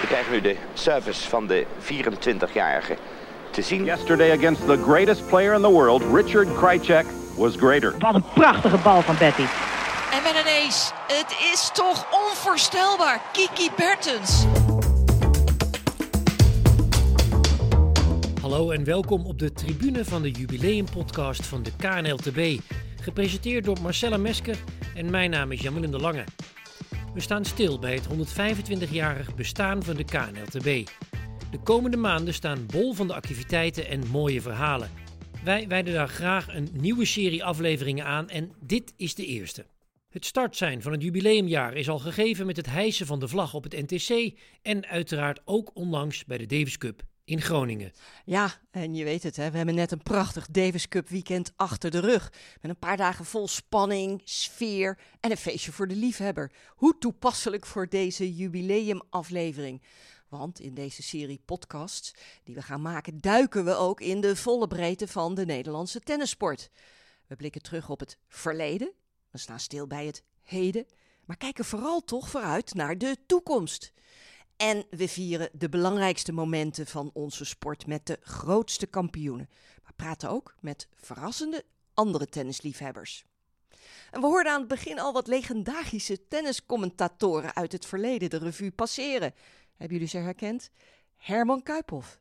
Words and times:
We 0.00 0.06
krijgen 0.06 0.32
nu 0.32 0.40
de 0.40 0.56
service 0.74 1.28
van 1.28 1.46
de 1.46 1.66
24-jarige 1.80 2.96
te 3.50 3.62
zien. 3.62 3.84
Yesterday 3.84 4.36
against 4.36 4.66
the 4.66 4.82
greatest 4.82 5.28
player 5.28 5.54
in 5.54 5.60
the 5.60 5.70
world, 5.70 6.02
Richard 6.14 6.54
Krajcek, 6.56 7.06
was 7.36 7.56
greater. 7.56 7.94
Wat 7.98 8.14
een 8.14 8.24
prachtige 8.34 8.76
bal 8.76 9.02
van 9.02 9.16
Betty. 9.18 9.44
En 10.12 10.22
met 10.22 10.34
een 10.34 10.66
ace. 10.66 10.92
Het 11.06 11.36
is 11.52 11.70
toch 11.72 12.06
onvoorstelbaar. 12.28 13.20
Kiki 13.32 13.70
Bertens. 13.76 14.44
Hallo 18.40 18.70
en 18.70 18.84
welkom 18.84 19.26
op 19.26 19.38
de 19.38 19.52
tribune 19.52 20.04
van 20.04 20.22
de 20.22 20.30
jubileumpodcast 20.30 21.46
van 21.46 21.62
de 21.62 21.70
KNLTB. 21.76 22.60
Gepresenteerd 23.00 23.64
door 23.64 23.76
Marcella 23.82 24.16
Mesker 24.16 24.56
en 24.94 25.10
mijn 25.10 25.30
naam 25.30 25.52
is 25.52 25.60
Jan-Willem 25.60 25.90
de 25.90 25.98
Lange. 25.98 26.24
We 27.16 27.22
staan 27.22 27.44
stil 27.44 27.78
bij 27.78 27.94
het 27.94 28.08
125-jarig 28.08 29.34
bestaan 29.34 29.82
van 29.82 29.96
de 29.96 30.04
KNLTB. 30.04 30.88
De 31.50 31.58
komende 31.64 31.96
maanden 31.96 32.34
staan 32.34 32.66
bol 32.66 32.92
van 32.92 33.06
de 33.06 33.14
activiteiten 33.14 33.88
en 33.88 34.06
mooie 34.06 34.40
verhalen. 34.40 34.90
Wij 35.44 35.68
wijden 35.68 35.94
daar 35.94 36.08
graag 36.08 36.54
een 36.54 36.68
nieuwe 36.72 37.04
serie 37.04 37.44
afleveringen 37.44 38.04
aan 38.04 38.28
en 38.28 38.52
dit 38.60 38.92
is 38.96 39.14
de 39.14 39.26
eerste. 39.26 39.66
Het 40.08 40.24
startsein 40.24 40.82
van 40.82 40.92
het 40.92 41.02
jubileumjaar 41.02 41.74
is 41.74 41.88
al 41.88 41.98
gegeven 41.98 42.46
met 42.46 42.56
het 42.56 42.66
hijsen 42.66 43.06
van 43.06 43.20
de 43.20 43.28
vlag 43.28 43.54
op 43.54 43.62
het 43.62 43.90
NTC 43.90 44.38
en 44.62 44.86
uiteraard 44.86 45.40
ook 45.44 45.70
onlangs 45.74 46.24
bij 46.24 46.38
de 46.38 46.46
Davis 46.46 46.78
Cup 46.78 47.02
in 47.26 47.40
Groningen. 47.40 47.92
Ja, 48.24 48.54
en 48.70 48.94
je 48.94 49.04
weet 49.04 49.22
het, 49.22 49.36
hè, 49.36 49.50
we 49.50 49.56
hebben 49.56 49.74
net 49.74 49.92
een 49.92 50.02
prachtig 50.02 50.46
Davis 50.46 50.88
Cup 50.88 51.08
weekend 51.08 51.52
achter 51.56 51.90
de 51.90 51.98
rug. 51.98 52.32
Met 52.60 52.70
een 52.70 52.78
paar 52.78 52.96
dagen 52.96 53.24
vol 53.24 53.48
spanning, 53.48 54.20
sfeer 54.24 54.98
en 55.20 55.30
een 55.30 55.36
feestje 55.36 55.72
voor 55.72 55.88
de 55.88 55.96
liefhebber. 55.96 56.52
Hoe 56.68 56.98
toepasselijk 56.98 57.66
voor 57.66 57.88
deze 57.88 58.34
jubileumaflevering. 58.34 59.82
Want 60.28 60.60
in 60.60 60.74
deze 60.74 61.02
serie 61.02 61.40
podcasts 61.44 62.14
die 62.44 62.54
we 62.54 62.62
gaan 62.62 62.82
maken, 62.82 63.20
duiken 63.20 63.64
we 63.64 63.74
ook 63.74 64.00
in 64.00 64.20
de 64.20 64.36
volle 64.36 64.66
breedte 64.66 65.08
van 65.08 65.34
de 65.34 65.44
Nederlandse 65.44 66.00
tennissport. 66.00 66.70
We 67.26 67.36
blikken 67.36 67.62
terug 67.62 67.90
op 67.90 68.00
het 68.00 68.18
verleden, 68.28 68.92
we 69.30 69.38
staan 69.38 69.60
stil 69.60 69.86
bij 69.86 70.06
het 70.06 70.22
heden, 70.42 70.86
maar 71.24 71.36
kijken 71.36 71.64
vooral 71.64 72.04
toch 72.04 72.28
vooruit 72.28 72.74
naar 72.74 72.98
de 72.98 73.16
toekomst. 73.26 73.92
En 74.56 74.84
we 74.90 75.08
vieren 75.08 75.48
de 75.52 75.68
belangrijkste 75.68 76.32
momenten 76.32 76.86
van 76.86 77.10
onze 77.12 77.44
sport 77.44 77.86
met 77.86 78.06
de 78.06 78.18
grootste 78.20 78.86
kampioenen. 78.86 79.48
Maar 79.82 79.92
praten 79.96 80.30
ook 80.30 80.54
met 80.60 80.88
verrassende 80.94 81.64
andere 81.94 82.26
tennisliefhebbers. 82.26 83.24
En 84.10 84.20
we 84.20 84.26
hoorden 84.26 84.52
aan 84.52 84.58
het 84.60 84.68
begin 84.68 85.00
al 85.00 85.12
wat 85.12 85.26
legendarische 85.26 86.28
tenniscommentatoren 86.28 87.54
uit 87.54 87.72
het 87.72 87.86
verleden 87.86 88.30
de 88.30 88.38
revue 88.38 88.70
passeren. 88.70 89.34
Hebben 89.76 89.96
jullie 89.96 90.10
ze 90.10 90.18
herkend? 90.18 90.70
Herman 91.16 91.62
Kuiphoff, 91.62 92.20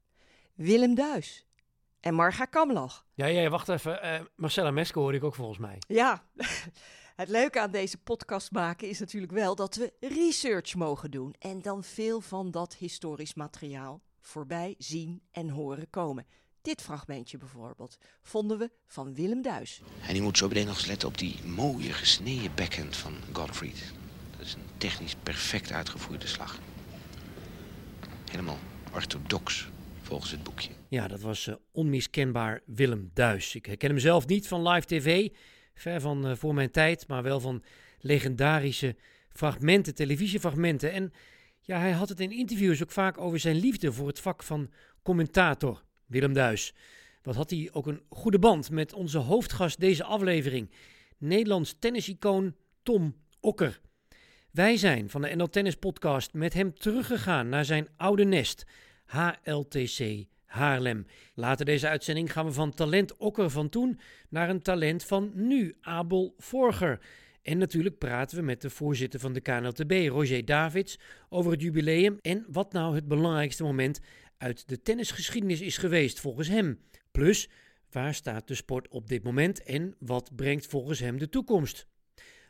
Willem 0.54 0.96
Duis 0.96 1.46
en 2.00 2.14
Marga 2.14 2.46
Kamlach. 2.46 3.06
Ja, 3.14 3.26
ja, 3.26 3.50
wacht 3.50 3.70
even. 3.70 4.06
Uh, 4.06 4.20
Marcella 4.36 4.72
Mesker 4.72 5.02
hoorde 5.02 5.18
ik 5.18 5.24
ook 5.24 5.36
volgens 5.36 5.60
mij. 5.60 5.78
Ja, 5.88 6.24
het 7.16 7.30
leuke 7.30 7.60
aan 7.60 7.72
deze 7.72 7.98
podcast 7.98 8.52
maken 8.52 8.90
is 8.90 9.00
natuurlijk 9.00 9.32
wel 9.32 9.56
dat 9.56 9.76
we 9.76 9.94
research 10.00 10.76
mogen 10.76 11.12
doen. 11.12 11.36
En 11.40 11.62
dan 11.62 11.84
veel 11.84 12.22
van 12.22 12.52
dat 12.52 12.76
historisch 12.76 13.34
materiaal 13.34 14.02
voorbij 14.22 14.76
zien 14.78 15.22
en 15.32 15.50
horen 15.50 15.90
komen. 15.90 16.26
Dit 16.62 16.82
fragmentje 16.82 17.38
bijvoorbeeld 17.38 17.98
vonden 18.22 18.58
we 18.58 18.72
van 18.88 19.14
Willem 19.14 19.42
Duis. 19.42 19.82
En 20.08 20.16
je 20.16 20.22
moet 20.22 20.38
zo 20.38 20.48
meteen 20.48 20.66
nog 20.66 20.76
eens 20.76 20.86
letten 20.86 21.08
op 21.08 21.18
die 21.18 21.44
mooie 21.44 21.94
gesneden 21.94 22.52
backhand 22.56 22.96
van 22.96 23.14
Gottfried. 23.32 23.94
Dat 24.38 24.46
is 24.46 24.54
een 24.54 24.68
technisch 24.78 25.16
perfect 25.24 25.72
uitgevoerde 25.72 26.28
slag. 26.28 26.60
Helemaal 28.32 28.60
orthodox 28.94 29.70
volgens 30.02 30.32
het 30.32 30.44
boekje. 30.44 30.72
Ja, 30.88 31.08
dat 31.08 31.22
was 31.22 31.48
uh, 31.48 31.56
onmiskenbaar 31.72 32.62
Willem 32.66 33.12
Duis. 33.14 33.56
Ik 33.56 33.66
herken 33.66 33.90
hem 33.90 34.00
zelf 34.00 34.28
niet 34.28 34.48
van 34.48 34.68
live 34.68 34.86
tv, 34.86 35.30
ver 35.76 36.02
van 36.02 36.30
uh, 36.30 36.36
voor 36.36 36.54
mijn 36.54 36.72
tijd, 36.72 37.08
maar 37.08 37.24
wel 37.24 37.40
van 37.40 37.64
legendarische 38.00 38.96
fragmenten, 39.30 39.96
televisiefragmenten. 39.96 40.92
En 40.92 41.14
ja, 41.62 41.80
hij 41.80 41.92
had 41.92 42.10
het 42.10 42.20
in 42.20 42.32
interviews 42.32 42.84
ook 42.84 42.92
vaak 42.92 43.18
over 43.18 43.40
zijn 43.40 43.56
liefde 43.56 43.92
voor 43.94 44.08
het 44.08 44.20
vak 44.20 44.44
van 44.44 44.72
commentator, 45.04 45.84
Willem 46.06 46.34
Duis. 46.34 46.74
Wat 47.22 47.36
had 47.36 47.50
hij 47.50 47.70
ook 47.72 47.88
een 47.88 48.02
goede 48.10 48.40
band 48.40 48.70
met 48.70 48.94
onze 48.94 49.18
hoofdgast 49.18 49.80
deze 49.80 50.04
aflevering, 50.04 50.72
Nederlands 51.18 51.76
tennisicoon 51.80 52.56
Tom 52.84 53.16
Okker. 53.40 53.82
Wij 54.52 54.78
zijn 54.78 55.10
van 55.10 55.22
de 55.22 55.36
NL 55.36 55.50
Tennis 55.50 55.76
Podcast 55.76 56.34
met 56.34 56.54
hem 56.54 56.74
teruggegaan 56.74 57.50
naar 57.50 57.66
zijn 57.66 57.88
oude 57.98 58.24
nest, 58.24 58.66
HLTC 59.06 60.26
Haarlem. 60.56 61.06
Later 61.34 61.66
deze 61.66 61.88
uitzending 61.88 62.32
gaan 62.32 62.46
we 62.46 62.52
van 62.52 62.74
talent 62.74 63.18
Okker 63.18 63.50
van 63.50 63.70
toen 63.70 64.00
naar 64.30 64.50
een 64.50 64.62
talent 64.62 65.04
van 65.04 65.32
nu, 65.34 65.76
Abel 65.82 66.34
Vorger. 66.38 67.00
En 67.42 67.58
natuurlijk 67.58 67.98
praten 67.98 68.38
we 68.38 68.44
met 68.44 68.62
de 68.62 68.70
voorzitter 68.70 69.20
van 69.20 69.34
de 69.34 69.42
KNLTB, 69.42 69.92
Roger 69.92 70.46
Davids, 70.46 71.00
over 71.30 71.52
het 71.52 71.62
jubileum 71.62 72.18
en 72.22 72.46
wat 72.52 72.74
nou 72.74 72.96
het 72.96 73.08
belangrijkste 73.08 73.64
moment 73.64 74.00
uit 74.38 74.68
de 74.70 74.82
tennisgeschiedenis 74.82 75.62
is 75.62 75.78
geweest 75.78 76.20
volgens 76.20 76.48
hem. 76.48 76.80
Plus, 77.12 77.50
waar 77.92 78.14
staat 78.14 78.48
de 78.48 78.56
sport 78.56 78.88
op 78.88 79.08
dit 79.08 79.24
moment 79.24 79.64
en 79.64 79.96
wat 80.00 80.36
brengt 80.36 80.66
volgens 80.66 81.00
hem 81.00 81.18
de 81.18 81.30
toekomst? 81.30 81.88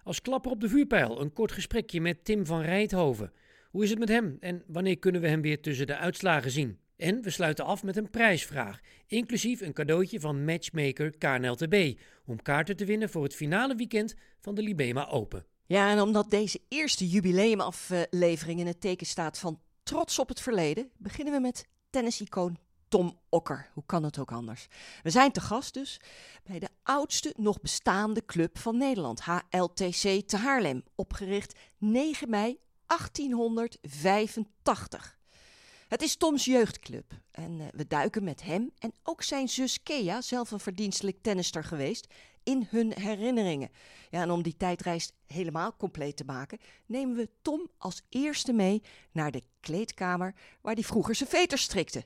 Als 0.04 0.22
klapper 0.22 0.52
op 0.52 0.62
de 0.62 0.70
vuurpijl 0.70 1.22
een 1.22 1.34
kort 1.34 1.52
gesprekje 1.52 2.02
met 2.02 2.26
Tim 2.26 2.46
van 2.46 2.62
Rijthoven. 2.62 3.32
Hoe 3.70 3.84
is 3.84 3.90
het 3.90 4.00
met 4.00 4.10
hem 4.10 4.38
en 4.40 4.64
wanneer 4.68 5.00
kunnen 5.00 5.22
we 5.22 5.28
hem 5.28 5.42
weer 5.42 5.62
tussen 5.62 5.88
de 5.88 5.98
uitslagen 5.98 6.52
zien? 6.52 6.78
En 6.98 7.22
we 7.22 7.30
sluiten 7.30 7.66
af 7.66 7.84
met 7.84 7.98
een 7.98 8.10
prijsvraag, 8.10 8.80
inclusief 9.08 9.62
een 9.62 9.74
cadeautje 9.74 10.20
van 10.20 10.46
matchmaker 10.46 11.18
KNLTB, 11.18 12.00
om 12.26 12.42
kaarten 12.42 12.78
te 12.78 12.86
winnen 12.86 13.10
voor 13.10 13.24
het 13.24 13.36
finale 13.36 13.76
weekend 13.76 14.16
van 14.40 14.56
de 14.56 14.62
Libema 14.62 15.08
Open. 15.08 15.46
Ja, 15.66 15.92
en 15.92 16.02
omdat 16.02 16.30
deze 16.30 16.62
eerste 16.68 17.08
jubileumaflevering 17.08 18.60
in 18.60 18.68
het 18.68 18.82
teken 18.82 19.06
staat 19.06 19.40
van 19.40 19.60
trots 19.84 20.20
op 20.20 20.30
het 20.30 20.42
verleden, 20.42 20.90
beginnen 20.98 21.34
we 21.34 21.40
met 21.40 21.68
tennisicoon 21.90 22.58
Tom 22.88 23.20
Okker. 23.30 23.70
Hoe 23.74 23.84
kan 23.86 24.04
het 24.04 24.20
ook 24.20 24.32
anders? 24.32 24.68
We 25.04 25.10
zijn 25.10 25.32
te 25.32 25.42
gast 25.42 25.74
dus 25.74 26.00
bij 26.44 26.60
de 26.60 26.70
oudste 26.84 27.34
nog 27.38 27.62
bestaande 27.62 28.26
club 28.26 28.58
van 28.58 28.78
Nederland, 28.78 29.22
HLTC 29.22 30.28
te 30.28 30.38
Haarlem, 30.38 30.84
opgericht 30.96 31.60
9 31.78 32.30
mei 32.30 32.58
1885. 32.86 35.15
Het 35.96 36.04
is 36.04 36.16
Toms 36.16 36.46
jeugdclub 36.46 37.06
en 37.32 37.52
uh, 37.60 37.66
we 37.72 37.88
duiken 37.88 38.24
met 38.24 38.44
hem 38.44 38.72
en 38.80 38.92
ook 39.04 39.22
zijn 39.22 39.48
zus 39.48 39.84
Kea, 39.84 40.22
zelf 40.22 40.52
een 40.52 40.60
verdienstelijk 40.60 41.18
tennister 41.22 41.64
geweest, 41.64 42.14
in 42.44 42.68
hun 42.70 42.94
herinneringen. 43.00 43.70
Ja, 44.10 44.22
en 44.22 44.32
om 44.32 44.44
die 44.44 44.58
tijdreis 44.58 45.12
helemaal 45.28 45.76
compleet 45.78 46.18
te 46.18 46.24
maken, 46.26 46.58
nemen 46.86 47.16
we 47.16 47.30
Tom 47.42 47.70
als 47.78 48.02
eerste 48.10 48.54
mee 48.54 48.82
naar 49.12 49.32
de 49.32 49.42
kleedkamer 49.60 50.34
waar 50.62 50.74
hij 50.74 50.84
vroeger 50.84 51.16
zijn 51.16 51.30
veters 51.30 51.62
strikte. 51.62 52.04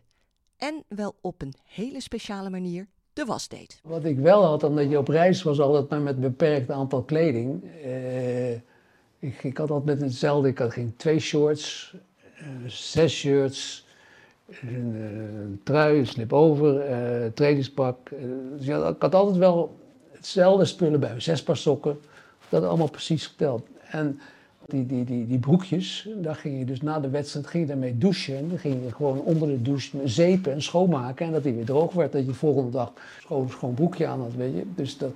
En 0.57 0.83
wel 0.87 1.15
op 1.21 1.41
een 1.41 1.53
hele 1.65 2.01
speciale 2.01 2.49
manier 2.49 2.87
de 3.13 3.25
was 3.25 3.47
deed. 3.47 3.79
Wat 3.83 4.05
ik 4.05 4.17
wel 4.17 4.45
had, 4.45 4.63
omdat 4.63 4.89
je 4.89 4.97
op 4.97 5.07
reis 5.07 5.43
was, 5.43 5.59
altijd 5.59 5.89
maar 5.89 6.01
met 6.01 6.15
een 6.15 6.21
beperkt 6.21 6.71
aantal 6.71 7.03
kleding. 7.03 7.63
Uh, 7.63 8.53
ik, 9.19 9.43
ik, 9.43 9.57
had 9.57 9.71
altijd 9.71 9.99
met 9.99 10.09
hetzelfde, 10.09 10.49
ik 10.49 10.57
had 10.57 10.71
ging 10.71 10.93
twee 10.97 11.19
shorts, 11.19 11.95
zes 12.65 13.13
shirts, 13.13 13.85
een, 14.61 14.95
een 14.95 15.61
trui, 15.63 15.99
een 15.99 16.07
slip-over, 16.07 16.89
uh, 16.89 17.31
trainingspak. 17.33 17.97
dus 18.57 18.65
ja, 18.65 18.87
ik 18.87 19.01
had 19.01 19.15
altijd 19.15 19.37
wel 19.37 19.77
hetzelfde 20.11 20.65
spullen 20.65 20.99
bij 20.99 21.13
me, 21.13 21.19
zes 21.19 21.43
paar 21.43 21.57
sokken. 21.57 21.99
Dat 22.49 22.63
allemaal 22.63 22.89
precies 22.89 23.27
geteld. 23.27 23.67
En 23.89 24.19
die, 24.65 24.85
die, 24.85 25.03
die, 25.03 25.27
die 25.27 25.39
broekjes, 25.39 26.09
daar 26.15 26.35
ging 26.35 26.59
je 26.59 26.65
dus 26.65 26.81
na 26.81 26.99
de 26.99 27.09
wedstrijd 27.09 27.47
ging 27.47 27.63
je 27.63 27.69
daarmee 27.69 27.97
douchen. 27.97 28.37
En 28.37 28.49
dan 28.49 28.57
ging 28.57 28.83
je 28.83 28.93
gewoon 28.93 29.19
onder 29.19 29.47
de 29.47 29.61
douche 29.61 29.97
zeepen 30.03 30.51
en 30.51 30.61
schoonmaken. 30.61 31.25
En 31.25 31.31
dat 31.31 31.43
die 31.43 31.53
weer 31.53 31.65
droog 31.65 31.93
werd, 31.93 32.11
dat 32.11 32.21
je 32.21 32.27
de 32.27 32.33
volgende 32.33 32.71
dag 32.71 32.93
schoon, 33.19 33.49
schoon 33.49 33.73
broekje 33.73 34.07
aan 34.07 34.19
had, 34.19 34.33
weet 34.35 34.53
je. 34.53 34.63
Dus 34.75 34.97
dat, 34.97 35.11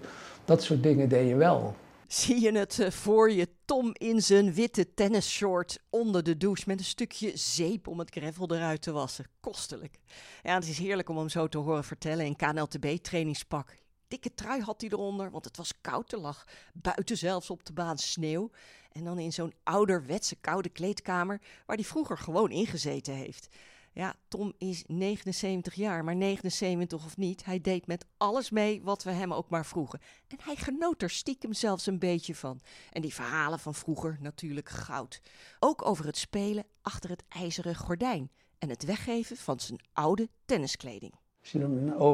dat 0.46 0.64
soort 0.64 0.84
dingen 0.84 1.10
deed 1.10 1.28
je 1.28 1.36
wel. 1.36 1.76
Zie 2.14 2.42
je 2.42 2.52
het 2.58 2.78
uh, 2.78 2.90
voor 2.90 3.32
je, 3.32 3.50
Tom 3.66 3.92
in 3.94 4.22
zijn 4.22 4.54
witte 4.54 4.94
tennisshort 4.94 5.80
onder 5.90 6.24
de 6.24 6.38
douche 6.38 6.64
met 6.68 6.80
een 6.80 6.86
stukje 6.86 7.38
zeep 7.38 7.88
om 7.88 8.00
het 8.00 8.10
gravel 8.10 8.56
eruit 8.56 8.82
te 8.82 8.92
wassen. 8.92 9.26
Kostelijk. 9.40 10.00
Ja, 10.44 10.54
het 10.56 10.68
is 10.68 10.78
heerlijk 10.78 11.10
om 11.10 11.18
hem 11.18 11.30
zo 11.30 11.48
te 11.48 11.58
horen 11.58 11.84
vertellen 11.84 12.26
in 12.26 12.36
KNLTB 12.36 12.98
trainingspak. 13.02 13.76
Dikke 14.08 14.34
trui 14.34 14.62
had 14.62 14.82
hij 14.82 14.90
eronder, 14.90 15.32
want 15.32 15.46
het 15.46 15.58
was 15.58 15.82
koud. 15.82 16.12
Er 16.12 16.20
lag 16.20 16.48
buiten 16.74 17.18
zelfs 17.18 17.50
op 17.50 17.66
de 17.66 17.74
baan 17.74 17.98
sneeuw. 17.98 18.50
En 18.92 19.04
dan 19.04 19.20
in 19.20 19.34
zo'n 19.34 19.54
ouderwetse 19.64 20.36
koude 20.36 20.70
kleedkamer 20.70 21.42
waar 21.66 21.76
hij 21.76 21.86
vroeger 21.86 22.18
gewoon 22.18 22.52
ingezeten 22.52 23.14
heeft. 23.14 23.48
Ja, 23.96 24.16
Tom 24.28 24.54
is 24.58 24.84
79 24.88 25.74
jaar, 25.74 26.04
maar 26.04 26.16
79 26.16 27.06
of 27.06 27.18
niet, 27.18 27.46
hij 27.46 27.62
deed 27.62 27.88
met 27.88 28.06
alles 28.18 28.50
mee 28.50 28.82
wat 28.84 29.04
we 29.04 29.12
hem 29.12 29.34
ook 29.34 29.50
maar 29.50 29.66
vroegen. 29.66 30.00
En 30.28 30.38
hij 30.42 30.56
genoot 30.56 31.02
er 31.02 31.10
stiekem 31.10 31.54
zelfs 31.54 31.86
een 31.86 32.00
beetje 32.00 32.36
van. 32.36 32.60
En 32.92 33.02
die 33.02 33.14
verhalen 33.14 33.60
van 33.60 33.74
vroeger 33.74 34.18
natuurlijk 34.22 34.70
goud. 34.70 35.22
Ook 35.60 35.86
over 35.86 36.06
het 36.06 36.18
spelen 36.18 36.64
achter 36.82 37.10
het 37.10 37.24
ijzeren 37.30 37.76
gordijn 37.76 38.30
en 38.60 38.70
het 38.70 38.86
weggeven 38.86 39.38
van 39.38 39.60
zijn 39.60 39.80
oude 39.94 40.30
tenniskleding. 40.46 41.14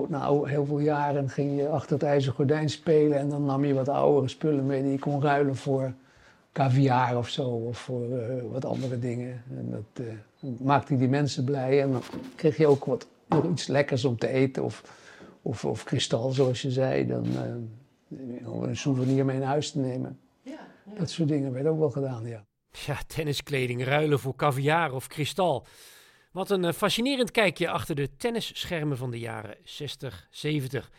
Nou, 0.08 0.50
heel 0.50 0.66
veel 0.66 0.80
jaren 0.80 1.30
ging 1.30 1.58
je 1.58 1.70
achter 1.70 1.94
het 1.94 2.04
ijzeren 2.04 2.36
gordijn 2.36 2.70
spelen 2.70 3.18
en 3.18 3.30
dan 3.30 3.46
nam 3.46 3.66
je 3.66 3.74
wat 3.74 3.90
oudere 3.90 4.28
spullen 4.28 4.66
mee 4.66 4.82
die 4.82 4.92
je 4.92 5.00
kon 5.00 5.22
ruilen 5.22 5.56
voor 5.56 5.94
caviar 6.52 7.18
of 7.18 7.30
zo, 7.30 7.48
of 7.50 7.78
voor 7.78 8.06
uh, 8.06 8.52
wat 8.52 8.66
andere 8.66 9.00
dingen. 9.00 9.44
En 9.50 9.70
dat 9.72 10.06
uh, 10.06 10.14
maakte 10.60 10.98
die 10.98 11.08
mensen 11.08 11.44
blij 11.44 11.82
en 11.82 11.92
dan 11.92 12.02
kreeg 12.36 12.58
je 12.58 12.68
ook 12.68 12.86
wat, 12.86 13.08
nog 13.28 13.46
iets 13.52 13.68
lekkers 13.68 14.06
om 14.06 14.18
te 14.18 14.28
eten 14.28 14.64
of, 14.64 14.84
of, 15.42 15.66
of 15.66 15.84
kristal, 15.84 16.32
zoals 16.32 16.62
je 16.62 16.72
zei, 16.72 17.08
dan 17.08 17.26
uh, 18.10 18.54
om 18.54 18.64
een 18.64 18.78
souvenir 18.78 19.26
mee 19.26 19.38
naar 19.38 19.48
huis 19.48 19.72
te 19.72 19.80
nemen. 19.80 20.20
Ja, 20.42 20.68
ja. 20.86 21.00
Dat 21.00 21.10
soort 21.10 21.30
dingen 21.30 21.54
werd 21.54 21.66
ook 21.66 21.80
wel 21.80 21.90
gedaan, 21.90 22.26
ja. 22.26 22.46
Ja, 22.86 22.98
tenniskleding 23.08 23.84
ruilen 23.84 24.20
voor 24.20 24.36
caviar 24.36 24.94
of 24.94 25.08
kristal. 25.08 25.66
Wat 26.32 26.50
een 26.50 26.74
fascinerend 26.74 27.32
kijkje 27.32 27.70
achter 27.70 27.96
de 27.96 28.16
tennisschermen 28.18 28.98
van 28.98 29.12
de 29.12 29.20
jaren 29.20 29.56
60, 29.64 30.28
70. 30.30 30.92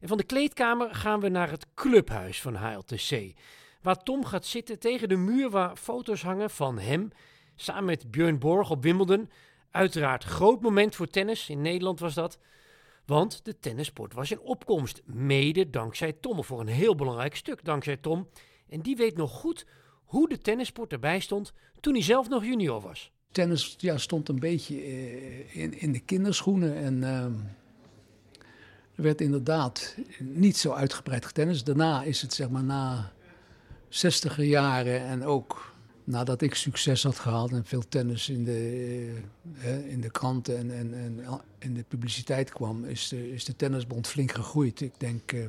En 0.00 0.08
van 0.08 0.16
de 0.16 0.24
kleedkamer 0.24 0.94
gaan 0.94 1.20
we 1.20 1.28
naar 1.28 1.50
het 1.50 1.66
clubhuis 1.74 2.40
van 2.40 2.54
HLTC 2.54 3.32
waar 3.82 4.02
Tom 4.02 4.24
gaat 4.24 4.44
zitten 4.44 4.78
tegen 4.78 5.08
de 5.08 5.16
muur 5.16 5.50
waar 5.50 5.76
foto's 5.76 6.22
hangen 6.22 6.50
van 6.50 6.78
hem 6.78 7.10
samen 7.56 7.84
met 7.84 8.10
Björn 8.10 8.38
Borg 8.38 8.70
op 8.70 8.82
Wimbledon. 8.82 9.30
Uiteraard 9.70 10.24
groot 10.24 10.60
moment 10.60 10.94
voor 10.94 11.06
tennis, 11.06 11.48
in 11.48 11.60
Nederland 11.60 12.00
was 12.00 12.14
dat. 12.14 12.38
Want 13.06 13.44
de 13.44 13.58
tennissport 13.58 14.14
was 14.14 14.30
in 14.30 14.40
opkomst, 14.40 15.02
mede 15.04 15.70
dankzij 15.70 16.12
Tom, 16.12 16.44
voor 16.44 16.60
een 16.60 16.66
heel 16.66 16.94
belangrijk 16.94 17.36
stuk 17.36 17.64
dankzij 17.64 17.96
Tom. 17.96 18.28
En 18.68 18.80
die 18.80 18.96
weet 18.96 19.16
nog 19.16 19.30
goed 19.30 19.66
hoe 20.04 20.28
de 20.28 20.38
tennissport 20.38 20.92
erbij 20.92 21.20
stond 21.20 21.52
toen 21.80 21.92
hij 21.92 22.02
zelf 22.02 22.28
nog 22.28 22.44
junior 22.44 22.80
was. 22.80 23.12
Tennis 23.30 23.74
ja, 23.78 23.98
stond 23.98 24.28
een 24.28 24.38
beetje 24.38 24.80
eh, 24.80 25.56
in, 25.56 25.80
in 25.80 25.92
de 25.92 26.00
kinderschoenen 26.00 26.76
en 26.76 26.96
uh, 26.96 27.24
er 28.94 29.02
werd 29.02 29.20
inderdaad 29.20 29.96
niet 30.18 30.56
zo 30.56 30.72
uitgebreid 30.72 31.24
getennis. 31.24 31.64
Daarna 31.64 32.02
is 32.02 32.22
het 32.22 32.34
zeg 32.34 32.48
maar 32.48 32.64
na 32.64 33.12
zestiger 33.88 34.44
jaren 34.44 35.00
en 35.00 35.24
ook 35.24 35.73
nadat 36.04 36.42
ik 36.42 36.54
succes 36.54 37.02
had 37.02 37.18
gehaald 37.18 37.52
en 37.52 37.64
veel 37.64 37.84
tennis 37.88 38.28
in 38.28 38.44
de, 38.44 39.12
uh, 39.64 39.90
in 39.90 40.00
de 40.00 40.10
kranten 40.10 40.58
en, 40.58 40.70
en, 40.70 40.94
en 40.94 41.40
in 41.58 41.74
de 41.74 41.84
publiciteit 41.88 42.50
kwam, 42.50 42.84
is 42.84 43.08
de, 43.08 43.32
is 43.32 43.44
de 43.44 43.56
tennisbond 43.56 44.06
flink 44.06 44.32
gegroeid. 44.32 44.80
Ik 44.80 44.92
denk. 44.98 45.32
Uh, 45.32 45.44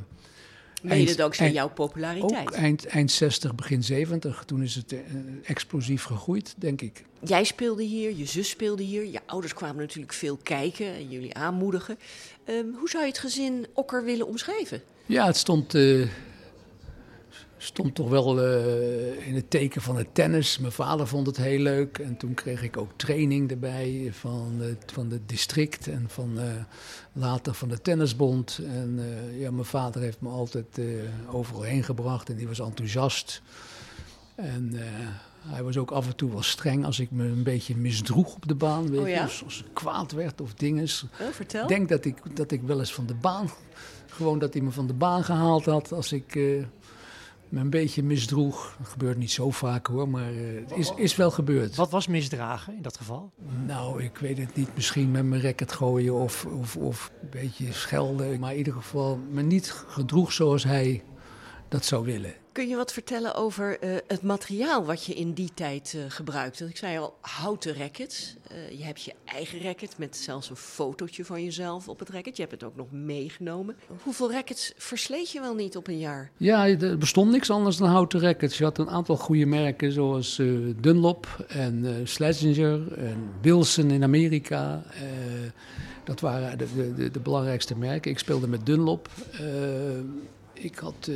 Mede 0.81 1.15
dankzij 1.15 1.51
jouw 1.51 1.69
populariteit. 1.69 2.47
Ook 2.47 2.51
eind, 2.51 2.85
eind 2.85 3.11
60, 3.11 3.55
begin 3.55 3.83
70. 3.83 4.43
Toen 4.45 4.63
is 4.63 4.75
het 4.75 4.91
uh, 4.91 4.99
explosief 5.43 6.03
gegroeid, 6.03 6.53
denk 6.57 6.81
ik. 6.81 7.05
Jij 7.19 7.43
speelde 7.43 7.83
hier, 7.83 8.15
je 8.15 8.25
zus 8.25 8.49
speelde 8.49 8.83
hier. 8.83 9.05
Je 9.05 9.19
ouders 9.25 9.53
kwamen 9.53 9.77
natuurlijk 9.77 10.13
veel 10.13 10.37
kijken 10.43 10.93
en 10.93 11.09
jullie 11.09 11.33
aanmoedigen. 11.33 11.97
Ehm, 12.43 12.65
hoe 12.73 12.89
zou 12.89 13.03
je 13.03 13.09
het 13.09 13.19
gezin 13.19 13.67
Okker 13.73 14.03
willen 14.03 14.27
omschrijven? 14.27 14.81
Ja, 15.05 15.25
het 15.25 15.37
stond 15.37 15.73
stond 17.65 17.95
toch 17.95 18.09
wel 18.09 18.45
uh, 18.45 19.27
in 19.27 19.35
het 19.35 19.49
teken 19.49 19.81
van 19.81 19.97
het 19.97 20.07
tennis. 20.13 20.59
Mijn 20.59 20.71
vader 20.71 21.07
vond 21.07 21.27
het 21.27 21.37
heel 21.37 21.59
leuk. 21.59 21.97
En 21.97 22.17
toen 22.17 22.33
kreeg 22.33 22.63
ik 22.63 22.77
ook 22.77 22.91
training 22.95 23.51
erbij 23.51 24.09
van, 24.11 24.55
het, 24.59 24.91
van 24.93 25.09
het 25.09 25.29
district 25.29 25.87
en 25.87 26.05
van, 26.07 26.31
uh, 26.35 26.43
later 27.13 27.53
van 27.53 27.69
de 27.69 27.81
tennisbond. 27.81 28.59
En 28.67 28.99
uh, 28.99 29.39
ja, 29.39 29.51
mijn 29.51 29.65
vader 29.65 30.01
heeft 30.01 30.21
me 30.21 30.29
altijd 30.29 30.79
overal 31.31 31.61
heen 31.61 31.83
gebracht 31.83 32.29
en 32.29 32.35
die 32.35 32.47
was 32.47 32.59
enthousiast. 32.59 33.41
En 34.35 34.73
hij 35.47 35.63
was 35.63 35.77
ook 35.77 35.91
af 35.91 36.07
en 36.07 36.15
toe 36.15 36.31
wel 36.31 36.43
streng 36.43 36.85
als 36.85 36.99
ik 36.99 37.11
me 37.11 37.23
een 37.23 37.43
beetje 37.43 37.75
misdroeg 37.75 38.35
op 38.35 38.47
de 38.47 38.55
baan. 38.55 38.89
Weet 38.89 38.99
oh, 38.99 39.07
ja? 39.07 39.13
je, 39.13 39.43
als 39.43 39.63
ik 39.65 39.73
kwaad 39.73 40.11
werd 40.11 40.41
of 40.41 40.53
dinges. 40.53 41.05
Oh, 41.21 41.27
vertel. 41.27 41.61
Ik 41.61 41.67
denk 41.67 41.89
dat 41.89 42.05
ik, 42.05 42.35
dat 42.35 42.51
ik 42.51 42.61
wel 42.61 42.79
eens 42.79 42.93
van 42.93 43.05
de 43.05 43.15
baan, 43.15 43.49
gewoon 44.07 44.39
dat 44.39 44.53
hij 44.53 44.61
me 44.61 44.71
van 44.71 44.87
de 44.87 44.93
baan 44.93 45.23
gehaald 45.23 45.65
had 45.65 45.91
als 45.91 46.11
ik 46.11 46.37
me 47.49 47.59
een 47.59 47.69
beetje 47.69 48.03
misdroeg. 48.03 48.75
Dat 48.77 48.87
gebeurt 48.87 49.17
niet 49.17 49.31
zo 49.31 49.51
vaak 49.51 49.87
hoor, 49.87 50.09
maar 50.09 50.33
uh, 50.33 50.59
het 50.61 50.77
is, 50.77 50.93
is 50.95 51.15
wel 51.15 51.31
gebeurd. 51.31 51.75
Wat 51.75 51.91
was 51.91 52.07
misdragen 52.07 52.75
in 52.75 52.81
dat 52.81 52.97
geval? 52.97 53.31
Nou, 53.65 54.03
ik 54.03 54.17
weet 54.17 54.37
het 54.37 54.55
niet. 54.55 54.75
Misschien 54.75 55.11
met 55.11 55.25
mijn 55.25 55.41
racket 55.41 55.71
gooien 55.71 56.13
of, 56.13 56.45
of, 56.45 56.77
of 56.77 57.11
een 57.21 57.29
beetje 57.29 57.73
schelden. 57.73 58.39
Maar 58.39 58.51
in 58.51 58.57
ieder 58.57 58.73
geval 58.73 59.19
me 59.29 59.41
niet 59.41 59.71
gedroeg 59.87 60.31
zoals 60.31 60.63
hij 60.63 61.03
dat 61.67 61.85
zou 61.85 62.05
willen. 62.05 62.33
Kun 62.55 62.67
je 62.67 62.75
wat 62.75 62.93
vertellen 62.93 63.35
over 63.35 63.83
uh, 63.83 63.95
het 64.07 64.21
materiaal 64.21 64.85
wat 64.85 65.05
je 65.05 65.13
in 65.13 65.33
die 65.33 65.49
tijd 65.53 65.93
uh, 65.95 66.01
gebruikte? 66.07 66.65
Ik 66.65 66.77
zei 66.77 66.97
al, 66.97 67.17
houten 67.21 67.75
rackets. 67.77 68.35
Uh, 68.51 68.77
je 68.79 68.83
hebt 68.83 69.01
je 69.01 69.13
eigen 69.25 69.61
racket 69.61 69.97
met 69.97 70.17
zelfs 70.17 70.49
een 70.49 70.55
fotootje 70.55 71.25
van 71.25 71.43
jezelf 71.43 71.89
op 71.89 71.99
het 71.99 72.09
racket. 72.09 72.35
Je 72.35 72.41
hebt 72.41 72.53
het 72.53 72.63
ook 72.63 72.75
nog 72.75 72.91
meegenomen. 72.91 73.75
Hoeveel 74.03 74.31
rackets 74.31 74.73
versleet 74.77 75.31
je 75.31 75.39
wel 75.39 75.55
niet 75.55 75.77
op 75.77 75.87
een 75.87 75.97
jaar? 75.97 76.31
Ja, 76.37 76.67
er 76.67 76.97
bestond 76.97 77.31
niks 77.31 77.49
anders 77.49 77.77
dan 77.77 77.89
houten 77.89 78.19
rackets. 78.19 78.57
Je 78.57 78.63
had 78.63 78.77
een 78.77 78.89
aantal 78.89 79.17
goede 79.17 79.45
merken 79.45 79.91
zoals 79.91 80.35
Dunlop 80.75 81.45
en 81.47 82.01
Schlesinger 82.03 82.93
en 82.97 83.29
Wilson 83.41 83.91
in 83.91 84.03
Amerika. 84.03 84.83
dat 86.03 86.19
waren 86.19 86.57
de, 86.57 86.93
de, 86.95 87.11
de, 87.11 87.19
belangrijkste 87.19 87.77
merken. 87.77 88.11
Ik 88.11 88.19
speelde 88.19 88.47
met 88.47 88.65
Dunlop. 88.65 89.09
ik 90.53 90.77
had... 90.77 91.09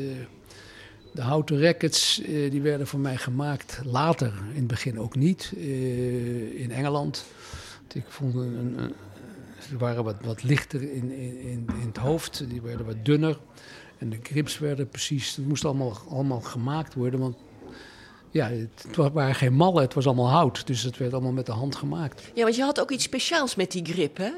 De 1.11 1.21
houten 1.21 1.61
rackets 1.61 2.21
uh, 2.21 2.51
die 2.51 2.61
werden 2.61 2.87
voor 2.87 2.99
mij 2.99 3.17
gemaakt 3.17 3.81
later, 3.85 4.33
in 4.49 4.55
het 4.55 4.67
begin 4.67 4.99
ook 4.99 5.15
niet, 5.15 5.53
uh, 5.57 6.61
in 6.61 6.71
Engeland. 6.71 7.25
Ik 7.93 8.05
vond 8.07 8.35
een, 8.35 8.93
ze 9.69 9.77
waren 9.77 10.03
wat, 10.03 10.15
wat 10.21 10.43
lichter 10.43 10.81
in, 10.81 11.11
in, 11.11 11.67
in 11.81 11.87
het 11.87 11.97
hoofd, 11.97 12.43
die 12.49 12.61
werden 12.61 12.85
wat 12.85 13.05
dunner. 13.05 13.39
En 13.97 14.09
de 14.09 14.19
grips 14.23 14.57
werden 14.57 14.89
precies, 14.89 15.35
het 15.35 15.47
moest 15.47 15.65
allemaal, 15.65 15.97
allemaal 16.09 16.41
gemaakt 16.41 16.93
worden, 16.93 17.19
want 17.19 17.35
ja, 18.31 18.49
het 18.49 18.95
waren 19.13 19.35
geen 19.35 19.53
mallen, 19.53 19.81
het 19.81 19.93
was 19.93 20.05
allemaal 20.05 20.29
hout. 20.29 20.67
Dus 20.67 20.83
het 20.83 20.97
werd 20.97 21.13
allemaal 21.13 21.31
met 21.31 21.45
de 21.45 21.51
hand 21.51 21.75
gemaakt. 21.75 22.31
Ja, 22.33 22.43
want 22.43 22.55
je 22.55 22.61
had 22.61 22.79
ook 22.79 22.91
iets 22.91 23.03
speciaals 23.03 23.55
met 23.55 23.71
die 23.71 23.85
grip, 23.85 24.17
hè? 24.17 24.31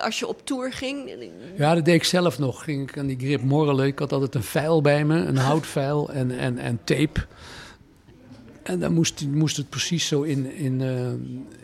Als 0.00 0.18
je 0.18 0.26
op 0.26 0.46
tour 0.46 0.72
ging. 0.72 1.10
Ja, 1.56 1.74
dat 1.74 1.84
deed 1.84 1.94
ik 1.94 2.04
zelf 2.04 2.38
nog. 2.38 2.64
Ging 2.64 2.90
ik 2.90 2.98
aan 2.98 3.06
die 3.06 3.18
grip 3.18 3.42
morrelen. 3.42 3.86
Ik 3.86 3.98
had 3.98 4.12
altijd 4.12 4.34
een 4.34 4.42
vijl 4.42 4.80
bij 4.80 5.04
me, 5.04 5.16
een 5.16 5.36
houtveil 5.36 6.10
en, 6.10 6.38
en, 6.38 6.58
en 6.58 6.80
tape. 6.84 7.26
En 8.62 8.80
dan 8.80 8.92
moest, 8.92 9.26
moest 9.26 9.56
het 9.56 9.68
precies 9.68 10.06
zo 10.06 10.22
in, 10.22 10.52
in, 10.52 10.80
uh, 10.80 11.08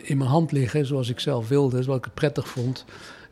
in 0.09 0.16
mijn 0.16 0.31
hand 0.31 0.52
liggen, 0.52 0.87
zoals 0.87 1.09
ik 1.09 1.21
zelf 1.21 1.49
wilde, 1.49 1.83
zoals 1.83 1.99
ik 1.99 2.04
het 2.04 2.14
prettig 2.14 2.49
vond. 2.49 2.85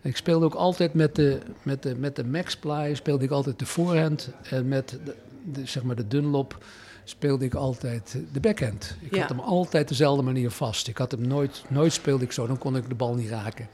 Ik 0.02 0.16
speelde 0.16 0.44
ook 0.44 0.54
altijd 0.54 0.94
met 0.94 1.14
de, 1.14 1.38
met 1.62 1.82
de, 1.82 1.96
met 1.96 2.16
de 2.16 2.24
Max-ply, 2.24 2.94
speelde 2.94 3.24
ik 3.24 3.30
altijd 3.30 3.58
de 3.58 3.66
voorhand. 3.66 4.30
En 4.42 4.68
met 4.68 4.98
de, 5.04 5.14
de, 5.44 5.66
zeg 5.66 5.82
maar 5.82 5.96
de 5.96 6.08
Dunlop 6.08 6.64
speelde 7.04 7.44
ik 7.44 7.54
altijd 7.54 8.18
de 8.32 8.40
backhand. 8.40 8.96
Ik 9.00 9.14
had 9.14 9.28
hem 9.28 9.40
altijd 9.40 9.88
dezelfde 9.88 10.22
manier 10.22 10.50
vast. 10.50 10.88
Ik 10.88 10.96
had 10.96 11.10
hem 11.10 11.26
nooit, 11.26 11.64
nooit 11.68 11.92
speelde 11.92 12.24
ik 12.24 12.32
zo, 12.32 12.46
dan 12.46 12.58
kon 12.58 12.76
ik 12.76 12.88
de 12.88 12.94
bal 12.94 13.14
niet 13.14 13.28
raken. 13.28 13.68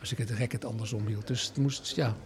Als 0.00 0.12
ik 0.12 0.18
het 0.18 0.30
racket 0.30 0.64
andersom 0.64 1.06
hield. 1.06 1.26
Dus 1.26 1.46
het 1.46 1.56
moest, 1.56 1.96
ja. 1.96 2.16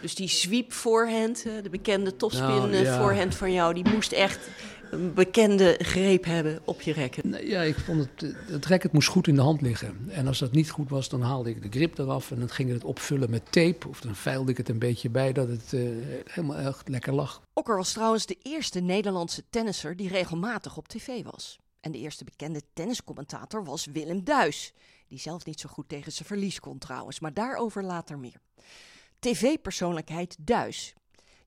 Dus 0.00 0.14
die 0.14 0.28
sweep 0.28 0.72
voorhand, 0.72 1.42
de 1.42 1.70
bekende 1.70 2.16
topspin 2.16 2.46
nou, 2.46 2.76
ja. 2.76 3.00
voorhand 3.00 3.34
van 3.34 3.52
jou, 3.52 3.74
die 3.74 3.88
moest 3.88 4.12
echt 4.12 4.48
een 4.90 5.14
bekende 5.14 5.78
greep 5.78 6.24
hebben 6.24 6.60
op 6.64 6.80
je 6.80 6.94
racket. 6.94 7.24
Nee, 7.24 7.48
ja, 7.48 7.62
ik 7.62 7.78
vond 7.78 8.00
het, 8.00 8.34
het 8.46 8.66
racket 8.66 8.92
moest 8.92 9.08
goed 9.08 9.26
in 9.26 9.34
de 9.34 9.40
hand 9.40 9.60
liggen. 9.60 10.08
En 10.10 10.26
als 10.26 10.38
dat 10.38 10.52
niet 10.52 10.70
goed 10.70 10.90
was, 10.90 11.08
dan 11.08 11.22
haalde 11.22 11.50
ik 11.50 11.62
de 11.62 11.78
grip 11.78 11.98
eraf 11.98 12.30
en 12.30 12.38
dan 12.38 12.48
ging 12.48 12.68
ik 12.68 12.74
het 12.74 12.84
opvullen 12.84 13.30
met 13.30 13.52
tape. 13.52 13.88
Of 13.88 14.00
dan 14.00 14.14
veilde 14.16 14.50
ik 14.50 14.56
het 14.56 14.68
een 14.68 14.78
beetje 14.78 15.10
bij 15.10 15.32
dat 15.32 15.48
het 15.48 15.72
uh, 15.72 15.90
helemaal 16.24 16.56
echt 16.56 16.88
lekker 16.88 17.12
lag. 17.12 17.42
Okker 17.52 17.76
was 17.76 17.92
trouwens 17.92 18.26
de 18.26 18.36
eerste 18.42 18.80
Nederlandse 18.80 19.42
tennisser 19.50 19.96
die 19.96 20.08
regelmatig 20.08 20.76
op 20.76 20.88
tv 20.88 21.22
was. 21.22 21.58
En 21.80 21.92
de 21.92 21.98
eerste 21.98 22.24
bekende 22.24 22.62
tenniscommentator 22.72 23.64
was 23.64 23.86
Willem 23.86 24.24
Duis. 24.24 24.72
Die 25.08 25.18
zelf 25.18 25.44
niet 25.44 25.60
zo 25.60 25.68
goed 25.68 25.88
tegen 25.88 26.12
zijn 26.12 26.28
verlies 26.28 26.60
kon 26.60 26.78
trouwens, 26.78 27.20
maar 27.20 27.34
daarover 27.34 27.84
later 27.84 28.18
meer. 28.18 28.40
TV-persoonlijkheid 29.18 30.36
Duis. 30.38 30.94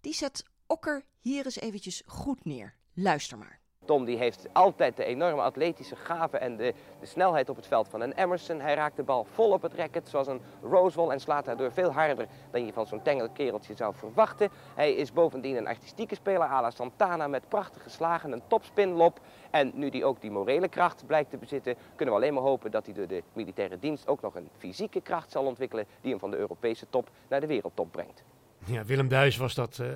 Die 0.01 0.13
zet 0.13 0.43
Okker 0.67 1.03
hier 1.19 1.45
eens 1.45 1.59
eventjes 1.59 2.01
goed 2.05 2.45
neer. 2.45 2.75
Luister 2.93 3.37
maar. 3.37 3.59
Tom 3.85 4.05
die 4.05 4.17
heeft 4.17 4.47
altijd 4.51 4.97
de 4.97 5.03
enorme 5.03 5.41
atletische 5.41 5.95
gave 5.95 6.37
en 6.37 6.57
de, 6.57 6.73
de, 6.99 7.05
snelheid 7.05 7.49
op 7.49 7.55
het 7.55 7.67
veld 7.67 7.87
van 7.87 8.01
een 8.01 8.13
Emerson. 8.13 8.59
Hij 8.59 8.73
raakt 8.73 8.95
de 8.95 9.03
bal 9.03 9.27
vol 9.33 9.51
op 9.51 9.61
het 9.61 9.73
racket 9.73 10.09
zoals 10.09 10.27
een 10.27 10.41
Rosewall 10.61 11.09
en 11.09 11.19
slaat 11.19 11.45
daardoor 11.45 11.71
veel 11.71 11.91
harder 11.91 12.27
dan 12.51 12.65
je 12.65 12.73
van 12.73 12.87
zo'n 12.87 13.01
kereltje 13.33 13.75
zou 13.75 13.95
verwachten. 13.95 14.49
Hij 14.75 14.93
is 14.93 15.13
bovendien 15.13 15.55
een 15.55 15.67
artistieke 15.67 16.15
speler 16.15 16.47
à 16.47 16.61
la 16.61 16.69
Santana 16.69 17.27
met 17.27 17.49
prachtige 17.49 17.89
slagen, 17.89 18.31
een 18.31 18.47
topspinlop. 18.47 19.19
En 19.51 19.71
nu 19.73 19.89
hij 19.89 20.03
ook 20.03 20.21
die 20.21 20.31
morele 20.31 20.67
kracht 20.67 21.05
blijkt 21.05 21.29
te 21.29 21.37
bezitten, 21.37 21.75
kunnen 21.95 22.15
we 22.15 22.21
alleen 22.21 22.33
maar 22.33 22.43
hopen 22.43 22.71
dat 22.71 22.85
hij 22.85 22.93
door 22.93 23.07
de 23.07 23.23
militaire 23.33 23.79
dienst 23.79 24.07
ook 24.07 24.21
nog 24.21 24.35
een 24.35 24.49
fysieke 24.57 25.01
kracht 25.01 25.31
zal 25.31 25.45
ontwikkelen 25.45 25.85
die 26.01 26.11
hem 26.11 26.19
van 26.19 26.31
de 26.31 26.37
Europese 26.37 26.85
top 26.89 27.09
naar 27.27 27.39
de 27.39 27.47
wereldtop 27.47 27.91
brengt. 27.91 28.23
Ja, 28.65 28.85
Willem 28.85 29.07
Duis 29.07 29.37
was 29.37 29.55
dat. 29.55 29.77
Uh 29.81 29.91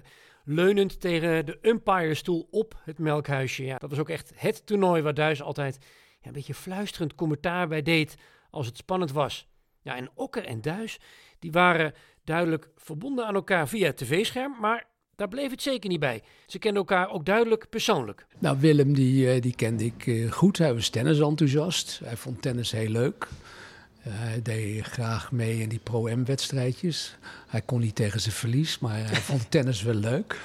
leunend 0.49 0.99
tegen 1.01 1.45
de 1.45 1.59
umpirestoel 1.61 2.47
op 2.51 2.81
het 2.83 2.99
melkhuisje. 2.99 3.63
Ja, 3.63 3.77
dat 3.77 3.89
was 3.89 3.99
ook 3.99 4.09
echt 4.09 4.31
het 4.35 4.65
toernooi 4.65 5.01
waar 5.01 5.13
Duis 5.13 5.41
altijd 5.41 5.77
ja, 6.19 6.27
een 6.27 6.33
beetje 6.33 6.53
fluisterend 6.53 7.15
commentaar 7.15 7.67
bij 7.67 7.81
deed 7.81 8.15
als 8.49 8.65
het 8.65 8.77
spannend 8.77 9.11
was. 9.11 9.47
Ja, 9.81 9.95
en 9.95 10.09
Okker 10.13 10.45
en 10.45 10.61
Duis, 10.61 10.99
die 11.39 11.51
waren 11.51 11.93
duidelijk 12.23 12.69
verbonden 12.75 13.25
aan 13.25 13.35
elkaar 13.35 13.67
via 13.67 13.85
het 13.85 13.97
tv-scherm, 13.97 14.55
maar 14.59 14.87
daar 15.15 15.27
bleef 15.27 15.51
het 15.51 15.61
zeker 15.61 15.89
niet 15.89 15.99
bij. 15.99 16.23
Ze 16.45 16.59
kenden 16.59 16.79
elkaar 16.79 17.09
ook 17.09 17.25
duidelijk 17.25 17.69
persoonlijk. 17.69 18.25
Nou, 18.39 18.59
Willem 18.59 18.93
die, 18.93 19.31
eh, 19.31 19.41
die 19.41 19.55
kende 19.55 19.85
ik 19.85 20.07
eh, 20.07 20.31
goed. 20.31 20.57
Hij 20.57 20.73
was 20.73 20.89
tennisenthousiast. 20.89 21.99
Hij 22.03 22.17
vond 22.17 22.41
tennis 22.41 22.71
heel 22.71 22.89
leuk. 22.89 23.27
Hij 24.09 24.41
deed 24.41 24.83
graag 24.83 25.31
mee 25.31 25.59
in 25.59 25.69
die 25.69 25.79
pro-M-wedstrijdjes. 25.79 27.17
Hij 27.47 27.61
kon 27.61 27.79
niet 27.79 27.95
tegen 27.95 28.21
zijn 28.21 28.33
verlies, 28.35 28.79
maar 28.79 28.97
hij 28.97 29.21
vond 29.21 29.51
tennis 29.51 29.81
wel 29.81 29.93
leuk. 29.93 30.41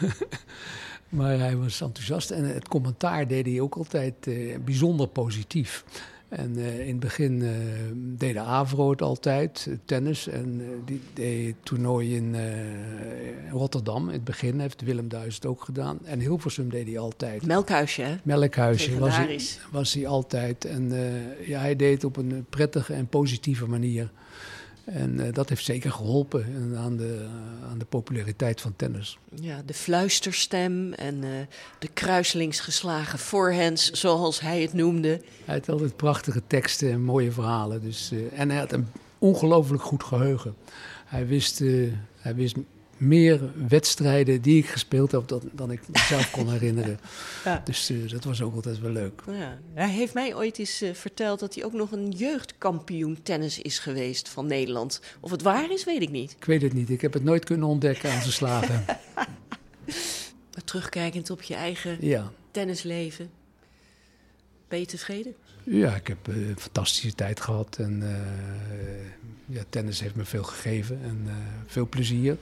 maar 1.09 1.39
hij 1.39 1.57
was 1.57 1.81
enthousiast 1.81 2.31
en 2.31 2.45
het 2.45 2.69
commentaar 2.69 3.29
deed 3.29 3.47
hij 3.47 3.61
ook 3.61 3.75
altijd 3.75 4.15
uh, 4.27 4.59
bijzonder 4.65 5.09
positief. 5.09 5.85
En 6.33 6.59
uh, 6.59 6.81
in 6.81 6.89
het 6.89 7.01
begin 7.01 7.41
uh, 7.41 7.51
deed 7.95 8.35
de 8.35 8.41
Avro 8.41 8.91
het 8.91 9.03
altijd, 9.03 9.69
tennis. 9.85 10.29
En 10.29 10.61
uh, 10.61 10.67
die 10.85 11.01
deed 11.13 11.55
toernooi 11.63 12.17
in 12.17 12.37
Rotterdam. 13.51 14.07
In 14.07 14.13
het 14.15 14.25
begin 14.25 14.61
heeft 14.61 14.83
Willem 14.83 15.09
Duis 15.09 15.35
het 15.35 15.47
ook 15.47 15.65
gedaan. 15.65 15.99
En 16.05 16.21
Hilversum 16.21 16.71
deed 16.71 16.87
hij 16.87 16.99
altijd. 16.99 17.47
Melkhuisje, 17.47 18.03
hè? 18.03 18.15
Melkhuisje 18.23 18.99
was 18.99 19.17
hij, 19.17 19.41
was 19.71 19.95
hij 19.95 20.07
altijd. 20.07 20.65
En 20.65 20.93
ja, 21.47 21.61
hij 21.61 21.77
deed 21.77 21.95
het 21.95 22.05
op 22.05 22.17
een 22.17 22.47
prettige 22.51 22.95
en 22.95 23.07
positieve 23.07 23.67
manier. 23.67 24.11
En 24.93 25.21
uh, 25.21 25.33
dat 25.33 25.49
heeft 25.49 25.65
zeker 25.65 25.93
geholpen 25.93 26.75
aan 26.77 26.97
de, 26.97 27.27
aan 27.71 27.79
de 27.79 27.85
populariteit 27.85 28.61
van 28.61 28.73
tennis. 28.77 29.19
Ja, 29.35 29.63
de 29.67 29.75
fluisterstem 29.75 30.93
en 30.93 31.15
uh, 31.15 31.31
de 31.79 31.89
kruiselings 31.93 32.61
geslagen 32.61 33.19
forehands, 33.19 33.91
zoals 33.91 34.41
hij 34.41 34.63
het 34.63 34.73
noemde. 34.73 35.21
Hij 35.45 35.55
had 35.55 35.69
altijd 35.69 35.97
prachtige 35.97 36.43
teksten 36.47 36.91
en 36.91 37.03
mooie 37.03 37.33
verhalen. 37.33 37.83
Dus, 37.83 38.13
uh, 38.13 38.21
en 38.41 38.51
hij 38.51 38.59
had 38.59 38.73
een 38.73 38.87
ongelooflijk 39.19 39.83
goed 39.83 40.05
geheugen. 40.05 40.55
Hij 41.05 41.27
wist, 41.27 41.59
hij 42.17 42.35
wist 42.35 42.57
meer 43.03 43.41
wedstrijden 43.69 44.43
die 44.43 44.59
ik 44.59 44.67
gespeeld 44.67 45.13
heb 45.13 45.29
dan, 45.29 45.43
dan 45.53 45.71
ik 45.71 45.81
mezelf 45.89 46.31
kon 46.31 46.51
herinneren. 46.59 47.01
ja. 47.45 47.63
Dus 47.65 47.91
uh, 47.91 48.11
dat 48.11 48.25
was 48.25 48.43
ook 48.43 48.55
altijd 48.55 48.81
wel 48.81 48.91
leuk. 48.91 49.23
Ja. 49.27 49.59
Hij 49.75 49.91
heeft 49.91 50.15
mij 50.15 50.35
ooit 50.35 50.59
eens 50.59 50.83
uh, 50.83 50.95
verteld 50.95 51.41
dat 51.41 51.55
hij 51.55 51.65
ook 51.65 51.73
nog 51.73 51.93
een 51.93 52.11
jeugdkampioen 52.11 53.23
tennis 53.23 53.59
is 53.59 53.79
geweest 53.79 54.29
van 54.29 54.47
Nederland. 54.47 55.01
Of 55.21 55.31
het 55.31 55.43
waar 55.43 55.73
is, 55.73 55.85
weet 55.85 56.03
ik 56.03 56.11
niet. 56.11 56.31
Ik 56.39 56.45
weet 56.45 56.63
het 56.63 56.73
niet. 56.73 56.91
Ik 56.91 57.01
heb 57.01 57.13
het 57.13 57.25
nooit 57.25 57.45
kunnen 57.45 57.69
ontdekken 57.69 58.11
aan 58.13 58.21
zijn 58.21 58.33
slagen. 58.33 58.85
Terugkijkend 60.65 61.31
op 61.31 61.43
je 61.43 61.55
eigen 61.55 61.97
ja. 62.01 62.33
tennisleven. 62.51 63.31
Ben 64.69 64.79
je 64.79 64.87
tevreden? 64.87 65.35
Ja, 65.65 65.95
ik 65.95 66.07
heb 66.07 66.29
uh, 66.29 66.49
een 66.49 66.59
fantastische 66.59 67.15
tijd 67.15 67.41
gehad. 67.41 67.77
En 67.79 68.03
ja, 69.47 69.63
tennis 69.69 70.01
heeft 70.01 70.15
me 70.15 70.25
veel 70.25 70.43
gegeven 70.43 71.01
en 71.03 71.29
veel 71.67 71.89
plezier. 71.89 72.37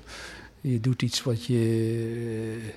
Je 0.60 0.80
doet 0.80 1.02
iets 1.02 1.22
wat 1.22 1.44
je, 1.44 2.72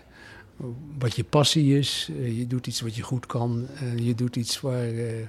wat 0.98 1.16
je 1.16 1.24
passie 1.24 1.78
is. 1.78 2.10
Eh, 2.12 2.38
je 2.38 2.48
doet 2.48 2.68
iets 2.68 2.82
wat 2.82 2.96
je 2.96 3.02
goed 3.02 3.26
kan. 3.26 3.68
En 3.80 4.04
je 4.04 4.16
doet 4.16 4.36
iets 4.36 4.62
waar, 4.62 4.90
eh, 4.90 5.28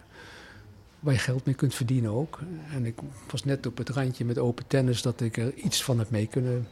waar 1.00 1.12
je 1.12 1.18
geld 1.18 1.44
mee 1.44 1.54
kunt 1.54 1.74
verdienen 1.74 2.10
ook. 2.10 2.40
En 2.72 2.86
ik 2.86 2.94
was 3.30 3.44
net 3.44 3.66
op 3.66 3.78
het 3.78 3.88
randje 3.88 4.24
met 4.24 4.38
open 4.38 4.66
tennis 4.66 5.02
dat 5.02 5.20
ik 5.20 5.36
er 5.36 5.54
iets 5.54 5.82
van 5.82 5.98
heb 5.98 6.10
mee 6.10 6.26
kunnen 6.26 6.68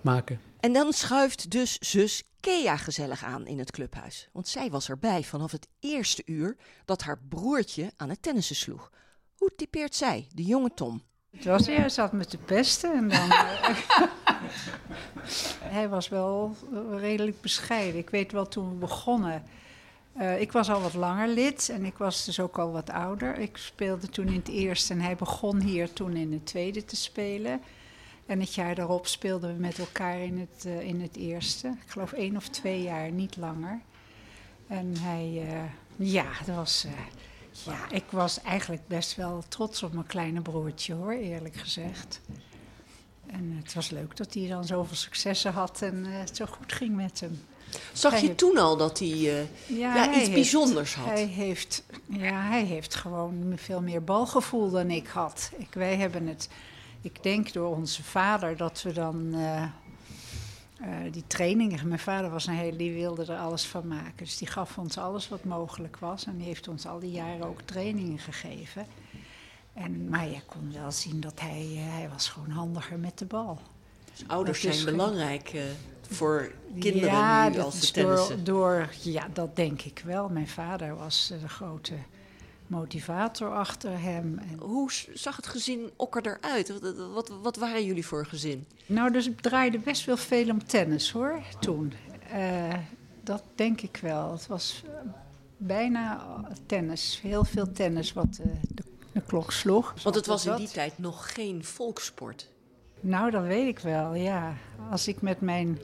maken. 0.00 0.40
En 0.60 0.72
dan 0.72 0.92
schuift 0.92 1.50
dus 1.50 1.78
zus 1.78 2.22
Kea 2.40 2.76
gezellig 2.76 3.24
aan 3.24 3.46
in 3.46 3.58
het 3.58 3.70
clubhuis. 3.70 4.28
Want 4.32 4.48
zij 4.48 4.70
was 4.70 4.88
erbij 4.88 5.24
vanaf 5.24 5.52
het 5.52 5.68
eerste 5.80 6.22
uur 6.24 6.56
dat 6.84 7.02
haar 7.02 7.18
broertje 7.28 7.92
aan 7.96 8.08
het 8.08 8.22
tennissen 8.22 8.56
sloeg. 8.56 8.90
Hoe 9.36 9.52
typeert 9.56 9.94
zij, 9.94 10.28
de 10.34 10.42
jonge 10.42 10.70
Tom? 10.74 11.02
Het 11.30 11.44
was, 11.44 11.66
hij 11.66 11.88
zat 11.88 12.12
met 12.12 12.30
de 12.30 12.38
pesten 12.38 12.92
en 12.92 13.08
dan... 13.08 13.30
Eh, 15.26 15.72
hij 15.72 15.88
was 15.88 16.08
wel 16.08 16.56
redelijk 16.96 17.40
bescheiden. 17.40 18.00
Ik 18.00 18.10
weet 18.10 18.32
wel 18.32 18.48
toen 18.48 18.68
we 18.68 18.74
begonnen... 18.74 19.42
Uh, 20.18 20.40
ik 20.40 20.52
was 20.52 20.70
al 20.70 20.80
wat 20.80 20.94
langer 20.94 21.28
lid 21.28 21.68
en 21.68 21.84
ik 21.84 21.96
was 21.96 22.24
dus 22.24 22.40
ook 22.40 22.58
al 22.58 22.72
wat 22.72 22.90
ouder. 22.90 23.38
Ik 23.38 23.56
speelde 23.56 24.08
toen 24.08 24.26
in 24.26 24.34
het 24.34 24.48
eerste 24.48 24.92
en 24.92 25.00
hij 25.00 25.16
begon 25.16 25.60
hier 25.60 25.92
toen 25.92 26.16
in 26.16 26.32
het 26.32 26.46
tweede 26.46 26.84
te 26.84 26.96
spelen. 26.96 27.60
En 28.26 28.40
het 28.40 28.54
jaar 28.54 28.74
daarop 28.74 29.06
speelden 29.06 29.54
we 29.54 29.60
met 29.60 29.78
elkaar 29.78 30.18
in 30.18 30.38
het, 30.38 30.64
uh, 30.66 30.80
in 30.80 31.00
het 31.00 31.16
eerste. 31.16 31.68
Ik 31.68 31.90
geloof 31.90 32.12
één 32.12 32.36
of 32.36 32.48
twee 32.48 32.82
jaar, 32.82 33.10
niet 33.10 33.36
langer. 33.36 33.80
En 34.66 34.92
hij, 34.98 35.42
uh, 35.46 36.08
ja, 36.12 36.26
dat 36.46 36.56
was 36.56 36.86
ja, 37.64 37.90
ik 37.90 38.04
was 38.10 38.40
eigenlijk 38.42 38.88
best 38.88 39.16
wel 39.16 39.42
trots 39.48 39.82
op 39.82 39.92
mijn 39.92 40.06
kleine 40.06 40.40
broertje 40.40 40.94
hoor, 40.94 41.12
eerlijk 41.12 41.56
gezegd. 41.56 42.20
En 43.26 43.60
het 43.62 43.74
was 43.74 43.90
leuk 43.90 44.16
dat 44.16 44.34
hij 44.34 44.48
dan 44.48 44.64
zoveel 44.64 44.96
successen 44.96 45.52
had 45.52 45.82
en 45.82 46.04
uh, 46.06 46.18
het 46.18 46.36
zo 46.36 46.46
goed 46.46 46.72
ging 46.72 46.96
met 46.96 47.20
hem. 47.20 47.40
Zag 47.92 48.12
hij 48.12 48.20
je 48.20 48.26
heeft... 48.26 48.38
toen 48.38 48.58
al 48.58 48.76
dat 48.76 48.98
hij, 48.98 49.08
uh, 49.08 49.38
ja, 49.38 49.46
ja, 49.66 50.10
hij 50.10 50.20
iets 50.20 50.30
bijzonders 50.30 50.94
had? 50.94 51.06
Hij 51.06 51.24
heeft, 51.24 51.82
ja, 52.06 52.42
hij 52.42 52.64
heeft 52.64 52.94
gewoon 52.94 53.52
veel 53.56 53.82
meer 53.82 54.04
balgevoel 54.04 54.70
dan 54.70 54.90
ik 54.90 55.06
had. 55.06 55.50
Ik, 55.56 55.68
wij 55.72 55.96
hebben 55.96 56.26
het, 56.26 56.48
ik 57.00 57.22
denk 57.22 57.52
door 57.52 57.76
onze 57.76 58.02
vader, 58.02 58.56
dat 58.56 58.82
we 58.82 58.92
dan... 58.92 59.34
Uh, 59.34 59.64
uh, 60.86 61.12
die 61.12 61.24
trainingen. 61.26 61.88
Mijn 61.88 62.00
vader 62.00 62.30
was 62.30 62.46
een 62.46 62.54
hele, 62.54 62.76
die 62.76 62.92
wilde 62.92 63.32
er 63.32 63.38
alles 63.38 63.64
van 63.64 63.86
maken. 63.86 64.16
Dus 64.16 64.36
die 64.36 64.48
gaf 64.48 64.78
ons 64.78 64.98
alles 64.98 65.28
wat 65.28 65.44
mogelijk 65.44 65.96
was. 65.96 66.26
En 66.26 66.36
die 66.36 66.46
heeft 66.46 66.68
ons 66.68 66.86
al 66.86 66.98
die 66.98 67.10
jaren 67.10 67.46
ook 67.46 67.60
trainingen 67.60 68.18
gegeven. 68.18 68.86
En, 69.72 70.08
maar 70.08 70.28
je 70.28 70.40
kon 70.46 70.72
wel 70.72 70.92
zien 70.92 71.20
dat 71.20 71.40
hij, 71.40 71.68
uh, 71.72 71.78
hij 71.82 72.08
was 72.12 72.28
gewoon 72.28 72.50
handiger 72.50 72.98
met 72.98 73.18
de 73.18 73.24
bal. 73.24 73.58
Dus 74.12 74.28
ouders 74.28 74.60
zijn 74.60 74.84
belangrijk 74.84 75.52
uh, 75.54 75.62
voor 76.08 76.52
kinderen 76.78 77.08
ja, 77.08 77.48
nu 77.48 77.58
als 77.58 77.80
ze 77.80 77.92
tennissen. 77.92 78.44
Door, 78.44 78.78
door, 78.78 78.88
ja, 79.02 79.28
dat 79.32 79.56
denk 79.56 79.82
ik 79.82 80.02
wel. 80.04 80.28
Mijn 80.28 80.48
vader 80.48 80.96
was 80.96 81.32
de 81.40 81.48
grote 81.48 81.94
motivator 82.66 83.54
achter 83.54 84.00
hem. 84.00 84.40
Hoe 84.58 84.90
zag 85.14 85.36
het 85.36 85.46
gezin 85.46 85.90
Okker 85.96 86.26
eruit? 86.26 86.80
Wat, 86.80 87.12
wat, 87.12 87.28
wat 87.42 87.56
waren 87.56 87.84
jullie 87.84 88.06
voor 88.06 88.26
gezin? 88.26 88.66
Nou, 88.86 89.12
dus 89.12 89.24
het 89.24 89.42
draaide 89.42 89.78
best 89.78 90.04
wel 90.04 90.16
veel 90.16 90.50
om 90.50 90.64
tennis 90.64 91.10
hoor, 91.10 91.42
toen. 91.60 91.92
Uh, 92.34 92.74
dat 93.22 93.42
denk 93.54 93.80
ik 93.80 93.98
wel. 94.02 94.32
Het 94.32 94.46
was 94.46 94.82
uh, 94.86 94.90
bijna 95.56 96.26
tennis, 96.66 97.20
heel 97.22 97.44
veel 97.44 97.72
tennis 97.72 98.12
wat 98.12 98.38
uh, 98.40 98.46
de, 98.74 98.82
de, 99.12 99.20
klok 99.20 99.52
sloeg. 99.52 99.94
Want 100.02 100.14
het 100.14 100.26
was 100.26 100.46
in 100.46 100.56
die 100.56 100.70
tijd 100.70 100.98
nog 100.98 101.34
geen 101.34 101.64
volkssport. 101.64 102.48
Nou, 103.00 103.30
dat 103.30 103.42
weet 103.42 103.68
ik 103.68 103.78
wel, 103.78 104.14
ja. 104.14 104.54
Als 104.90 105.08
ik 105.08 105.20
met 105.20 105.40
mijn 105.40 105.78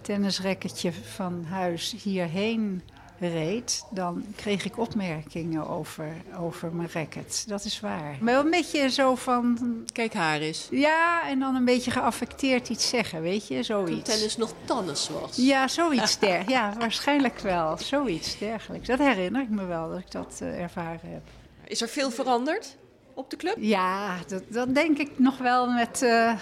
tennisrekketje 0.00 0.92
van 0.92 1.44
huis 1.44 1.94
hierheen 2.02 2.82
reed, 3.28 3.84
dan 3.90 4.24
kreeg 4.36 4.64
ik 4.64 4.78
opmerkingen 4.78 5.68
over, 5.68 6.12
over 6.38 6.74
mijn 6.74 6.88
racket. 6.92 7.44
Dat 7.48 7.64
is 7.64 7.80
waar. 7.80 8.16
Maar 8.20 8.34
wel 8.34 8.44
een 8.44 8.50
beetje 8.50 8.90
zo 8.90 9.14
van... 9.14 9.58
Kijk 9.92 10.14
haar 10.14 10.40
eens. 10.40 10.68
Ja, 10.70 11.28
en 11.28 11.38
dan 11.38 11.54
een 11.54 11.64
beetje 11.64 11.90
geaffecteerd 11.90 12.68
iets 12.68 12.88
zeggen, 12.88 13.22
weet 13.22 13.48
je, 13.48 13.62
zoiets. 13.62 13.90
Toen 13.90 14.02
tennis 14.02 14.36
nog 14.36 14.52
tannis 14.64 15.08
was. 15.08 15.36
Ja, 15.36 15.68
zoiets 15.68 16.18
dergelijks. 16.18 16.52
Ja, 16.52 16.74
waarschijnlijk 16.78 17.38
wel. 17.38 17.78
Zoiets 17.78 18.38
dergelijks. 18.38 18.86
Dat 18.86 18.98
herinner 18.98 19.42
ik 19.42 19.50
me 19.50 19.64
wel, 19.64 19.88
dat 19.88 19.98
ik 19.98 20.10
dat 20.10 20.38
uh, 20.42 20.60
ervaren 20.62 21.10
heb. 21.10 21.22
Is 21.64 21.82
er 21.82 21.88
veel 21.88 22.10
veranderd 22.10 22.76
op 23.14 23.30
de 23.30 23.36
club? 23.36 23.56
Ja, 23.58 24.16
dat, 24.26 24.42
dat 24.48 24.74
denk 24.74 24.98
ik 24.98 25.18
nog 25.18 25.38
wel 25.38 25.70
met... 25.70 26.02
Uh, 26.02 26.32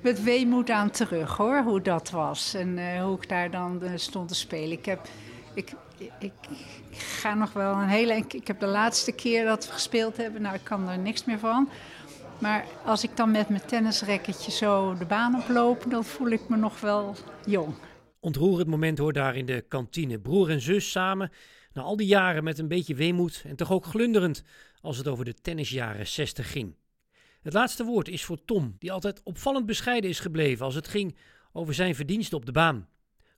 met 0.00 0.22
weemoed 0.22 0.70
aan 0.70 0.90
terug 0.90 1.36
hoor, 1.36 1.62
hoe 1.62 1.80
dat 1.80 2.10
was. 2.10 2.54
En 2.54 2.78
uh, 2.78 3.02
hoe 3.02 3.16
ik 3.16 3.28
daar 3.28 3.50
dan 3.50 3.82
stond 3.94 4.28
te 4.28 4.34
spelen. 4.34 4.72
Ik 4.78 4.84
heb 4.84 5.08
ik, 5.56 5.72
ik, 6.18 6.32
ga 6.90 7.34
nog 7.34 7.52
wel 7.52 7.72
een 7.72 7.88
hele. 7.88 8.14
Ik 8.14 8.46
heb 8.46 8.60
de 8.60 8.66
laatste 8.66 9.12
keer 9.12 9.44
dat 9.44 9.66
we 9.66 9.72
gespeeld 9.72 10.16
hebben, 10.16 10.42
nou, 10.42 10.54
ik 10.54 10.64
kan 10.64 10.88
er 10.88 10.98
niks 10.98 11.24
meer 11.24 11.38
van. 11.38 11.68
Maar 12.38 12.64
als 12.84 13.04
ik 13.04 13.16
dan 13.16 13.30
met 13.30 13.48
mijn 13.48 13.66
tennisrekketje 13.66 14.50
zo 14.50 14.94
de 14.94 15.04
baan 15.04 15.36
oploop, 15.36 15.84
dan 15.88 16.04
voel 16.04 16.28
ik 16.28 16.48
me 16.48 16.56
nog 16.56 16.80
wel 16.80 17.14
jong. 17.46 17.74
Ontroerend 18.20 18.68
moment 18.68 18.98
hoor 18.98 19.12
daar 19.12 19.36
in 19.36 19.46
de 19.46 19.64
kantine. 19.68 20.18
Broer 20.18 20.50
en 20.50 20.60
zus 20.60 20.90
samen, 20.90 21.30
Na 21.72 21.82
al 21.82 21.96
die 21.96 22.06
jaren 22.06 22.44
met 22.44 22.58
een 22.58 22.68
beetje 22.68 22.94
weemoed 22.94 23.42
en 23.46 23.56
toch 23.56 23.72
ook 23.72 23.84
glunderend 23.84 24.42
als 24.80 24.96
het 24.96 25.08
over 25.08 25.24
de 25.24 25.34
tennisjaren 25.34 26.06
60 26.06 26.50
ging. 26.50 26.76
Het 27.42 27.52
laatste 27.52 27.84
woord 27.84 28.08
is 28.08 28.24
voor 28.24 28.44
Tom, 28.44 28.76
die 28.78 28.92
altijd 28.92 29.20
opvallend 29.22 29.66
bescheiden 29.66 30.10
is 30.10 30.20
gebleven 30.20 30.64
als 30.64 30.74
het 30.74 30.88
ging 30.88 31.16
over 31.52 31.74
zijn 31.74 31.94
verdiensten 31.94 32.36
op 32.38 32.46
de 32.46 32.52
baan. 32.52 32.88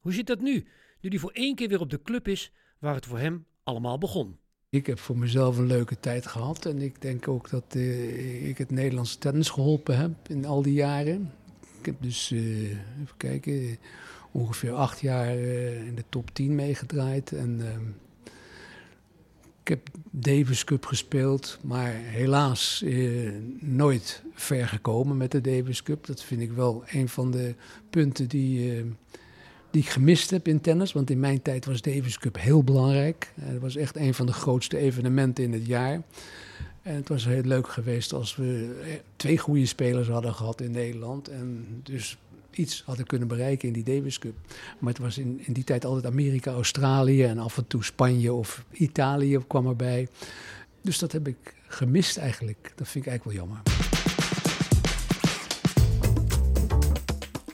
Hoe 0.01 0.13
zit 0.13 0.27
dat 0.27 0.41
nu, 0.41 0.69
nu 1.01 1.09
hij 1.09 1.19
voor 1.19 1.33
één 1.33 1.55
keer 1.55 1.69
weer 1.69 1.81
op 1.81 1.91
de 1.91 2.03
club 2.03 2.29
is 2.29 2.53
waar 2.79 2.95
het 2.95 3.07
voor 3.07 3.19
hem 3.19 3.47
allemaal 3.63 3.99
begon? 3.99 4.39
Ik 4.71 4.87
heb 4.87 4.99
voor 4.99 5.19
mezelf 5.19 5.59
een 5.59 5.67
leuke 5.67 6.01
tijd 6.01 6.27
gehad 6.27 6.67
en 6.67 6.83
ik 6.83 7.03
denk 7.03 7.29
ook 7.29 7.51
dat 7.51 7.65
uh, 7.77 8.49
ik 8.49 8.59
het 8.59 8.71
Nederlandse 8.71 9.19
tennis 9.19 9.49
geholpen 9.49 9.99
heb 9.99 10.11
in 10.29 10.45
al 10.45 10.63
die 10.63 10.73
jaren. 10.73 11.33
Ik 11.79 11.87
heb 11.87 11.95
dus, 12.01 12.31
uh, 12.31 12.71
even 12.71 13.17
kijken, 13.17 13.79
ongeveer 14.31 14.73
acht 14.73 15.01
jaar 15.01 15.37
uh, 15.37 15.87
in 15.87 15.95
de 15.95 16.05
top 16.09 16.35
10 16.35 16.55
meegedraaid. 16.55 17.33
En 17.33 17.61
ik 19.63 19.69
heb 19.69 19.89
Davis 20.11 20.65
Cup 20.65 20.87
gespeeld, 20.87 21.59
maar 21.63 21.93
helaas 21.93 22.85
nooit 23.61 24.23
ver 24.35 24.69
gekomen 24.69 25.17
met 25.17 25.31
de 25.31 25.41
Davis 25.41 25.83
Cup. 25.83 26.07
Dat 26.07 26.23
vind 26.23 26.41
ik 26.41 26.53
wel 26.53 26.85
een 26.87 27.09
van 27.09 27.31
de 27.31 27.55
punten 27.91 28.29
die 28.29 28.85
die 29.71 29.83
ik 29.83 29.89
gemist 29.89 30.31
heb 30.31 30.49
in 30.49 30.61
tennis. 30.61 30.93
Want 30.93 31.11
in 31.11 31.21
mijn 31.21 31.43
tijd 31.43 31.65
was 31.65 31.83
Davis 31.83 32.19
Cup 32.19 32.37
heel 32.39 32.65
belangrijk. 32.65 33.33
Het 33.41 33.61
was 33.61 33.77
echt 33.77 33.97
een 33.97 34.15
van 34.15 34.27
de 34.27 34.33
grootste 34.33 34.77
evenementen 34.77 35.45
in 35.45 35.53
het 35.53 35.67
jaar. 35.67 36.03
En 36.83 36.95
het 36.95 37.09
was 37.09 37.25
heel 37.25 37.43
leuk 37.43 37.69
geweest 37.69 38.13
als 38.13 38.37
we 38.37 38.79
eh, 38.83 38.89
twee 39.17 39.39
goede 39.39 39.67
spelers 39.67 40.09
hadden 40.09 40.35
gehad 40.35 40.61
in 40.61 40.71
Nederland. 40.71 41.29
En 41.29 41.67
dus 41.83 42.19
iets 42.51 42.83
hadden 42.87 43.07
kunnen 43.07 43.29
bereiken 43.29 43.69
in 43.69 43.75
die 43.75 43.97
Davis 43.97 44.19
Cup. 44.19 44.35
Maar 44.79 44.93
het 44.93 45.03
was 45.03 45.19
in, 45.19 45.41
in 45.45 45.53
die 45.53 45.65
tijd 45.65 45.85
altijd 45.85 46.07
Amerika, 46.07 46.51
Australië 46.53 47.25
en 47.25 47.39
af 47.39 47.57
en 47.57 47.67
toe 47.67 47.85
Spanje 47.85 48.33
of 48.33 48.65
Italië 48.73 49.39
kwam 49.47 49.67
erbij. 49.67 50.09
Dus 50.81 50.99
dat 50.99 51.13
heb 51.13 51.29
ik 51.29 51.55
gemist 51.67 52.17
eigenlijk. 52.17 52.73
Dat 52.75 52.89
vind 52.89 53.07
ik 53.07 53.11
eigenlijk 53.11 53.39
wel 53.39 53.47
jammer. 53.47 53.63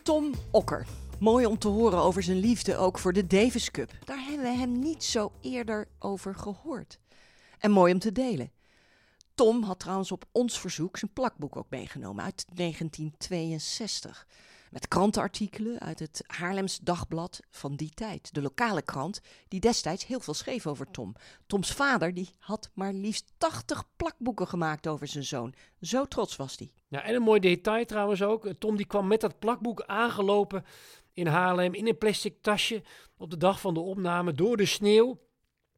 Tom 0.02 0.34
Okker. 0.50 0.86
Mooi 1.24 1.46
om 1.46 1.58
te 1.58 1.68
horen 1.68 1.98
over 1.98 2.22
zijn 2.22 2.38
liefde 2.38 2.76
ook 2.76 2.98
voor 2.98 3.12
de 3.12 3.26
Davis 3.26 3.70
Cup. 3.70 3.90
Daar 4.04 4.24
hebben 4.24 4.42
we 4.42 4.58
hem 4.58 4.78
niet 4.78 5.04
zo 5.04 5.32
eerder 5.40 5.88
over 5.98 6.34
gehoord. 6.34 6.98
En 7.58 7.70
mooi 7.70 7.92
om 7.92 7.98
te 7.98 8.12
delen. 8.12 8.52
Tom 9.34 9.62
had 9.62 9.78
trouwens 9.78 10.12
op 10.12 10.24
ons 10.32 10.60
verzoek 10.60 10.96
zijn 10.96 11.12
plakboek 11.12 11.56
ook 11.56 11.70
meegenomen 11.70 12.24
uit 12.24 12.44
1962. 12.54 14.26
Met 14.70 14.88
krantenartikelen 14.88 15.80
uit 15.80 15.98
het 15.98 16.24
Haarlems 16.26 16.78
Dagblad 16.78 17.40
van 17.50 17.76
die 17.76 17.90
tijd. 17.90 18.34
De 18.34 18.42
lokale 18.42 18.82
krant 18.82 19.20
die 19.48 19.60
destijds 19.60 20.06
heel 20.06 20.20
veel 20.20 20.34
schreef 20.34 20.66
over 20.66 20.90
Tom. 20.90 21.14
Toms 21.46 21.72
vader 21.72 22.14
die 22.14 22.30
had 22.38 22.70
maar 22.74 22.92
liefst 22.92 23.32
80 23.38 23.84
plakboeken 23.96 24.48
gemaakt 24.48 24.86
over 24.86 25.06
zijn 25.06 25.24
zoon. 25.24 25.54
Zo 25.80 26.04
trots 26.04 26.36
was 26.36 26.56
hij. 26.58 26.72
Ja, 26.88 27.02
en 27.02 27.14
een 27.14 27.22
mooi 27.22 27.40
detail 27.40 27.84
trouwens 27.84 28.22
ook. 28.22 28.48
Tom 28.58 28.76
die 28.76 28.86
kwam 28.86 29.06
met 29.06 29.20
dat 29.20 29.38
plakboek 29.38 29.82
aangelopen 29.82 30.64
in 31.14 31.26
Haarlem 31.26 31.74
in 31.74 31.86
een 31.86 31.98
plastic 31.98 32.42
tasje 32.42 32.82
op 33.16 33.30
de 33.30 33.36
dag 33.36 33.60
van 33.60 33.74
de 33.74 33.80
opname 33.80 34.32
door 34.32 34.56
de 34.56 34.66
sneeuw. 34.66 35.20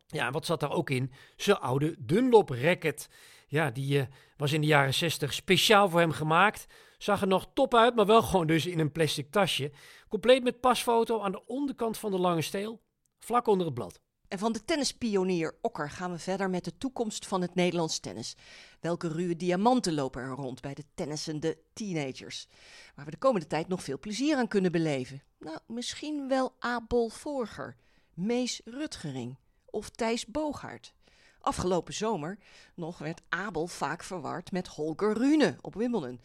Ja, 0.06 0.30
wat 0.30 0.46
zat 0.46 0.60
daar 0.60 0.72
ook 0.72 0.90
in? 0.90 1.12
Zijn 1.36 1.58
oude 1.58 1.94
Dunlop 1.98 2.50
racket. 2.50 3.08
Ja, 3.46 3.70
die 3.70 3.98
uh, 3.98 4.04
was 4.36 4.52
in 4.52 4.60
de 4.60 4.66
jaren 4.66 4.94
60 4.94 5.32
speciaal 5.32 5.88
voor 5.88 6.00
hem 6.00 6.12
gemaakt. 6.12 6.66
Zag 6.98 7.20
er 7.20 7.26
nog 7.26 7.46
top 7.54 7.74
uit, 7.74 7.94
maar 7.94 8.06
wel 8.06 8.22
gewoon 8.28 8.46
dus 8.46 8.66
in 8.66 8.78
een 8.78 8.92
plastic 8.92 9.30
tasje. 9.30 9.72
Compleet 10.08 10.42
met 10.42 10.60
pasfoto 10.60 11.20
aan 11.20 11.32
de 11.32 11.46
onderkant 11.46 11.98
van 11.98 12.10
de 12.10 12.18
lange 12.18 12.42
steel, 12.42 12.82
vlak 13.18 13.46
onder 13.46 13.66
het 13.66 13.74
blad. 13.74 14.00
En 14.28 14.38
van 14.38 14.52
de 14.52 14.64
tennispionier 14.64 15.54
Okker 15.60 15.90
gaan 15.90 16.12
we 16.12 16.18
verder 16.18 16.50
met 16.50 16.64
de 16.64 16.78
toekomst 16.78 17.26
van 17.26 17.40
het 17.40 17.54
Nederlands 17.54 17.98
tennis. 17.98 18.36
Welke 18.80 19.08
ruwe 19.08 19.36
diamanten 19.36 19.94
lopen 19.94 20.22
er 20.22 20.28
rond 20.28 20.60
bij 20.60 20.74
de 20.74 20.84
tennissende 20.94 21.58
teenagers? 21.72 22.48
Waar 22.94 23.04
we 23.04 23.10
de 23.10 23.16
komende 23.16 23.46
tijd 23.46 23.68
nog 23.68 23.82
veel 23.82 23.98
plezier 23.98 24.36
aan 24.36 24.48
kunnen 24.48 24.72
beleven. 24.72 25.22
Nou, 25.38 25.58
misschien 25.66 26.28
wel 26.28 26.54
Abel 26.58 27.08
Vorger, 27.08 27.76
Mees 28.14 28.60
Rutgering 28.64 29.36
of 29.64 29.90
Thijs 29.90 30.26
Boogaard. 30.26 30.94
Afgelopen 31.40 31.94
zomer 31.94 32.38
nog 32.74 32.98
werd 32.98 33.22
Abel 33.28 33.66
vaak 33.66 34.02
verward 34.02 34.52
met 34.52 34.68
Holger 34.68 35.12
Rune 35.12 35.56
op 35.60 35.74
Wimbledon. 35.74 36.20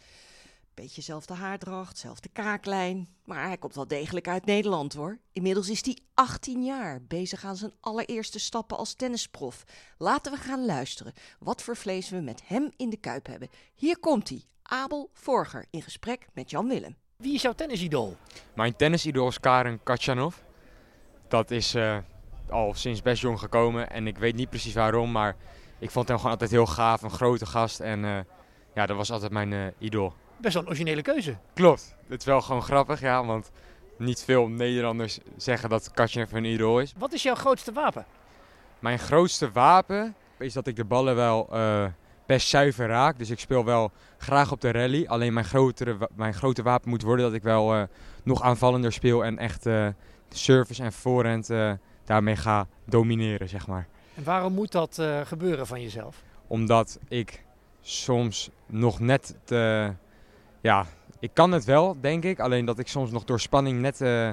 Beetje 0.73 1.01
zelfde 1.01 1.33
haardracht, 1.33 1.97
zelfde 1.97 2.29
kaaklijn. 2.29 3.07
Maar 3.25 3.47
hij 3.47 3.57
komt 3.57 3.75
wel 3.75 3.87
degelijk 3.87 4.27
uit 4.27 4.45
Nederland 4.45 4.93
hoor. 4.93 5.17
Inmiddels 5.31 5.69
is 5.69 5.85
hij 5.85 5.97
18 6.13 6.63
jaar, 6.63 7.01
bezig 7.01 7.45
aan 7.45 7.55
zijn 7.55 7.73
allereerste 7.79 8.39
stappen 8.39 8.77
als 8.77 8.93
tennisprof. 8.93 9.63
Laten 9.97 10.31
we 10.31 10.37
gaan 10.37 10.65
luisteren 10.65 11.13
wat 11.39 11.61
voor 11.61 11.75
vlees 11.75 12.09
we 12.09 12.19
met 12.19 12.41
hem 12.45 12.71
in 12.77 12.89
de 12.89 12.97
kuip 12.97 13.25
hebben. 13.25 13.49
Hier 13.75 13.99
komt 13.99 14.29
hij, 14.29 14.43
Abel 14.63 15.09
Vorger, 15.13 15.65
in 15.69 15.81
gesprek 15.81 16.27
met 16.33 16.49
Jan 16.49 16.67
Willem. 16.67 16.95
Wie 17.15 17.33
is 17.33 17.41
jouw 17.41 17.53
tennisidool? 17.53 18.17
Mijn 18.55 18.75
tennisidool 18.75 19.27
is 19.27 19.39
Karen 19.39 19.83
Katjanov. 19.83 20.35
Dat 21.27 21.51
is 21.51 21.75
uh, 21.75 21.97
al 22.49 22.73
sinds 22.73 23.01
best 23.01 23.21
jong 23.21 23.39
gekomen 23.39 23.89
en 23.89 24.07
ik 24.07 24.17
weet 24.17 24.35
niet 24.35 24.49
precies 24.49 24.73
waarom, 24.73 25.11
maar 25.11 25.35
ik 25.79 25.91
vond 25.91 26.07
hem 26.07 26.17
gewoon 26.17 26.31
altijd 26.31 26.51
heel 26.51 26.65
gaaf, 26.65 27.01
een 27.01 27.11
grote 27.11 27.45
gast 27.45 27.79
en 27.79 28.03
uh, 28.03 28.19
ja, 28.73 28.85
dat 28.85 28.97
was 28.97 29.11
altijd 29.11 29.31
mijn 29.31 29.51
uh, 29.51 29.67
idool 29.77 30.13
best 30.41 30.53
wel 30.53 30.63
een 30.63 30.69
originele 30.69 31.01
keuze. 31.01 31.37
Klopt. 31.53 31.95
Het 32.07 32.19
is 32.19 32.25
wel 32.25 32.41
gewoon 32.41 32.61
grappig, 32.61 33.01
ja, 33.01 33.25
want 33.25 33.51
niet 33.97 34.23
veel 34.23 34.47
Nederlanders 34.47 35.19
zeggen 35.37 35.69
dat 35.69 35.91
Katjev 35.91 36.31
een 36.31 36.45
idool 36.45 36.79
is. 36.79 36.93
Wat 36.97 37.13
is 37.13 37.23
jouw 37.23 37.35
grootste 37.35 37.71
wapen? 37.71 38.05
Mijn 38.79 38.99
grootste 38.99 39.51
wapen 39.51 40.15
is 40.37 40.53
dat 40.53 40.67
ik 40.67 40.75
de 40.75 40.85
ballen 40.85 41.15
wel 41.15 41.49
uh, 41.53 41.85
best 42.25 42.47
zuiver 42.47 42.87
raak. 42.87 43.17
Dus 43.17 43.29
ik 43.29 43.39
speel 43.39 43.65
wel 43.65 43.91
graag 44.17 44.51
op 44.51 44.61
de 44.61 44.71
rally. 44.71 45.05
Alleen 45.07 45.33
mijn, 45.33 45.45
grotere, 45.45 46.09
mijn 46.15 46.33
grote 46.33 46.63
wapen 46.63 46.89
moet 46.89 47.01
worden 47.01 47.25
dat 47.25 47.33
ik 47.33 47.43
wel 47.43 47.75
uh, 47.75 47.83
nog 48.23 48.41
aanvallender 48.41 48.93
speel 48.93 49.25
en 49.25 49.37
echt 49.37 49.65
uh, 49.65 49.87
service 50.29 50.83
en 50.83 50.93
voorhand 50.93 51.49
daarmee 52.05 52.35
ga 52.35 52.67
domineren, 52.85 53.49
zeg 53.49 53.67
maar. 53.67 53.87
En 54.15 54.23
waarom 54.23 54.53
moet 54.53 54.71
dat 54.71 55.01
gebeuren 55.23 55.67
van 55.67 55.81
jezelf? 55.81 56.23
Omdat 56.47 56.99
ik 57.07 57.43
soms 57.81 58.49
nog 58.65 58.99
net 58.99 59.35
te 59.43 59.93
ja, 60.61 60.85
ik 61.19 61.31
kan 61.33 61.51
het 61.51 61.65
wel, 61.65 61.97
denk 62.01 62.23
ik. 62.23 62.39
Alleen 62.39 62.65
dat 62.65 62.79
ik 62.79 62.87
soms 62.87 63.11
nog 63.11 63.23
door 63.23 63.39
spanning 63.39 63.79
net 63.79 64.01
uh, 64.01 64.29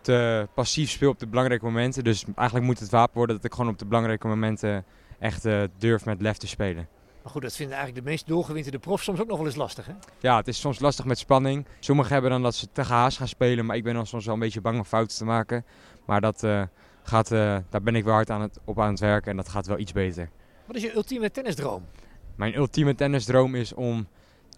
te 0.00 0.48
passief 0.54 0.90
speel 0.90 1.10
op 1.10 1.18
de 1.18 1.26
belangrijke 1.26 1.64
momenten. 1.64 2.04
Dus 2.04 2.24
eigenlijk 2.36 2.66
moet 2.66 2.78
het 2.78 2.90
wapen 2.90 3.16
worden 3.16 3.36
dat 3.36 3.44
ik 3.44 3.52
gewoon 3.52 3.70
op 3.70 3.78
de 3.78 3.86
belangrijke 3.86 4.26
momenten 4.26 4.84
echt 5.18 5.46
uh, 5.46 5.62
durf 5.78 6.04
met 6.04 6.20
lef 6.20 6.36
te 6.36 6.46
spelen. 6.46 6.88
Maar 7.22 7.32
goed, 7.32 7.42
dat 7.42 7.56
vinden 7.56 7.76
eigenlijk 7.76 8.04
de 8.04 8.10
meest 8.10 8.26
doorgewinterde 8.26 8.78
profs 8.78 9.04
soms 9.04 9.20
ook 9.20 9.28
nog 9.28 9.36
wel 9.36 9.46
eens 9.46 9.56
lastig, 9.56 9.86
hè? 9.86 9.92
Ja, 10.18 10.36
het 10.36 10.48
is 10.48 10.60
soms 10.60 10.78
lastig 10.78 11.04
met 11.04 11.18
spanning. 11.18 11.66
Sommigen 11.80 12.12
hebben 12.12 12.30
dan 12.30 12.42
dat 12.42 12.54
ze 12.54 12.68
te 12.72 12.84
gehaast 12.84 13.18
gaan 13.18 13.28
spelen, 13.28 13.66
maar 13.66 13.76
ik 13.76 13.84
ben 13.84 13.94
dan 13.94 14.06
soms 14.06 14.24
wel 14.24 14.34
een 14.34 14.40
beetje 14.40 14.60
bang 14.60 14.78
om 14.78 14.84
fouten 14.84 15.16
te 15.16 15.24
maken. 15.24 15.64
Maar 16.04 16.20
dat, 16.20 16.42
uh, 16.42 16.62
gaat, 17.02 17.28
daar 17.28 17.82
ben 17.82 17.94
ik 17.94 18.04
wel 18.04 18.14
hard 18.14 18.30
aan 18.30 18.40
het, 18.40 18.58
op 18.64 18.80
aan 18.80 18.90
het 18.90 19.00
werken 19.00 19.30
en 19.30 19.36
dat 19.36 19.48
gaat 19.48 19.66
wel 19.66 19.78
iets 19.78 19.92
beter. 19.92 20.30
Wat 20.66 20.76
is 20.76 20.82
je 20.82 20.94
ultieme 20.94 21.30
tennisdroom? 21.30 21.86
Mijn 22.34 22.56
ultieme 22.56 22.94
tennisdroom 22.94 23.54
is 23.54 23.74
om 23.74 24.06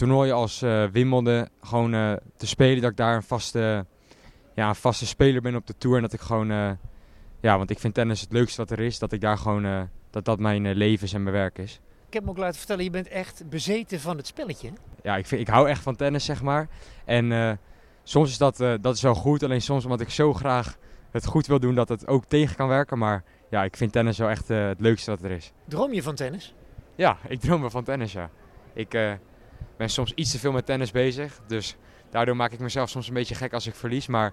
toernooien 0.00 0.34
als 0.34 0.62
uh, 0.62 0.84
Wimbledon 0.84 1.48
gewoon 1.62 1.94
uh, 1.94 2.12
te 2.36 2.46
spelen. 2.46 2.80
Dat 2.80 2.90
ik 2.90 2.96
daar 2.96 3.14
een 3.14 3.22
vaste, 3.22 3.86
ja, 4.54 4.68
een 4.68 4.74
vaste 4.74 5.06
speler 5.06 5.42
ben 5.42 5.56
op 5.56 5.66
de 5.66 5.74
tour. 5.78 5.96
En 5.96 6.02
dat 6.02 6.12
ik 6.12 6.20
gewoon, 6.20 6.50
uh, 6.50 6.70
ja, 7.40 7.56
want 7.56 7.70
ik 7.70 7.78
vind 7.78 7.94
tennis 7.94 8.20
het 8.20 8.32
leukste 8.32 8.60
wat 8.60 8.70
er 8.70 8.80
is. 8.80 8.98
Dat 8.98 9.12
ik 9.12 9.20
daar 9.20 9.38
gewoon, 9.38 9.88
dat 10.10 10.24
dat 10.24 10.38
mijn 10.38 10.72
leven 10.72 11.06
is 11.06 11.12
en 11.12 11.22
mijn 11.22 11.34
werk 11.34 11.58
is. 11.58 11.80
Ik 12.06 12.12
heb 12.12 12.24
me 12.24 12.30
ook 12.30 12.38
laten 12.38 12.58
vertellen, 12.58 12.84
je 12.84 12.90
bent 12.90 13.08
echt 13.08 13.48
bezeten 13.48 14.00
van 14.00 14.16
het 14.16 14.26
spelletje. 14.26 14.70
Ja, 15.02 15.16
ik, 15.16 15.26
vind, 15.26 15.40
ik 15.40 15.48
hou 15.48 15.68
echt 15.68 15.82
van 15.82 15.96
tennis, 15.96 16.24
zeg 16.24 16.42
maar. 16.42 16.68
En 17.04 17.58
soms 18.02 18.30
is 18.30 18.38
dat, 18.38 18.56
dat 18.56 18.94
is 18.94 19.02
wel 19.02 19.14
goed. 19.14 19.42
Alleen 19.42 19.62
soms 19.62 19.84
omdat 19.84 20.00
ik 20.00 20.10
zo 20.10 20.32
graag 20.32 20.76
het 21.10 21.26
goed 21.26 21.46
wil 21.46 21.60
doen, 21.60 21.74
dat 21.74 21.88
het 21.88 22.06
ook 22.06 22.24
tegen 22.24 22.56
kan 22.56 22.68
werken. 22.68 22.98
Maar 22.98 23.24
ja, 23.50 23.64
ik 23.64 23.76
vind 23.76 23.92
tennis 23.92 24.18
wel 24.18 24.28
echt 24.28 24.48
het 24.48 24.80
leukste 24.80 25.10
wat 25.10 25.22
er 25.22 25.30
is. 25.30 25.52
Droom 25.64 25.92
je 25.92 26.02
van 26.02 26.14
tennis? 26.14 26.54
Ja, 26.94 27.18
ik 27.28 27.40
droom 27.40 27.60
wel 27.60 27.70
van 27.70 27.84
tennis, 27.84 28.12
ja. 28.12 28.30
Ik, 28.72 28.94
ben 29.76 29.90
soms 29.90 30.12
iets 30.14 30.30
te 30.30 30.38
veel 30.38 30.52
met 30.52 30.66
tennis 30.66 30.90
bezig. 30.90 31.40
Dus 31.46 31.76
daardoor 32.10 32.36
maak 32.36 32.52
ik 32.52 32.58
mezelf 32.58 32.88
soms 32.88 33.08
een 33.08 33.14
beetje 33.14 33.34
gek 33.34 33.52
als 33.52 33.66
ik 33.66 33.74
verlies. 33.74 34.06
Maar 34.06 34.32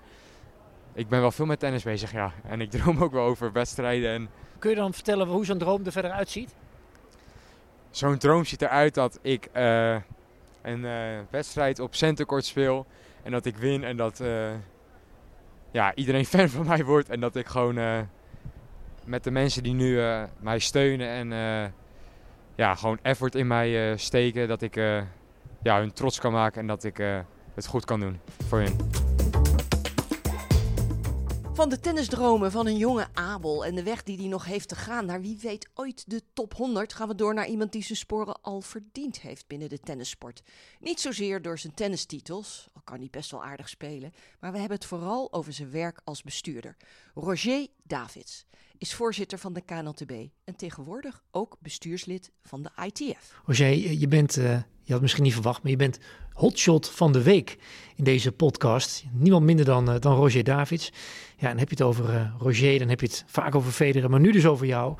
ik 0.93 1.07
ben 1.07 1.21
wel 1.21 1.31
veel 1.31 1.45
met 1.45 1.59
tennis 1.59 1.83
bezig, 1.83 2.11
ja. 2.11 2.33
En 2.43 2.61
ik 2.61 2.71
droom 2.75 3.03
ook 3.03 3.11
wel 3.11 3.23
over 3.23 3.51
wedstrijden. 3.51 4.11
En... 4.11 4.29
Kun 4.59 4.69
je 4.69 4.75
dan 4.75 4.93
vertellen 4.93 5.27
hoe 5.27 5.45
zo'n 5.45 5.57
droom 5.57 5.85
er 5.85 5.91
verder 5.91 6.11
uitziet? 6.11 6.55
Zo'n 7.89 8.17
droom 8.17 8.45
ziet 8.45 8.61
eruit 8.61 8.93
dat 8.93 9.19
ik 9.21 9.49
uh, 9.55 9.95
een 10.61 10.83
uh, 10.83 11.19
wedstrijd 11.29 11.79
op 11.79 11.95
centercourt 11.95 12.45
speel. 12.45 12.85
En 13.23 13.31
dat 13.31 13.45
ik 13.45 13.57
win 13.57 13.83
en 13.83 13.97
dat 13.97 14.19
uh, 14.19 14.49
ja, 15.71 15.95
iedereen 15.95 16.25
fan 16.35 16.49
van 16.49 16.65
mij 16.65 16.83
wordt. 16.83 17.09
En 17.09 17.19
dat 17.19 17.35
ik 17.35 17.47
gewoon 17.47 18.07
met 19.05 19.23
de 19.23 19.31
mensen 19.31 19.63
die 19.63 19.73
nu 19.73 20.01
mij 20.39 20.59
steunen 20.59 21.07
en 21.09 21.31
ja, 22.57 22.75
gewoon 22.75 22.99
effort 23.01 23.35
in 23.35 23.47
mij 23.47 23.97
steken. 23.97 24.47
Dat 24.47 24.61
ik 24.61 24.75
ja, 25.67 25.79
hun 25.79 25.93
trots 25.93 26.19
kan 26.19 26.31
maken 26.31 26.61
en 26.61 26.67
dat 26.67 26.83
ik 26.83 26.99
uh, 26.99 27.19
het 27.53 27.65
goed 27.65 27.85
kan 27.85 27.99
doen 27.99 28.19
voor 28.47 28.59
hun. 28.59 28.75
Van 31.53 31.69
de 31.69 31.79
tennisdromen 31.79 32.51
van 32.51 32.67
een 32.67 32.77
jonge 32.77 33.07
Abel 33.13 33.65
en 33.65 33.75
de 33.75 33.83
weg 33.83 34.03
die 34.03 34.17
hij 34.17 34.27
nog 34.27 34.45
heeft 34.45 34.69
te 34.69 34.75
gaan 34.75 35.05
naar 35.05 35.21
wie 35.21 35.37
weet 35.41 35.69
ooit 35.73 36.09
de 36.09 36.21
top 36.33 36.53
100 36.53 36.93
gaan 36.93 37.07
we 37.07 37.15
door 37.15 37.33
naar 37.33 37.47
iemand 37.47 37.71
die 37.71 37.83
zijn 37.83 37.97
sporen 37.97 38.41
al 38.41 38.61
verdiend 38.61 39.19
heeft 39.19 39.47
binnen 39.47 39.69
de 39.69 39.79
tennissport. 39.79 40.41
Niet 40.79 40.99
zozeer 40.99 41.41
door 41.41 41.59
zijn 41.59 41.73
tennistitels, 41.73 42.67
al 42.73 42.81
kan 42.83 42.97
hij 42.97 43.07
best 43.11 43.31
wel 43.31 43.43
aardig 43.43 43.69
spelen, 43.69 44.13
maar 44.39 44.51
we 44.51 44.59
hebben 44.59 44.77
het 44.77 44.87
vooral 44.87 45.33
over 45.33 45.53
zijn 45.53 45.71
werk 45.71 45.99
als 46.03 46.23
bestuurder. 46.23 46.75
Roger 47.13 47.67
Davids 47.83 48.45
is 48.77 48.93
voorzitter 48.93 49.37
van 49.37 49.53
de 49.53 49.61
KNLTB 49.61 50.11
en 50.43 50.55
tegenwoordig 50.55 51.23
ook 51.31 51.57
bestuurslid 51.59 52.31
van 52.43 52.63
de 52.63 52.69
ITF. 52.85 53.41
Roger, 53.45 53.91
je 53.91 54.07
bent, 54.07 54.37
uh, 54.37 54.59
je 54.83 54.93
had 54.93 55.01
misschien 55.01 55.23
niet 55.23 55.33
verwacht, 55.33 55.61
maar 55.61 55.71
je 55.71 55.77
bent 55.77 55.99
hotshot 56.33 56.89
van 56.89 57.11
de 57.11 57.21
week 57.21 57.57
in 57.95 58.03
deze 58.03 58.31
podcast. 58.31 59.03
Niemand 59.11 59.45
minder 59.45 59.65
dan, 59.65 59.93
uh, 59.93 59.99
dan 59.99 60.15
Roger 60.15 60.43
Davids. 60.43 60.91
Ja, 61.37 61.47
dan 61.47 61.57
heb 61.57 61.69
je 61.69 61.75
het 61.75 61.83
over 61.83 62.09
uh, 62.09 62.33
Roger, 62.39 62.79
dan 62.79 62.89
heb 62.89 63.01
je 63.01 63.07
het 63.07 63.23
vaak 63.27 63.55
over 63.55 63.71
Federer, 63.71 64.09
maar 64.09 64.19
nu 64.19 64.31
dus 64.31 64.45
over 64.45 64.65
jou. 64.65 64.97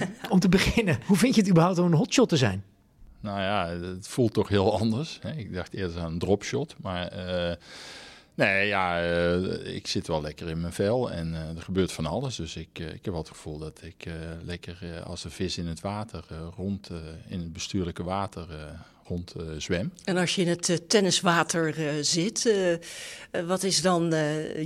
Um, 0.00 0.14
om 0.32 0.40
te 0.40 0.48
beginnen, 0.48 0.98
hoe 1.06 1.16
vind 1.16 1.34
je 1.34 1.40
het 1.40 1.50
überhaupt 1.50 1.78
om 1.78 1.86
een 1.86 1.98
hotshot 1.98 2.28
te 2.28 2.36
zijn? 2.36 2.64
Nou 3.20 3.40
ja, 3.40 3.68
het 3.68 4.08
voelt 4.08 4.32
toch 4.32 4.48
heel 4.48 4.78
anders. 4.78 5.18
Hè? 5.22 5.32
Ik 5.32 5.54
dacht 5.54 5.74
eerder 5.74 6.00
aan 6.00 6.12
een 6.12 6.18
dropshot, 6.18 6.74
maar... 6.80 7.12
Nee, 8.36 8.66
ja, 8.66 9.02
uh, 9.02 9.74
ik 9.74 9.86
zit 9.86 10.06
wel 10.06 10.20
lekker 10.20 10.48
in 10.48 10.60
mijn 10.60 10.72
vel 10.72 11.10
en 11.10 11.32
uh, 11.32 11.56
er 11.56 11.62
gebeurt 11.62 11.92
van 11.92 12.06
alles. 12.06 12.36
Dus 12.36 12.56
ik, 12.56 12.78
uh, 12.78 12.86
ik 12.86 13.04
heb 13.04 13.04
wel 13.04 13.22
het 13.22 13.28
gevoel 13.28 13.58
dat 13.58 13.80
ik 13.82 14.06
lekker 14.44 15.02
als 15.04 15.24
een 15.24 15.30
vis 15.30 15.58
in 15.58 15.66
het 15.66 15.80
water 15.80 16.24
rond, 16.56 16.90
in 17.28 17.38
het 17.38 17.52
bestuurlijke 17.52 18.02
water 18.02 18.46
rond 19.04 19.34
zwem. 19.58 19.92
En 20.04 20.16
als 20.16 20.34
je 20.34 20.42
in 20.42 20.48
het 20.48 20.88
tenniswater 20.88 21.74
zit, 22.04 22.54
wat 23.46 23.62
is 23.62 23.82
dan 23.82 24.14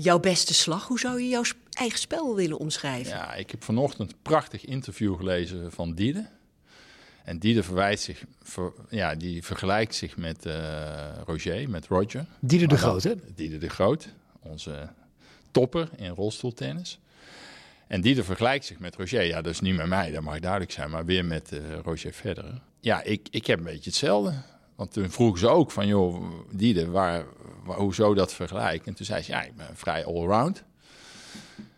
jouw 0.00 0.18
beste 0.18 0.54
slag? 0.54 0.86
Hoe 0.86 0.98
zou 0.98 1.22
je 1.22 1.28
jouw 1.28 1.42
eigen 1.70 1.98
spel 1.98 2.34
willen 2.34 2.58
omschrijven? 2.58 3.12
Ja, 3.12 3.34
ik 3.34 3.50
heb 3.50 3.64
vanochtend 3.64 4.10
een 4.10 4.18
prachtig 4.22 4.64
interview 4.64 5.16
gelezen 5.16 5.72
van 5.72 5.94
Diede. 5.94 6.28
En 7.28 7.38
die 7.38 7.62
verwijt 7.62 8.00
zich, 8.00 8.24
ver, 8.42 8.72
ja, 8.88 9.14
die 9.14 9.44
vergelijkt 9.44 9.94
zich 9.94 10.16
met 10.16 10.46
uh, 10.46 10.54
Roger, 11.26 11.70
met 11.70 11.86
Roger. 11.86 12.26
Dieder 12.40 12.68
de 12.68 12.76
Groot, 12.76 13.02
hè? 13.02 13.14
Dieder 13.34 13.60
de 13.60 13.68
Groot, 13.68 14.08
onze 14.40 14.88
topper 15.50 15.88
in 15.96 16.10
rolstoeltennis. 16.10 16.98
En 17.86 18.00
die 18.00 18.22
vergelijkt 18.22 18.64
zich 18.64 18.78
met 18.78 18.96
Roger. 18.96 19.22
Ja, 19.22 19.42
dat 19.42 19.52
is 19.52 19.60
niet 19.60 19.76
met 19.76 19.86
mij, 19.86 20.10
dat 20.10 20.22
mag 20.22 20.40
duidelijk 20.40 20.72
zijn, 20.72 20.90
maar 20.90 21.04
weer 21.04 21.24
met 21.24 21.52
uh, 21.52 21.60
Roger 21.84 22.12
Federer. 22.12 22.60
Ja, 22.80 23.02
ik, 23.02 23.28
ik 23.30 23.46
heb 23.46 23.58
een 23.58 23.64
beetje 23.64 23.90
hetzelfde. 23.90 24.32
Want 24.74 24.92
toen 24.92 25.10
vroegen 25.10 25.38
ze 25.38 25.48
ook 25.48 25.70
van, 25.70 25.86
joh, 25.86 26.30
Dieder, 26.50 26.90
waar, 26.90 27.24
waar, 27.64 27.78
hoezo 27.78 28.14
dat 28.14 28.34
vergelijken? 28.34 28.86
En 28.86 28.94
toen 28.94 29.06
zei 29.06 29.22
ze, 29.22 29.30
ja, 29.30 29.42
ik 29.42 29.56
ben 29.56 29.76
vrij 29.76 30.04
allround. 30.04 30.64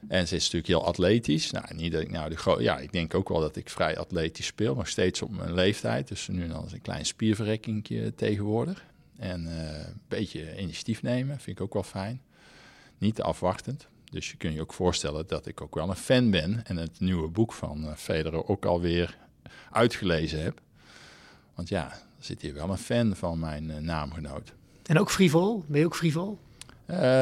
En 0.08 0.28
ze 0.28 0.36
is 0.36 0.42
natuurlijk 0.42 0.66
heel 0.66 0.84
atletisch. 0.84 1.50
Nou, 1.50 1.74
niet 1.74 1.92
dat 1.92 2.00
ik 2.00 2.10
nou 2.10 2.34
de 2.34 2.62
ja, 2.62 2.78
ik 2.78 2.92
denk 2.92 3.14
ook 3.14 3.28
wel 3.28 3.40
dat 3.40 3.56
ik 3.56 3.70
vrij 3.70 3.98
atletisch 3.98 4.46
speel, 4.46 4.74
nog 4.74 4.88
steeds 4.88 5.22
op 5.22 5.30
mijn 5.30 5.54
leeftijd. 5.54 6.08
Dus 6.08 6.28
nu 6.28 6.48
dan 6.48 6.62
eens 6.62 6.72
een 6.72 6.80
klein 6.80 7.06
spierverrekking 7.06 8.12
tegenwoordig. 8.16 8.84
En 9.20 9.44
uh, 9.46 9.78
een 9.86 10.00
beetje 10.08 10.60
initiatief 10.60 11.02
nemen, 11.02 11.40
vind 11.40 11.58
ik 11.58 11.64
ook 11.64 11.72
wel 11.72 11.82
fijn. 11.82 12.20
Niet 12.98 13.14
te 13.14 13.22
afwachtend. 13.22 13.86
Dus 14.10 14.30
je 14.30 14.36
kunt 14.36 14.54
je 14.54 14.60
ook 14.60 14.72
voorstellen 14.72 15.26
dat 15.26 15.46
ik 15.46 15.60
ook 15.60 15.74
wel 15.74 15.88
een 15.88 15.96
fan 15.96 16.30
ben 16.30 16.66
en 16.66 16.76
het 16.76 17.00
nieuwe 17.00 17.28
boek 17.28 17.52
van 17.52 17.84
uh, 17.84 17.94
Federer 17.94 18.48
ook 18.48 18.64
alweer 18.64 19.16
uitgelezen 19.70 20.42
heb. 20.42 20.60
Want 21.54 21.68
ja, 21.68 21.90
er 21.90 22.24
zit 22.24 22.42
hier 22.42 22.54
wel 22.54 22.70
een 22.70 22.78
fan 22.78 23.16
van 23.16 23.38
mijn 23.38 23.70
uh, 23.70 23.76
naamgenoot. 23.76 24.52
En 24.82 24.98
ook 24.98 25.10
frivol? 25.10 25.64
Ben 25.66 25.80
je 25.80 25.86
ook 25.86 25.96
frivol? 25.96 26.38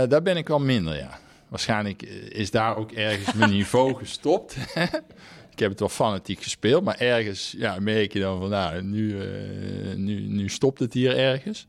daar 0.09 0.23
ben 0.23 0.37
ik 0.37 0.49
wel 0.49 0.61
minder, 0.61 0.97
ja. 0.97 1.19
Waarschijnlijk 1.49 2.03
is 2.29 2.51
daar 2.51 2.77
ook 2.77 2.93
ergens 2.93 3.33
mijn 3.33 3.51
niveau 3.51 3.95
gestopt. 4.05 4.57
ik 5.53 5.59
heb 5.59 5.71
het 5.71 5.81
wel 5.81 5.89
fanatiek 5.89 6.43
gespeeld, 6.43 6.85
maar 6.85 6.99
ergens 6.99 7.55
ja, 7.57 7.79
merk 7.81 8.13
je 8.13 8.21
dan 8.21 8.39
van, 8.39 8.51
nou, 8.51 8.83
nu, 8.83 9.15
uh, 9.15 9.95
nu, 9.95 10.21
nu 10.21 10.49
stopt 10.49 10.79
het 10.79 10.93
hier 10.93 11.17
ergens. 11.17 11.67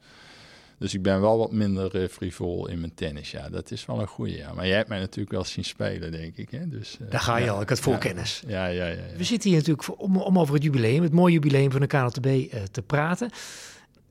Dus 0.80 0.94
ik 0.94 1.02
ben 1.02 1.22
wel 1.22 1.38
wat 1.38 1.52
minder 1.52 2.02
uh, 2.02 2.08
frivol 2.08 2.68
in 2.68 2.80
mijn 2.80 2.94
tennis. 2.94 3.32
Ja, 3.32 3.50
dat 3.50 3.72
is 3.72 3.86
wel 3.86 4.00
een 4.00 4.08
goede. 4.08 4.36
Ja. 4.36 4.54
Maar 4.54 4.68
jij 4.68 4.76
hebt 4.76 4.90
mij 4.90 5.00
natuurlijk 5.00 5.32
wel 5.32 5.44
zien 5.44 5.66
spelen, 5.66 6.12
denk 6.12 6.38
ik. 6.38 6.52
Hè? 6.52 6.68
Dus, 6.68 6.98
uh, 7.02 7.10
Daar 7.10 7.20
ga 7.20 7.38
je 7.38 7.46
ja, 7.46 7.52
al, 7.52 7.62
ik 7.62 7.70
had 7.70 7.80
voorkennis. 7.80 8.44
Ja, 8.48 8.66
ja, 8.66 8.86
ja, 8.86 8.94
ja, 8.94 9.18
We 9.18 9.24
zitten 9.24 9.50
hier 9.50 9.58
natuurlijk 9.58 9.86
voor, 9.86 9.96
om, 9.96 10.18
om 10.18 10.40
over 10.40 10.54
het 10.54 10.64
jubileum, 10.64 11.04
het 11.04 11.14
mooie 11.14 11.34
jubileum 11.34 11.72
van 11.72 11.82
de 11.82 11.88
KNLTB 11.88 12.26
uh, 12.26 12.62
te 12.72 12.82
praten. 12.82 13.30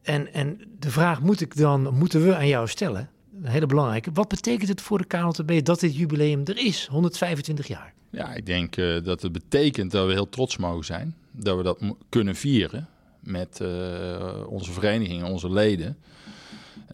En, 0.02 0.32
en 0.32 0.60
de 0.78 0.90
vraag 0.90 1.20
moet 1.20 1.40
ik 1.40 1.56
dan, 1.56 1.94
moeten 1.94 2.24
we 2.24 2.36
aan 2.36 2.48
jou 2.48 2.68
stellen? 2.68 3.10
Hele 3.42 3.66
belangrijke. 3.66 4.12
Wat 4.12 4.28
betekent 4.28 4.68
het 4.68 4.80
voor 4.80 4.98
de 4.98 5.04
KNLTB 5.04 5.64
dat 5.64 5.80
dit 5.80 5.96
jubileum 5.96 6.42
er 6.44 6.58
is, 6.58 6.86
125 6.86 7.66
jaar? 7.66 7.92
Ja, 8.10 8.34
ik 8.34 8.46
denk 8.46 8.76
uh, 8.76 9.04
dat 9.04 9.22
het 9.22 9.32
betekent 9.32 9.90
dat 9.90 10.06
we 10.06 10.12
heel 10.12 10.28
trots 10.28 10.56
mogen 10.56 10.84
zijn. 10.84 11.16
Dat 11.30 11.56
we 11.56 11.62
dat 11.62 11.78
kunnen 12.08 12.34
vieren 12.36 12.88
met 13.20 13.58
uh, 13.62 14.46
onze 14.46 14.72
vereniging, 14.72 15.24
onze 15.24 15.50
leden. 15.50 15.96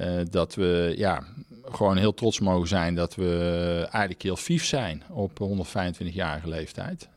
Uh, 0.00 0.20
dat 0.30 0.54
we 0.54 0.94
ja, 0.96 1.24
gewoon 1.64 1.96
heel 1.96 2.14
trots 2.14 2.40
mogen 2.40 2.68
zijn 2.68 2.94
dat 2.94 3.14
we 3.14 3.78
eigenlijk 3.90 4.22
heel 4.22 4.37
fief 4.37 4.64
zijn 4.64 5.02
op 5.11 5.40
125-jarige 5.40 6.48
leeftijd. 6.48 7.09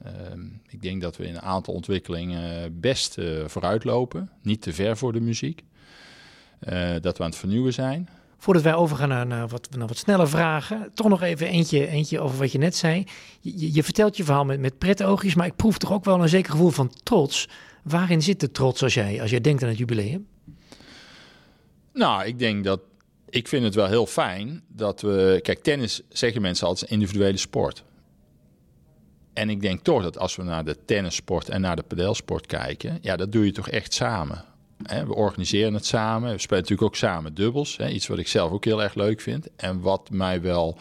ik 0.67 0.81
denk 0.81 1.01
dat 1.01 1.17
we 1.17 1.25
in 1.25 1.35
een 1.35 1.41
aantal 1.41 1.73
ontwikkelingen 1.73 2.79
best 2.79 3.17
vooruitlopen. 3.45 4.29
Niet 4.41 4.61
te 4.61 4.73
ver 4.73 4.97
voor 4.97 5.13
de 5.13 5.19
muziek. 5.19 5.63
dat 7.01 7.17
we 7.17 7.23
aan 7.23 7.29
het 7.29 7.35
vernieuwen 7.35 7.73
zijn. 7.73 8.09
Voordat 8.37 8.63
wij 8.63 8.73
overgaan 8.73 9.27
naar, 9.27 9.47
wat, 9.47 9.67
naar 9.77 9.87
wat 9.87 9.97
snelle 9.97 10.27
vragen, 10.27 10.91
toch 10.93 11.07
nog 11.07 11.21
even 11.21 11.47
eentje, 11.47 11.87
eentje 11.87 12.19
over 12.19 12.37
wat 12.37 12.51
je 12.51 12.57
net 12.57 12.75
zei. 12.75 13.03
Je, 13.39 13.73
je 13.73 13.83
vertelt 13.83 14.17
je 14.17 14.23
verhaal 14.23 14.45
met, 14.45 14.59
met 14.59 14.77
pretoogjes, 14.77 15.35
maar 15.35 15.45
ik 15.45 15.55
proef 15.55 15.77
toch 15.77 15.91
ook 15.91 16.05
wel 16.05 16.21
een 16.21 16.29
zeker 16.29 16.51
gevoel 16.51 16.69
van 16.69 16.91
trots. 17.03 17.47
Waarin 17.83 18.21
zit 18.21 18.39
de 18.39 18.51
trots 18.51 18.83
als 18.83 18.93
jij, 18.93 19.21
als 19.21 19.29
jij 19.29 19.41
denkt 19.41 19.63
aan 19.63 19.69
het 19.69 19.77
jubileum? 19.77 20.27
Nou, 21.93 22.25
ik 22.25 22.39
denk 22.39 22.63
dat. 22.63 22.79
Ik 23.29 23.47
vind 23.47 23.63
het 23.63 23.75
wel 23.75 23.87
heel 23.87 24.05
fijn 24.05 24.63
dat 24.67 25.01
we. 25.01 25.39
Kijk, 25.43 25.63
tennis 25.63 26.01
zeggen 26.09 26.41
mensen 26.41 26.67
altijd 26.67 26.91
een 26.91 26.97
individuele 26.97 27.37
sport. 27.37 27.83
En 29.33 29.49
ik 29.49 29.61
denk 29.61 29.81
toch 29.81 30.03
dat 30.03 30.17
als 30.17 30.35
we 30.35 30.43
naar 30.43 30.65
de 30.65 30.77
tennissport 30.85 31.49
en 31.49 31.61
naar 31.61 31.75
de 31.75 31.83
padelsport 31.83 32.45
kijken, 32.45 32.97
ja, 33.01 33.15
dat 33.15 33.31
doe 33.31 33.45
je 33.45 33.51
toch 33.51 33.69
echt 33.69 33.93
samen. 33.93 34.43
We 34.77 35.15
organiseren 35.15 35.73
het 35.73 35.85
samen. 35.85 36.31
We 36.31 36.39
spelen 36.39 36.61
natuurlijk 36.61 36.87
ook 36.87 36.95
samen 36.95 37.33
dubbels. 37.33 37.77
Iets 37.77 38.07
wat 38.07 38.17
ik 38.17 38.27
zelf 38.27 38.51
ook 38.51 38.65
heel 38.65 38.83
erg 38.83 38.95
leuk 38.95 39.21
vind. 39.21 39.47
En 39.55 39.79
wat 39.81 40.09
mij 40.09 40.41
wel, 40.41 40.77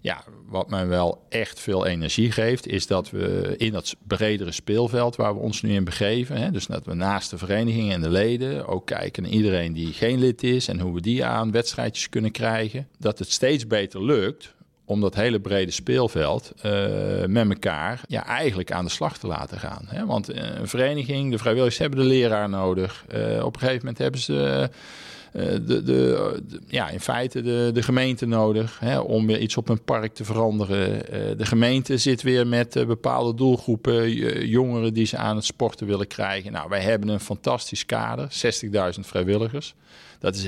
ja, 0.00 0.24
wat 0.48 0.70
mij 0.70 0.86
wel 0.86 1.24
echt 1.28 1.60
veel 1.60 1.86
energie 1.86 2.32
geeft, 2.32 2.66
is 2.66 2.86
dat 2.86 3.10
we 3.10 3.54
in 3.56 3.72
dat 3.72 3.96
bredere 4.06 4.52
speelveld 4.52 5.16
waar 5.16 5.34
we 5.34 5.40
ons 5.40 5.62
nu 5.62 5.72
in 5.72 5.84
begeven. 5.84 6.52
Dus 6.52 6.66
dat 6.66 6.84
we 6.84 6.94
naast 6.94 7.30
de 7.30 7.38
vereniging 7.38 7.92
en 7.92 8.00
de 8.00 8.10
leden 8.10 8.66
ook 8.66 8.86
kijken 8.86 9.22
naar 9.22 9.32
iedereen 9.32 9.72
die 9.72 9.92
geen 9.92 10.18
lid 10.18 10.42
is 10.42 10.68
en 10.68 10.80
hoe 10.80 10.94
we 10.94 11.00
die 11.00 11.24
aan 11.24 11.50
wedstrijdjes 11.50 12.08
kunnen 12.08 12.30
krijgen. 12.30 12.88
Dat 12.98 13.18
het 13.18 13.30
steeds 13.30 13.66
beter 13.66 14.04
lukt 14.04 14.54
om 14.84 15.00
dat 15.00 15.14
hele 15.14 15.40
brede 15.40 15.70
speelveld 15.70 16.52
uh, 16.56 16.72
met 17.26 17.48
elkaar 17.48 18.00
ja, 18.08 18.26
eigenlijk 18.26 18.72
aan 18.72 18.84
de 18.84 18.90
slag 18.90 19.18
te 19.18 19.26
laten 19.26 19.58
gaan. 19.58 19.84
Hè? 19.86 20.06
Want 20.06 20.28
eh, 20.28 20.58
een 20.58 20.68
vereniging, 20.68 21.30
de 21.30 21.38
vrijwilligers 21.38 21.78
hebben 21.78 21.98
de 21.98 22.04
leraar 22.04 22.48
nodig. 22.48 23.04
Uh, 23.14 23.44
op 23.44 23.54
een 23.54 23.60
gegeven 23.60 23.78
moment 23.78 23.98
hebben 23.98 24.20
ze 24.20 24.70
de, 25.32 25.82
de, 25.82 26.42
ja, 26.66 26.88
in 26.88 27.00
feite 27.00 27.42
de, 27.42 27.70
de 27.72 27.82
gemeente 27.82 28.26
nodig 28.26 28.78
hè, 28.78 28.98
om 28.98 29.26
weer 29.26 29.38
iets 29.38 29.56
op 29.56 29.68
een 29.68 29.82
park 29.82 30.14
te 30.14 30.24
veranderen. 30.24 31.06
de 31.38 31.46
gemeente 31.46 31.98
zit 31.98 32.22
weer 32.22 32.46
met 32.46 32.84
bepaalde 32.86 33.34
doelgroepen, 33.34 34.12
jongeren 34.46 34.94
die 34.94 35.06
ze 35.06 35.16
aan 35.16 35.36
het 35.36 35.44
sporten 35.44 35.86
willen 35.86 36.06
krijgen. 36.06 36.52
Nou, 36.52 36.68
wij 36.68 36.80
hebben 36.80 37.08
een 37.08 37.20
fantastisch 37.20 37.86
kader, 37.86 38.28
60.000 38.94 39.00
vrijwilligers. 39.00 39.74
Dat 40.18 40.34
is 40.34 40.46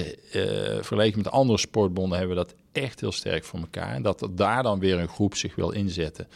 vergeleken 0.76 1.18
met 1.18 1.30
andere 1.30 1.58
sportbonden 1.58 2.18
hebben 2.18 2.36
we 2.36 2.42
dat 2.44 2.54
echt 2.76 3.00
heel 3.00 3.12
sterk 3.12 3.44
voor 3.44 3.58
elkaar. 3.58 3.94
En 3.94 4.02
dat 4.02 4.28
daar 4.30 4.62
dan 4.62 4.78
weer 4.78 4.98
een 4.98 5.08
groep 5.08 5.34
zich 5.34 5.54
wil 5.54 5.70
inzetten 5.70 6.28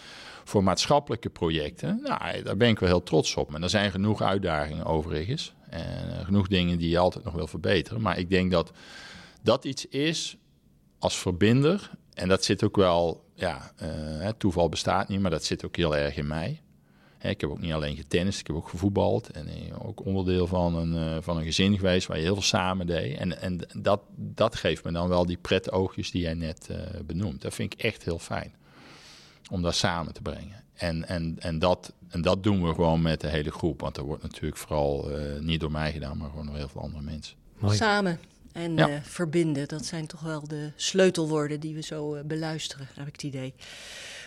voor 0.45 0.63
maatschappelijke 0.65 1.31
projecten. 1.31 2.01
Nou, 2.03 2.43
daar 2.43 2.57
ben 2.57 2.69
ik 2.69 2.79
wel 2.79 2.89
heel 2.89 3.03
trots 3.03 3.35
op. 3.35 3.55
En 3.55 3.63
er 3.63 3.71
zijn 3.71 3.91
genoeg 3.91 4.23
uitdagingen 4.23 4.85
overigens. 4.85 5.55
En 5.71 6.25
genoeg 6.25 6.49
dingen 6.49 6.79
die 6.79 6.91
je 6.91 6.99
altijd 6.99 7.25
nog 7.25 7.35
wil 7.35 7.47
verbeteren. 7.47 8.01
Maar 8.01 8.19
ik 8.19 8.31
denk 8.31 8.51
dat 8.51 8.73
dat 9.43 9.65
iets 9.65 9.87
is 9.87 10.37
als 10.99 11.19
verbinder. 11.19 11.91
En 12.15 12.29
dat 12.29 12.45
zit 12.45 12.65
ook 12.65 12.77
wel, 12.77 13.25
ja, 13.35 13.73
uh, 13.83 14.29
toeval 14.29 14.69
bestaat 14.69 15.09
niet, 15.09 15.21
maar 15.21 15.31
dat 15.31 15.45
zit 15.45 15.65
ook 15.65 15.77
heel 15.77 15.97
erg 15.97 16.17
in 16.17 16.27
mij. 16.27 16.61
Ik 17.21 17.41
heb 17.41 17.51
ook 17.51 17.61
niet 17.61 17.73
alleen 17.73 17.97
getennist, 17.97 18.41
ik 18.41 18.47
heb 18.47 18.57
ook 18.57 18.69
gevoetbald. 18.69 19.31
En 19.31 19.47
eh, 19.49 19.87
ook 19.87 20.05
onderdeel 20.05 20.47
van 20.47 20.75
een, 20.75 21.15
uh, 21.17 21.23
van 21.23 21.37
een 21.37 21.45
gezin 21.45 21.77
geweest 21.77 22.07
waar 22.07 22.17
je 22.17 22.23
heel 22.23 22.35
veel 22.35 22.43
samen 22.43 22.87
deed. 22.87 23.17
En, 23.19 23.41
en 23.41 23.61
dat, 23.77 24.01
dat 24.17 24.57
geeft 24.57 24.85
me 24.85 24.93
dan 24.93 25.09
wel 25.09 25.27
die 25.27 25.39
oogjes 25.71 26.11
die 26.11 26.23
jij 26.23 26.35
net 26.35 26.69
uh, 26.71 26.77
benoemt. 27.05 27.43
Dat 27.43 27.55
vind 27.55 27.73
ik 27.73 27.83
echt 27.83 28.05
heel 28.05 28.19
fijn. 28.19 28.55
Om 29.51 29.63
dat 29.63 29.75
samen 29.75 30.13
te 30.13 30.23
brengen. 30.23 30.65
En, 30.75 31.09
en, 31.09 31.37
en, 31.39 31.59
dat, 31.59 31.93
en 32.09 32.23
dat 32.23 32.43
doen 32.43 32.67
we 32.67 32.75
gewoon 32.75 33.03
met 33.03 33.21
de 33.21 33.29
hele 33.29 33.51
groep. 33.51 33.81
Want 33.81 33.95
dat 33.95 34.05
wordt 34.05 34.23
natuurlijk 34.23 34.57
vooral 34.57 35.11
uh, 35.19 35.41
niet 35.41 35.61
door 35.61 35.71
mij 35.71 35.93
gedaan, 35.93 36.17
maar 36.17 36.31
gewoon 36.31 36.47
door 36.47 36.57
heel 36.57 36.69
veel 36.69 36.81
andere 36.81 37.03
mensen. 37.03 37.37
Mooi. 37.59 37.77
Samen. 37.77 38.21
en 38.53 38.77
Ja. 38.77 38.89
eh, 38.89 39.03
verbinden. 39.03 39.69
Dat 39.69 39.85
zijn 39.85 40.07
toch 40.07 40.21
wel 40.21 40.49
de 40.49 40.73
sleutelwoorden 40.77 41.61
die 41.61 41.75
we 41.75 41.81
zo 41.83 42.15
eh, 42.15 42.25
beluisteren, 42.25 42.89
heb 42.95 43.07
ik 43.07 43.13
het 43.13 43.23
idee. 43.23 43.55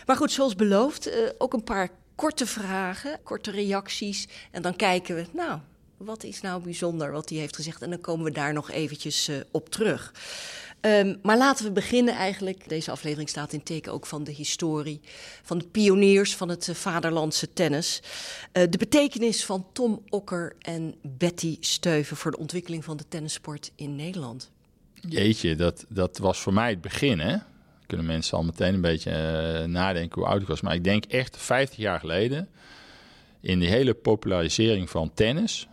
Maar 0.06 0.16
goed, 0.16 0.32
zoals 0.32 0.54
beloofd, 0.56 1.06
eh, 1.06 1.30
ook 1.38 1.52
een 1.52 1.64
paar 1.64 1.88
korte 2.14 2.46
vragen, 2.46 3.18
korte 3.22 3.50
reacties. 3.50 4.28
En 4.50 4.62
dan 4.62 4.76
kijken 4.76 5.14
we, 5.14 5.26
nou, 5.32 5.60
wat 5.96 6.24
is 6.24 6.40
nou 6.40 6.62
bijzonder 6.62 7.12
wat 7.12 7.28
hij 7.28 7.38
heeft 7.38 7.56
gezegd? 7.56 7.82
En 7.82 7.90
dan 7.90 8.00
komen 8.00 8.24
we 8.24 8.30
daar 8.30 8.52
nog 8.52 8.70
eventjes 8.70 9.28
eh, 9.28 9.36
op 9.50 9.68
terug. 9.68 10.12
Ehm, 10.80 11.16
maar 11.22 11.36
laten 11.36 11.64
we 11.64 11.72
beginnen 11.72 12.14
eigenlijk. 12.14 12.68
Deze 12.68 12.90
aflevering 12.90 13.28
staat 13.28 13.52
in 13.52 13.62
teken 13.62 13.92
ook 13.92 14.06
van 14.06 14.24
de 14.24 14.32
historie, 14.32 15.00
van 15.42 15.58
de 15.58 15.66
pioniers 15.66 16.36
van 16.36 16.48
het 16.48 16.68
eh, 16.68 16.74
vaderlandse 16.74 17.52
tennis. 17.52 18.02
Eh, 18.52 18.62
de 18.70 18.78
betekenis 18.78 19.44
van 19.44 19.66
Tom 19.72 20.02
Okker 20.08 20.56
en 20.58 20.94
Betty 21.02 21.56
Steuven 21.60 22.16
voor 22.16 22.30
de 22.30 22.38
ontwikkeling 22.38 22.84
van 22.84 22.96
de 22.96 23.04
tennissport 23.08 23.72
in 23.74 23.96
Nederland. 23.96 24.50
Jeetje, 25.08 25.56
dat, 25.56 25.84
dat 25.88 26.18
was 26.18 26.40
voor 26.40 26.52
mij 26.52 26.70
het 26.70 26.80
begin, 26.80 27.18
hè? 27.18 27.36
Kunnen 27.94 28.12
mensen 28.14 28.38
al 28.38 28.44
meteen 28.44 28.74
een 28.74 28.80
beetje 28.80 29.10
eh, 29.10 29.64
nadenken 29.64 30.20
hoe 30.20 30.30
oud 30.30 30.40
ik 30.42 30.46
was. 30.48 30.60
Maar 30.60 30.74
ik 30.74 30.84
denk 30.84 31.04
echt 31.04 31.36
50 31.36 31.78
jaar 31.78 32.00
geleden, 32.00 32.48
in 33.40 33.58
die 33.58 33.68
hele 33.68 33.94
popularisering 33.94 34.90
van 34.90 35.10
tennis, 35.14 35.68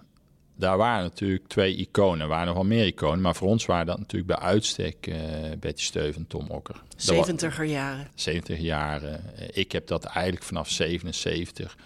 daar 0.55 0.77
waren 0.77 1.03
natuurlijk 1.03 1.47
twee 1.47 1.75
iconen. 1.75 2.21
Er 2.21 2.27
waren 2.27 2.45
nog 2.45 2.55
wel 2.55 2.63
meer 2.65 2.85
iconen, 2.85 3.21
maar 3.21 3.35
voor 3.35 3.47
ons 3.47 3.65
waren 3.65 3.85
dat 3.85 3.97
natuurlijk 3.97 4.39
bij 4.39 4.47
uitstek 4.47 5.07
eh, 5.07 5.15
Betty 5.59 5.83
Steuven 5.83 6.21
en 6.21 6.27
Tom 6.27 6.47
Okker. 6.49 6.75
Dat 7.05 7.15
wa- 7.15 7.49
70er 7.49 7.63
jaren. 7.65 8.07
70 8.15 8.59
jaren. 8.59 9.35
Eh, 9.37 9.47
Ik 9.51 9.71
heb 9.71 9.87
dat 9.87 10.03
eigenlijk 10.03 10.43
vanaf 10.45 10.69
77. 10.69 11.77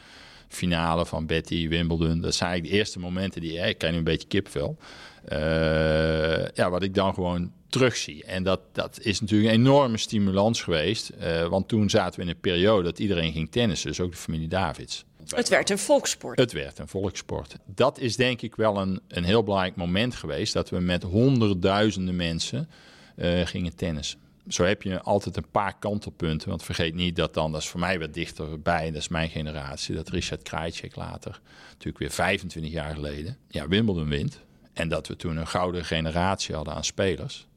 Finale 0.47 1.05
van 1.05 1.25
Betty, 1.25 1.67
Wimbledon. 1.67 2.21
Dat 2.21 2.35
zijn 2.35 2.49
eigenlijk 2.49 2.71
de 2.71 2.77
eerste 2.79 2.99
momenten 2.99 3.41
die... 3.41 3.57
Ik 3.59 3.77
krijg 3.77 3.93
nu 3.93 3.99
een 3.99 4.05
beetje 4.05 4.27
kipvel. 4.27 4.77
Eh, 5.25 6.47
ja, 6.53 6.69
wat 6.69 6.83
ik 6.83 6.93
dan 6.93 7.13
gewoon 7.13 7.51
terugzie. 7.69 8.23
En 8.23 8.43
dat, 8.43 8.59
dat 8.71 8.99
is 9.01 9.21
natuurlijk 9.21 9.53
een 9.53 9.59
enorme 9.59 9.97
stimulans 9.97 10.61
geweest. 10.61 11.09
eh, 11.09 11.47
want 11.47 11.67
toen 11.67 11.89
zaten 11.89 12.19
we 12.19 12.25
in 12.25 12.31
een 12.31 12.39
periode 12.39 12.83
dat 12.83 12.99
iedereen 12.99 13.31
ging 13.31 13.51
tennissen. 13.51 13.89
Dus 13.89 13.99
ook 13.99 14.11
de 14.11 14.17
familie 14.17 14.47
Davids. 14.47 15.05
Het 15.35 15.49
werd 15.49 15.69
een 15.69 15.77
volkssport. 15.77 16.39
Het 16.39 16.51
werd 16.51 16.79
een 16.79 16.87
volkssport. 16.87 17.55
Dat 17.65 17.99
is 17.99 18.15
denk 18.15 18.41
ik 18.41 18.55
wel 18.55 18.77
een, 18.77 19.01
een 19.07 19.23
heel 19.23 19.43
belangrijk 19.43 19.75
moment 19.75 20.15
geweest. 20.15 20.53
Dat 20.53 20.69
we 20.69 20.79
met 20.79 21.03
honderdduizenden 21.03 22.15
mensen 22.15 22.69
eh, 23.15 23.45
gingen 23.45 23.75
tennissen. 23.75 24.19
Zo 24.47 24.63
heb 24.63 24.81
je 24.81 25.01
altijd 25.01 25.37
een 25.37 25.49
paar 25.51 25.77
kantelpunten. 25.79 26.49
Want 26.49 26.63
vergeet 26.63 26.93
niet 26.93 27.15
dat 27.15 27.33
dan, 27.33 27.51
dat 27.51 27.61
is 27.61 27.67
voor 27.67 27.79
mij 27.79 27.99
wat 27.99 28.13
dichterbij, 28.13 28.85
dat 28.91 29.01
is 29.01 29.07
mijn 29.07 29.29
generatie, 29.29 29.95
dat 29.95 30.09
Richard 30.09 30.41
Krajicek 30.41 30.95
later, 30.95 31.41
natuurlijk 31.67 31.97
weer 31.97 32.11
25 32.11 32.71
jaar 32.71 32.93
geleden, 32.93 33.37
ja, 33.47 33.67
Wimbledon 33.67 34.09
wint. 34.09 34.39
En 34.75 34.89
dat 34.89 35.07
we 35.07 35.15
toen 35.15 35.37
een 35.37 35.47
gouden 35.47 35.85
generatie 35.85 36.55
hadden 36.55 36.73
aan 36.73 36.83
spelers. 36.83 37.47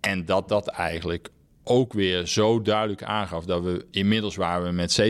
En 0.00 0.24
dat 0.24 0.48
dat 0.48 0.66
eigenlijk 0.66 1.30
ook 1.64 1.92
weer 1.92 2.26
zo 2.26 2.62
duidelijk 2.62 3.02
aangaf 3.02 3.44
dat 3.44 3.62
we 3.62 3.86
inmiddels 3.90 4.36
waren 4.36 4.66
we 4.66 4.72
met 4.72 5.00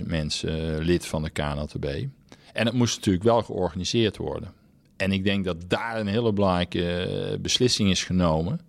700.000 0.00 0.06
mensen 0.06 0.74
eh, 0.74 0.84
lid 0.84 1.06
van 1.06 1.22
de 1.22 1.30
KNLTB. 1.30 1.84
En 2.52 2.66
het 2.66 2.74
moest 2.74 2.96
natuurlijk 2.96 3.24
wel 3.24 3.42
georganiseerd 3.42 4.16
worden. 4.16 4.52
En 4.96 5.12
ik 5.12 5.24
denk 5.24 5.44
dat 5.44 5.56
daar 5.68 6.00
een 6.00 6.06
hele 6.06 6.32
belangrijke 6.32 6.92
eh, 6.92 7.38
beslissing 7.38 7.90
is 7.90 8.04
genomen. 8.04 8.60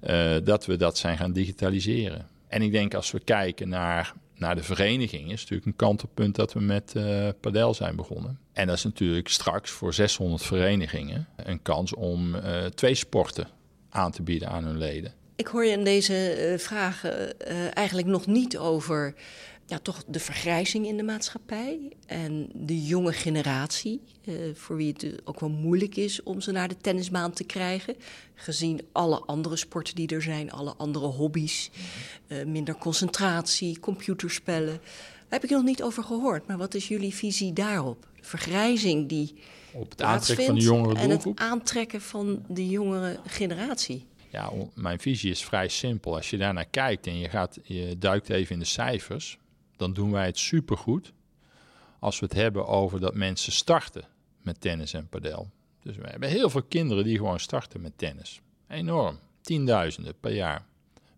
eh, 0.00 0.34
dat 0.44 0.66
we 0.66 0.76
dat 0.76 0.98
zijn 0.98 1.16
gaan 1.16 1.32
digitaliseren. 1.32 2.28
En 2.48 2.62
ik 2.62 2.72
denk 2.72 2.94
als 2.94 3.10
we 3.10 3.20
kijken 3.20 3.68
naar, 3.68 4.12
naar 4.38 4.54
de 4.54 4.62
vereniging, 4.62 5.32
is 5.32 5.40
natuurlijk 5.40 5.66
een 5.66 5.76
kantelpunt 5.76 6.34
dat 6.34 6.52
we 6.52 6.60
met 6.60 6.92
eh 6.96 7.28
padel 7.40 7.74
zijn 7.74 7.96
begonnen. 7.96 8.38
En 8.52 8.66
dat 8.66 8.76
is 8.76 8.84
natuurlijk 8.84 9.28
straks 9.28 9.70
voor 9.70 9.94
600 9.94 10.42
verenigingen 10.42 11.28
een 11.36 11.62
kans 11.62 11.94
om 11.94 12.34
eh, 12.34 12.64
twee 12.64 12.94
sporten 12.94 13.48
aan 13.90 14.12
te 14.12 14.22
bieden 14.22 14.48
aan 14.48 14.64
hun 14.64 14.78
leden. 14.78 15.12
Ik 15.36 15.46
hoor 15.46 15.64
je 15.64 15.72
in 15.72 15.84
deze 15.84 16.30
eh, 16.30 16.58
vragen 16.58 17.38
eigenlijk 17.74 18.08
nog 18.08 18.26
niet 18.26 18.58
over 18.58 19.14
ja, 19.66 19.78
toch 19.78 20.04
de 20.06 20.20
vergrijzing 20.20 20.86
in 20.86 20.96
de 20.96 21.02
maatschappij 21.02 21.92
en 22.06 22.50
de 22.54 22.84
jonge 22.84 23.12
generatie, 23.12 24.00
eh, 24.24 24.34
voor 24.54 24.76
wie 24.76 24.92
het 24.92 25.20
ook 25.24 25.40
wel 25.40 25.50
moeilijk 25.50 25.96
is 25.96 26.22
om 26.22 26.40
ze 26.40 26.52
naar 26.52 26.68
de 26.68 26.76
tennisbaan 26.76 27.32
te 27.32 27.44
krijgen, 27.44 27.96
gezien 28.34 28.80
alle 28.92 29.20
andere 29.20 29.56
sporten 29.56 29.94
die 29.94 30.08
er 30.08 30.22
zijn, 30.22 30.52
alle 30.52 30.74
andere 30.76 31.06
hobby's, 31.06 31.70
eh, 32.26 32.44
minder 32.44 32.76
concentratie, 32.76 33.80
computerspellen. 33.80 34.80
Daar 35.28 35.40
heb 35.40 35.44
ik 35.44 35.50
nog 35.50 35.64
niet 35.64 35.82
over 35.82 36.02
gehoord, 36.02 36.46
maar 36.46 36.58
wat 36.58 36.74
is 36.74 36.88
jullie 36.88 37.14
visie 37.14 37.52
daarop? 37.52 38.06
De 38.16 38.24
vergrijzing 38.24 39.08
die 39.08 39.34
Op 39.72 39.90
het 39.90 40.02
aantrekken 40.02 40.46
van 40.46 40.54
de 40.54 40.60
jongere 40.60 40.94
en 40.94 41.00
het 41.00 41.22
doelgroep? 41.22 41.38
aantrekken 41.38 42.00
van 42.00 42.44
de 42.48 42.68
jongere 42.68 43.18
generatie. 43.26 44.06
Ja, 44.30 44.52
mijn 44.74 44.98
visie 44.98 45.30
is 45.30 45.44
vrij 45.44 45.68
simpel. 45.68 46.14
Als 46.14 46.30
je 46.30 46.36
daarnaar 46.36 46.66
kijkt 46.66 47.06
en 47.06 47.18
je, 47.18 47.28
gaat, 47.28 47.58
je 47.62 47.98
duikt 47.98 48.28
even 48.28 48.52
in 48.52 48.58
de 48.58 48.64
cijfers, 48.64 49.38
dan 49.76 49.92
doen 49.92 50.10
wij 50.10 50.26
het 50.26 50.38
supergoed 50.38 51.12
als 51.98 52.20
we 52.20 52.26
het 52.26 52.34
hebben 52.34 52.66
over 52.66 53.00
dat 53.00 53.14
mensen 53.14 53.52
starten 53.52 54.04
met 54.42 54.60
tennis 54.60 54.92
en 54.92 55.08
padel. 55.08 55.50
Dus 55.82 55.96
we 55.96 56.08
hebben 56.08 56.28
heel 56.28 56.50
veel 56.50 56.62
kinderen 56.62 57.04
die 57.04 57.16
gewoon 57.16 57.40
starten 57.40 57.80
met 57.80 57.98
tennis. 57.98 58.40
Enorm. 58.68 59.18
Tienduizenden 59.40 60.14
per 60.20 60.32
jaar. 60.32 60.66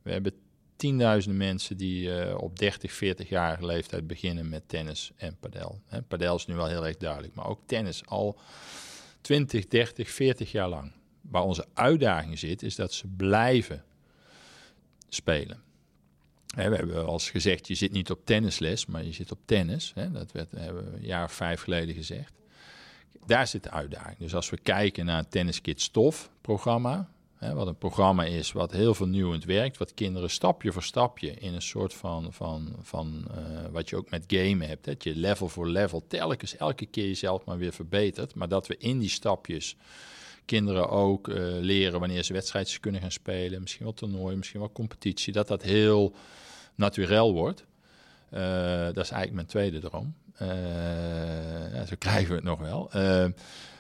We 0.03 0.13
hebben 0.13 0.33
tienduizenden 0.77 1.39
mensen 1.39 1.77
die 1.77 2.15
eh, 2.15 2.39
op 2.39 2.59
30, 2.59 3.01
40-jarige 3.05 3.67
leeftijd 3.67 4.07
beginnen 4.07 4.49
met 4.49 4.69
tennis 4.69 5.13
en 5.17 5.37
padel. 5.41 5.81
Padel 6.09 6.37
is 6.37 6.47
nu 6.47 6.55
wel 6.55 6.67
heel 6.67 6.87
erg 6.87 6.97
duidelijk, 6.97 7.35
maar 7.35 7.47
ook 7.47 7.61
tennis 7.67 8.07
al 8.07 8.39
20, 9.21 9.67
30, 9.67 10.11
40 10.11 10.53
jaar 10.53 10.69
lang. 10.69 10.93
Waar 11.21 11.43
onze 11.43 11.67
uitdaging 11.75 12.39
zit, 12.39 12.63
is 12.63 12.75
dat 12.75 12.93
ze 12.93 13.07
blijven 13.07 13.85
spelen. 15.09 15.63
We 16.55 16.63
hebben 16.63 17.09
eens 17.09 17.31
gezegd, 17.31 17.67
je 17.69 17.75
zit 17.75 17.93
niet 17.93 18.11
op 18.11 18.21
tennisles, 18.25 18.87
maar 18.87 19.05
je 19.05 19.13
zit 19.13 19.33
op 19.33 19.39
tennis. 19.45 19.93
Dat 20.13 20.33
werd, 20.33 20.51
hebben 20.51 20.91
we 20.91 20.97
een 20.97 21.07
jaar 21.07 21.25
of 21.25 21.33
vijf 21.33 21.61
geleden 21.61 21.95
gezegd. 21.95 22.33
Daar 23.27 23.47
zit 23.47 23.63
de 23.63 23.71
uitdaging. 23.71 24.19
Dus 24.19 24.35
als 24.35 24.51
we 24.51 24.59
kijken 24.59 25.05
naar 25.05 25.17
het 25.17 25.31
Tennis 25.31 25.61
Kids 25.61 25.85
Stof 25.85 26.31
programma, 26.41 27.09
wat 27.39 27.67
een 27.67 27.79
programma 27.79 28.25
is 28.25 28.53
wat 28.53 28.73
heel 28.73 28.95
vernieuwend 28.95 29.45
werkt, 29.45 29.79
wat 29.79 29.95
kinderen 29.95 30.31
stapje 30.31 30.73
voor 30.73 30.83
stapje 30.83 31.31
in 31.31 31.55
een 31.55 31.63
soort 31.63 31.95
van, 31.95 32.33
van, 32.33 32.77
van 32.83 33.29
eh, 33.31 33.71
wat 33.71 33.89
je 33.89 33.97
ook 33.97 34.11
met 34.11 34.25
gamen 34.27 34.69
hebt, 34.69 34.85
dat 34.85 35.03
je 35.03 35.17
level 35.17 35.49
voor 35.49 35.69
level 35.69 36.05
telkens 36.07 36.57
elke 36.57 36.87
keer 36.87 37.07
jezelf 37.07 37.45
maar 37.45 37.59
weer 37.59 37.73
verbetert, 37.73 38.35
maar 38.35 38.49
dat 38.49 38.67
we 38.67 38.77
in 38.79 38.99
die 38.99 39.09
stapjes 39.09 39.77
kinderen 40.49 40.89
ook 40.89 41.29
eh, 41.29 41.37
leren 41.61 42.01
wanneer 42.01 42.23
ze 42.23 42.33
wedstrijdjes 42.33 42.81
kunnen 42.81 43.01
gaan 43.01 43.11
spelen, 43.11 43.61
misschien 43.61 43.85
wel 43.85 43.95
toernooi, 43.95 44.37
misschien 44.37 44.61
wel 44.61 44.73
competitie, 44.73 45.33
dat 45.33 45.49
dat 45.49 45.63
heel 45.63 46.15
naturel 46.75 47.33
wordt. 47.33 47.65
Eh, 48.31 48.85
dat 48.85 49.05
is 49.05 49.11
eigenlijk 49.11 49.33
mijn 49.33 49.47
tweede 49.47 49.79
droom. 49.79 50.15
Ja, 51.73 51.87
zo 51.87 51.95
krijgen 51.99 52.29
we 52.29 52.35
het 52.35 52.45
nog 52.45 52.61
wel. 52.61 52.91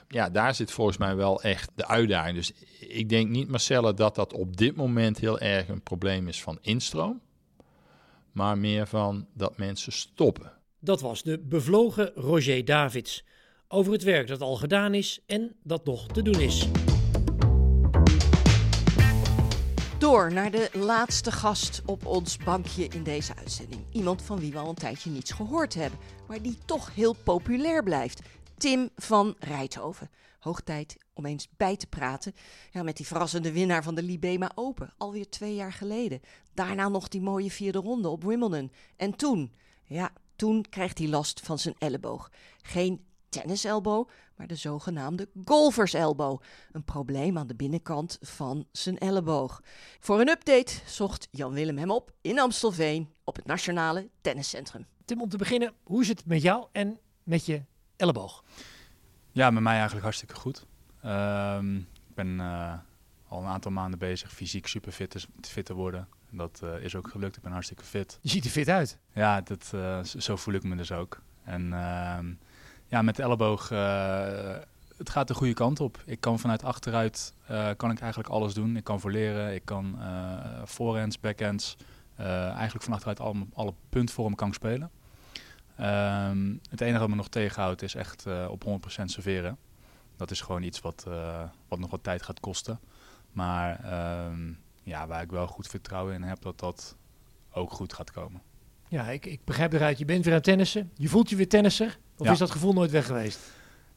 Ja, 0.08 0.30
daar 0.30 0.54
zit 0.54 0.70
volgens 0.70 0.96
mij 0.96 1.16
wel 1.16 1.42
echt 1.42 1.70
de 1.74 1.86
uitdaging. 1.86 2.36
Dus 2.36 2.52
ik 2.80 3.08
denk 3.08 3.28
niet, 3.28 3.48
Marcella, 3.48 3.92
dat 3.92 4.14
dat 4.14 4.32
op 4.32 4.56
dit 4.56 4.76
moment 4.76 5.18
heel 5.18 5.38
erg 5.38 5.68
een 5.68 5.82
probleem 5.82 6.28
is 6.28 6.42
van 6.42 6.58
instroom. 6.60 7.20
Maar 8.32 8.58
meer 8.58 8.86
van 8.86 9.26
dat 9.34 9.56
mensen 9.56 9.92
stoppen. 9.92 10.52
Dat 10.80 11.00
was 11.00 11.22
de 11.22 11.38
bevlogen 11.38 12.12
Roger 12.14 12.64
Davids. 12.64 13.24
Over 13.70 13.92
het 13.92 14.02
werk 14.02 14.26
dat 14.26 14.40
al 14.40 14.56
gedaan 14.56 14.94
is 14.94 15.20
en 15.26 15.56
dat 15.62 15.84
nog 15.84 16.06
te 16.06 16.22
doen 16.22 16.40
is. 16.40 16.68
Door 19.98 20.32
naar 20.32 20.50
de 20.50 20.70
laatste 20.72 21.32
gast 21.32 21.82
op 21.86 22.06
ons 22.06 22.36
bankje 22.36 22.84
in 22.84 23.02
deze 23.02 23.36
uitzending. 23.36 23.84
Iemand 23.92 24.22
van 24.22 24.38
wie 24.38 24.52
we 24.52 24.58
al 24.58 24.68
een 24.68 24.74
tijdje 24.74 25.10
niets 25.10 25.30
gehoord 25.30 25.74
hebben, 25.74 25.98
maar 26.28 26.42
die 26.42 26.58
toch 26.64 26.94
heel 26.94 27.12
populair 27.24 27.82
blijft. 27.82 28.22
Tim 28.56 28.90
van 28.96 29.36
Rijthoven. 29.38 30.10
Hoog 30.38 30.60
tijd 30.60 30.96
om 31.12 31.26
eens 31.26 31.48
bij 31.56 31.76
te 31.76 31.86
praten 31.86 32.34
ja, 32.70 32.82
met 32.82 32.96
die 32.96 33.06
verrassende 33.06 33.52
winnaar 33.52 33.82
van 33.82 33.94
de 33.94 34.02
Libema 34.02 34.50
Open. 34.54 34.92
Alweer 34.96 35.28
twee 35.28 35.54
jaar 35.54 35.72
geleden. 35.72 36.20
Daarna 36.54 36.88
nog 36.88 37.08
die 37.08 37.20
mooie 37.20 37.50
vierde 37.50 37.78
ronde 37.78 38.08
op 38.08 38.24
Wimbledon. 38.24 38.72
En 38.96 39.16
toen, 39.16 39.52
ja, 39.84 40.12
toen 40.36 40.64
krijgt 40.70 40.98
hij 40.98 41.08
last 41.08 41.40
van 41.40 41.58
zijn 41.58 41.74
elleboog. 41.78 42.30
Geen 42.62 43.06
tenniselbow, 43.28 44.08
maar 44.36 44.46
de 44.46 44.54
zogenaamde 44.54 45.28
golferselbow. 45.44 46.40
Een 46.72 46.84
probleem 46.84 47.38
aan 47.38 47.46
de 47.46 47.54
binnenkant 47.54 48.18
van 48.20 48.66
zijn 48.72 48.98
elleboog. 48.98 49.62
Voor 50.00 50.20
een 50.20 50.28
update 50.28 50.72
zocht 50.86 51.28
Jan 51.30 51.52
Willem 51.52 51.78
hem 51.78 51.90
op 51.90 52.12
in 52.20 52.38
Amstelveen 52.38 53.08
op 53.24 53.36
het 53.36 53.46
Nationale 53.46 54.08
Tenniscentrum. 54.20 54.86
Tim, 55.04 55.20
om 55.20 55.28
te 55.28 55.36
beginnen, 55.36 55.72
hoe 55.82 56.00
is 56.00 56.08
het 56.08 56.26
met 56.26 56.42
jou 56.42 56.66
en 56.72 56.98
met 57.22 57.46
je 57.46 57.62
elleboog? 57.96 58.44
Ja, 59.32 59.50
met 59.50 59.62
mij 59.62 59.74
eigenlijk 59.74 60.02
hartstikke 60.02 60.34
goed. 60.34 60.66
Ehm, 61.02 61.76
ik 61.76 62.14
ben 62.14 62.40
eh, 62.40 62.72
al 63.28 63.40
een 63.40 63.46
aantal 63.46 63.70
maanden 63.70 63.98
bezig 63.98 64.32
fysiek 64.32 64.66
super 64.66 64.92
fit 64.92 65.10
te, 65.10 65.20
fit 65.40 65.66
te 65.66 65.74
worden. 65.74 66.08
Dat 66.30 66.60
eh, 66.62 66.84
is 66.84 66.94
ook 66.96 67.08
gelukt. 67.08 67.36
Ik 67.36 67.42
ben 67.42 67.52
hartstikke 67.52 67.84
fit. 67.84 68.18
Je 68.22 68.28
ziet 68.28 68.44
er 68.44 68.50
fit 68.50 68.68
uit. 68.68 68.98
Ja, 69.12 69.40
dat, 69.40 69.70
eh, 69.74 70.02
zo 70.02 70.36
voel 70.36 70.54
ik 70.54 70.62
me 70.62 70.76
dus 70.76 70.92
ook. 70.92 71.22
En 71.44 71.72
ehm, 71.72 72.32
ja, 72.88 73.02
met 73.02 73.16
de 73.16 73.22
elleboog 73.22 73.70
eh, 73.70 74.56
het 74.96 75.10
gaat 75.10 75.28
de 75.28 75.34
goede 75.34 75.54
kant 75.54 75.80
op. 75.80 76.02
Ik 76.04 76.20
kan 76.20 76.38
vanuit 76.38 76.64
achteruit 76.64 77.34
uh, 77.50 77.70
kan 77.76 77.90
ik 77.90 78.00
eigenlijk 78.00 78.30
alles 78.30 78.54
doen. 78.54 78.76
Ik 78.76 78.84
kan 78.84 79.00
leren, 79.04 79.54
ik 79.54 79.64
kan 79.64 79.96
uh, 79.98 80.62
voorhands, 80.64 81.20
backhands, 81.20 81.76
uh, 82.20 82.48
eigenlijk 82.50 82.84
van 82.84 82.92
achteruit 82.92 83.20
alle, 83.20 83.46
alle 83.52 83.74
puntvormen 83.88 84.36
kan 84.36 84.52
spelen. 84.52 84.90
Um, 85.80 86.60
het 86.70 86.80
enige 86.80 86.98
wat 86.98 87.08
me 87.08 87.14
nog 87.14 87.28
tegenhoudt 87.28 87.82
is 87.82 87.94
echt 87.94 88.26
op 88.48 88.64
100% 88.64 89.04
serveren. 89.04 89.58
Dat 90.16 90.30
is 90.30 90.40
gewoon 90.40 90.62
iets 90.62 90.80
wat, 90.80 91.06
wat 91.68 91.78
nog 91.78 91.90
wat 91.90 92.02
tijd 92.02 92.22
gaat 92.22 92.40
kosten. 92.40 92.80
Maar 93.32 93.80
um, 94.26 94.58
ja, 94.82 95.06
waar 95.06 95.22
ik 95.22 95.30
wel 95.30 95.46
goed 95.46 95.66
vertrouwen 95.66 96.14
in 96.14 96.22
heb 96.22 96.42
dat 96.42 96.58
dat 96.58 96.96
ook 97.52 97.72
goed 97.72 97.92
gaat 97.92 98.10
komen. 98.10 98.42
Ja, 98.88 99.08
ik, 99.08 99.26
ik 99.26 99.44
begrijp 99.44 99.72
eruit. 99.72 99.98
Je 99.98 100.04
bent 100.04 100.24
weer 100.24 100.34
aan 100.34 100.40
tennissen. 100.40 100.90
Je 100.94 101.08
voelt 101.08 101.30
je 101.30 101.36
weer 101.36 101.48
tennisser. 101.48 101.98
Of 102.18 102.26
Ja. 102.26 102.32
is 102.32 102.38
dat 102.38 102.50
gevoel 102.50 102.72
nooit 102.72 102.90
weg 102.90 103.06
geweest? 103.06 103.38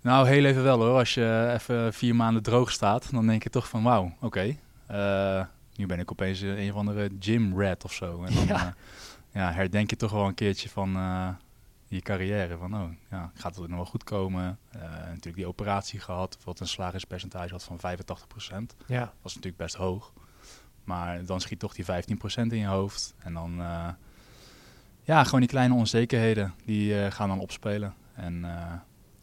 Nou, 0.01 0.27
heel 0.27 0.45
even 0.45 0.63
wel 0.63 0.79
hoor. 0.81 0.97
Als 0.97 1.13
je 1.13 1.51
even 1.53 1.93
vier 1.93 2.15
maanden 2.15 2.43
droog 2.43 2.71
staat, 2.71 3.11
dan 3.11 3.27
denk 3.27 3.43
je 3.43 3.49
toch 3.49 3.69
van 3.69 3.83
wauw, 3.83 4.13
oké. 4.21 4.55
eh, 4.87 5.45
nu 5.75 5.85
ben 5.85 5.99
ik 5.99 6.11
opeens 6.11 6.41
een 6.41 6.69
of 6.69 6.75
andere 6.75 7.09
gym 7.19 7.61
rat 7.61 7.83
of 7.83 7.93
zo. 7.93 8.23
En 8.23 8.33
dan 8.33 8.45
Ja. 8.45 8.55
ja. 8.57 8.73
ja, 9.33 9.51
herdenk 9.51 9.89
je 9.89 9.95
toch 9.95 10.11
wel 10.11 10.25
een 10.27 10.33
keertje 10.33 10.69
van 10.69 10.95
eh, 10.95 11.27
je 11.87 12.01
carrière. 12.01 12.57
Van 12.57 12.75
oh, 12.75 12.89
ja, 13.09 13.31
gaat 13.33 13.55
het 13.55 13.67
nog 13.67 13.75
wel 13.77 13.85
goed 13.85 14.03
komen? 14.03 14.57
Eh, 14.69 14.81
natuurlijk 14.81 15.35
die 15.35 15.47
operatie 15.47 15.99
gehad, 15.99 16.37
wat 16.43 16.59
een 16.59 16.67
slagingspercentage 16.67 17.51
had 17.51 17.63
van 17.63 17.77
85%. 17.79 18.75
Ja. 18.87 18.99
Dat 18.99 19.13
was 19.21 19.35
natuurlijk 19.35 19.63
best 19.63 19.75
hoog. 19.75 20.13
Maar 20.83 21.25
dan 21.25 21.41
schiet 21.41 21.59
toch 21.59 21.73
die 21.73 21.85
15% 21.85 22.51
in 22.51 22.57
je 22.57 22.65
hoofd. 22.67 23.13
En 23.19 23.33
dan, 23.33 23.61
eh, 23.61 23.87
ja, 25.03 25.23
gewoon 25.23 25.39
die 25.39 25.49
kleine 25.49 25.73
onzekerheden, 25.73 26.53
die 26.65 27.03
eh, 27.03 27.11
gaan 27.11 27.27
dan 27.27 27.39
opspelen. 27.39 27.93
En 28.13 28.45
eh, 28.45 28.73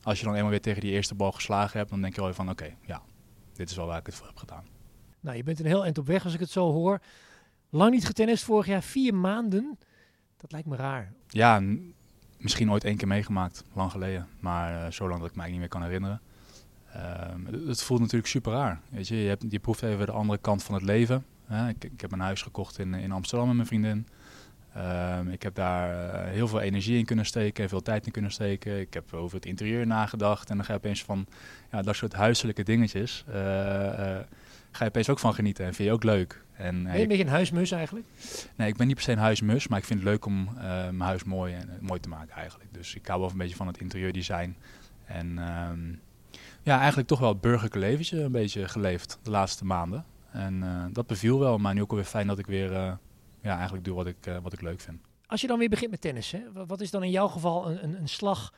als 0.02 0.18
je 0.18 0.24
dan 0.24 0.34
eenmaal 0.34 0.50
weer 0.50 0.60
tegen 0.60 0.80
die 0.80 0.92
eerste 0.92 1.14
bal 1.14 1.32
geslagen 1.32 1.78
hebt, 1.78 1.90
dan 1.90 2.00
denk 2.00 2.14
je 2.14 2.20
wel 2.20 2.34
van, 2.34 2.50
oké, 2.50 2.74
ja, 2.86 3.02
dit 3.52 3.70
is 3.70 3.76
wel 3.76 3.86
waar 3.86 3.98
ik 3.98 4.06
het 4.06 4.14
voor 4.14 4.26
heb 4.26 4.36
gedaan. 4.36 4.64
Nou, 5.20 5.36
je 5.36 5.42
bent 5.42 5.60
een 5.60 5.66
heel 5.66 5.84
eind 5.84 5.98
op 5.98 6.06
weg 6.06 6.24
als 6.24 6.34
ik 6.34 6.40
het 6.40 6.50
zo 6.50 6.72
hoor. 6.72 7.00
Lang 7.70 7.90
niet 7.90 8.06
getennist 8.06 8.44
vorig 8.44 8.66
jaar, 8.66 8.82
vier 8.82 9.14
maanden. 9.14 9.78
Dat 10.36 10.52
lijkt 10.52 10.68
me 10.68 10.76
raar. 10.76 11.12
Ja, 11.28 11.62
misschien 12.38 12.70
ooit 12.70 12.84
één 12.84 12.96
keer 12.96 13.08
meegemaakt, 13.08 13.64
lang 13.72 13.90
geleden. 13.90 14.28
Maar 14.40 14.84
eh, 14.84 14.90
zo 14.90 15.08
lang 15.08 15.20
dat 15.20 15.30
ik 15.30 15.36
mij 15.36 15.50
niet 15.50 15.58
meer 15.58 15.68
kan 15.68 15.82
herinneren. 15.82 16.20
Ehm, 16.92 17.44
het, 17.44 17.66
het 17.66 17.82
voelt 17.82 18.00
natuurlijk 18.00 18.28
super 18.28 18.52
raar. 18.52 18.80
Weet 18.88 19.08
je, 19.08 19.16
je, 19.16 19.28
hebt, 19.28 19.44
je 19.48 19.58
proeft 19.58 19.82
even 19.82 20.06
de 20.06 20.12
andere 20.12 20.38
kant 20.38 20.62
van 20.62 20.74
het 20.74 20.84
leven. 20.84 21.24
Hè? 21.44 21.68
Ik, 21.68 21.84
ik 21.84 22.00
heb 22.00 22.12
een 22.12 22.20
huis 22.20 22.42
gekocht 22.42 22.78
in, 22.78 22.94
in 22.94 23.12
Amsterdam 23.12 23.46
met 23.46 23.56
mijn 23.56 23.68
vriendin. 23.68 24.06
Ehm, 24.74 25.28
ik 25.28 25.42
heb 25.42 25.54
daar 25.54 26.10
eh, 26.12 26.30
heel 26.30 26.48
veel 26.48 26.60
energie 26.60 26.98
in 26.98 27.04
kunnen 27.04 27.26
steken 27.26 27.62
en 27.62 27.68
veel 27.68 27.82
tijd 27.82 28.06
in 28.06 28.12
kunnen 28.12 28.30
steken. 28.30 28.80
Ik 28.80 28.94
heb 28.94 29.12
over 29.14 29.36
het 29.36 29.46
interieur 29.46 29.86
nagedacht. 29.86 30.50
En 30.50 30.56
dan 30.56 30.64
ga 30.64 30.72
je 30.72 30.78
opeens 30.78 31.04
van 31.04 31.26
ja, 31.70 31.82
dat 31.82 31.96
soort 31.96 32.12
huiselijke 32.12 32.62
dingetjes. 32.62 33.24
eh, 33.28 34.16
eh, 34.16 34.24
ga 34.70 34.84
je 34.84 34.90
opeens 34.90 35.08
ook 35.08 35.18
van 35.18 35.34
genieten 35.34 35.64
en 35.64 35.74
vind 35.74 35.88
je 35.88 35.94
ook 35.94 36.04
leuk. 36.04 36.42
En, 36.56 36.82
Ben 36.82 36.94
je 36.94 37.02
een 37.02 37.08
beetje 37.08 37.24
een 37.24 37.30
huismus 37.30 37.70
eigenlijk? 37.70 38.06
Nee, 38.56 38.68
ik 38.68 38.76
ben 38.76 38.86
niet 38.86 38.96
per 38.96 39.04
se 39.04 39.12
een 39.12 39.18
huismus, 39.18 39.68
maar 39.68 39.78
ik 39.78 39.84
vind 39.84 40.00
het 40.00 40.08
leuk 40.08 40.26
om 40.26 40.50
mijn 40.62 41.00
huis 41.00 41.24
mooi, 41.24 41.54
en, 41.54 41.78
mooi 41.80 42.00
te 42.00 42.08
maken 42.08 42.34
eigenlijk. 42.34 42.74
Dus 42.74 42.94
ik 42.94 43.06
hou 43.06 43.20
wel 43.20 43.30
een 43.30 43.36
beetje 43.36 43.56
van 43.56 43.66
het 43.66 43.78
interieurdesign. 43.78 44.56
En 45.04 45.38
ehm, 45.38 45.80
ja, 46.62 46.78
eigenlijk 46.78 47.08
toch 47.08 47.18
wel 47.18 47.28
het 47.28 47.40
burgerlijke 47.40 47.78
leventje 47.78 48.20
een 48.20 48.32
beetje 48.32 48.68
geleefd 48.68 49.18
de 49.22 49.30
laatste 49.30 49.64
maanden. 49.64 50.04
En 50.30 50.90
dat 50.92 51.06
beviel 51.06 51.38
wel, 51.38 51.58
maar 51.58 51.74
nu 51.74 51.82
ook 51.82 51.90
alweer 51.90 52.04
fijn 52.04 52.26
dat 52.26 52.38
ik 52.38 52.46
weer 52.46 52.98
ja, 53.42 53.54
eigenlijk 53.54 53.84
doe 53.84 53.94
wat 53.94 54.06
ik, 54.06 54.26
eh, 54.26 54.36
wat 54.42 54.52
ik 54.52 54.60
leuk 54.60 54.80
vind. 54.80 55.00
Als 55.26 55.40
je 55.40 55.46
dan 55.46 55.58
weer 55.58 55.68
begint 55.68 55.90
met 55.90 56.00
tennis, 56.00 56.30
hè, 56.30 56.52
wa- 56.52 56.66
wat 56.66 56.80
is 56.80 56.90
dan 56.90 57.02
in 57.02 57.10
jouw 57.10 57.28
geval 57.28 57.70
een, 57.70 57.84
een, 57.84 58.00
een 58.00 58.08
slag 58.08 58.52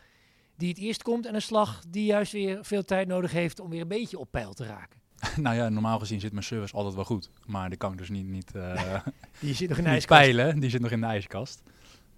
die 0.57 0.69
het 0.69 0.79
eerst 0.79 1.03
komt 1.03 1.27
en 1.27 1.35
een 1.35 1.43
slag 1.43 1.81
die 1.89 2.05
juist 2.05 2.33
weer 2.33 2.59
veel 2.65 2.85
tijd 2.85 3.09
nodig 3.09 3.33
heeft 3.33 3.61
om 3.61 3.71
weer 3.71 3.81
een 3.81 3.89
beetje 3.89 4.19
op 4.19 4.31
peil 4.31 4.53
te 4.53 4.65
raken? 4.67 5.01
nou 5.43 5.57
ja, 5.57 5.69
normaal 5.69 5.99
gezien 5.99 6.21
zit 6.21 6.33
mijn 6.33 6.45
service 6.45 6.75
altijd 6.75 6.95
wel 6.95 7.05
goed. 7.05 7.31
Maar 7.47 7.69
die 7.69 7.79
kan 7.79 7.93
ik 7.93 7.99
dus 7.99 8.09
niet, 8.09 8.27
niet, 8.27 8.55
eh, 8.55 8.95
Die 9.41 9.55
zit 9.55 9.69
nog 9.69 9.79
in 9.79 9.85
de 9.85 9.91
ijskast. 9.91 10.21
peilen. 10.21 10.61
Die 10.61 10.71
zit 10.71 10.81
nog 10.81 10.91
in 10.91 11.01
de 11.01 11.07
ijskast. 11.07 11.63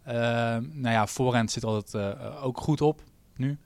Nou 0.04 0.90
ja, 0.90 1.06
voorhand 1.06 1.50
zit 1.50 1.64
altijd 1.64 1.94
eh, 1.94 2.44
ook 2.44 2.58
goed 2.60 2.80
op 2.80 3.02
nu. 3.36 3.58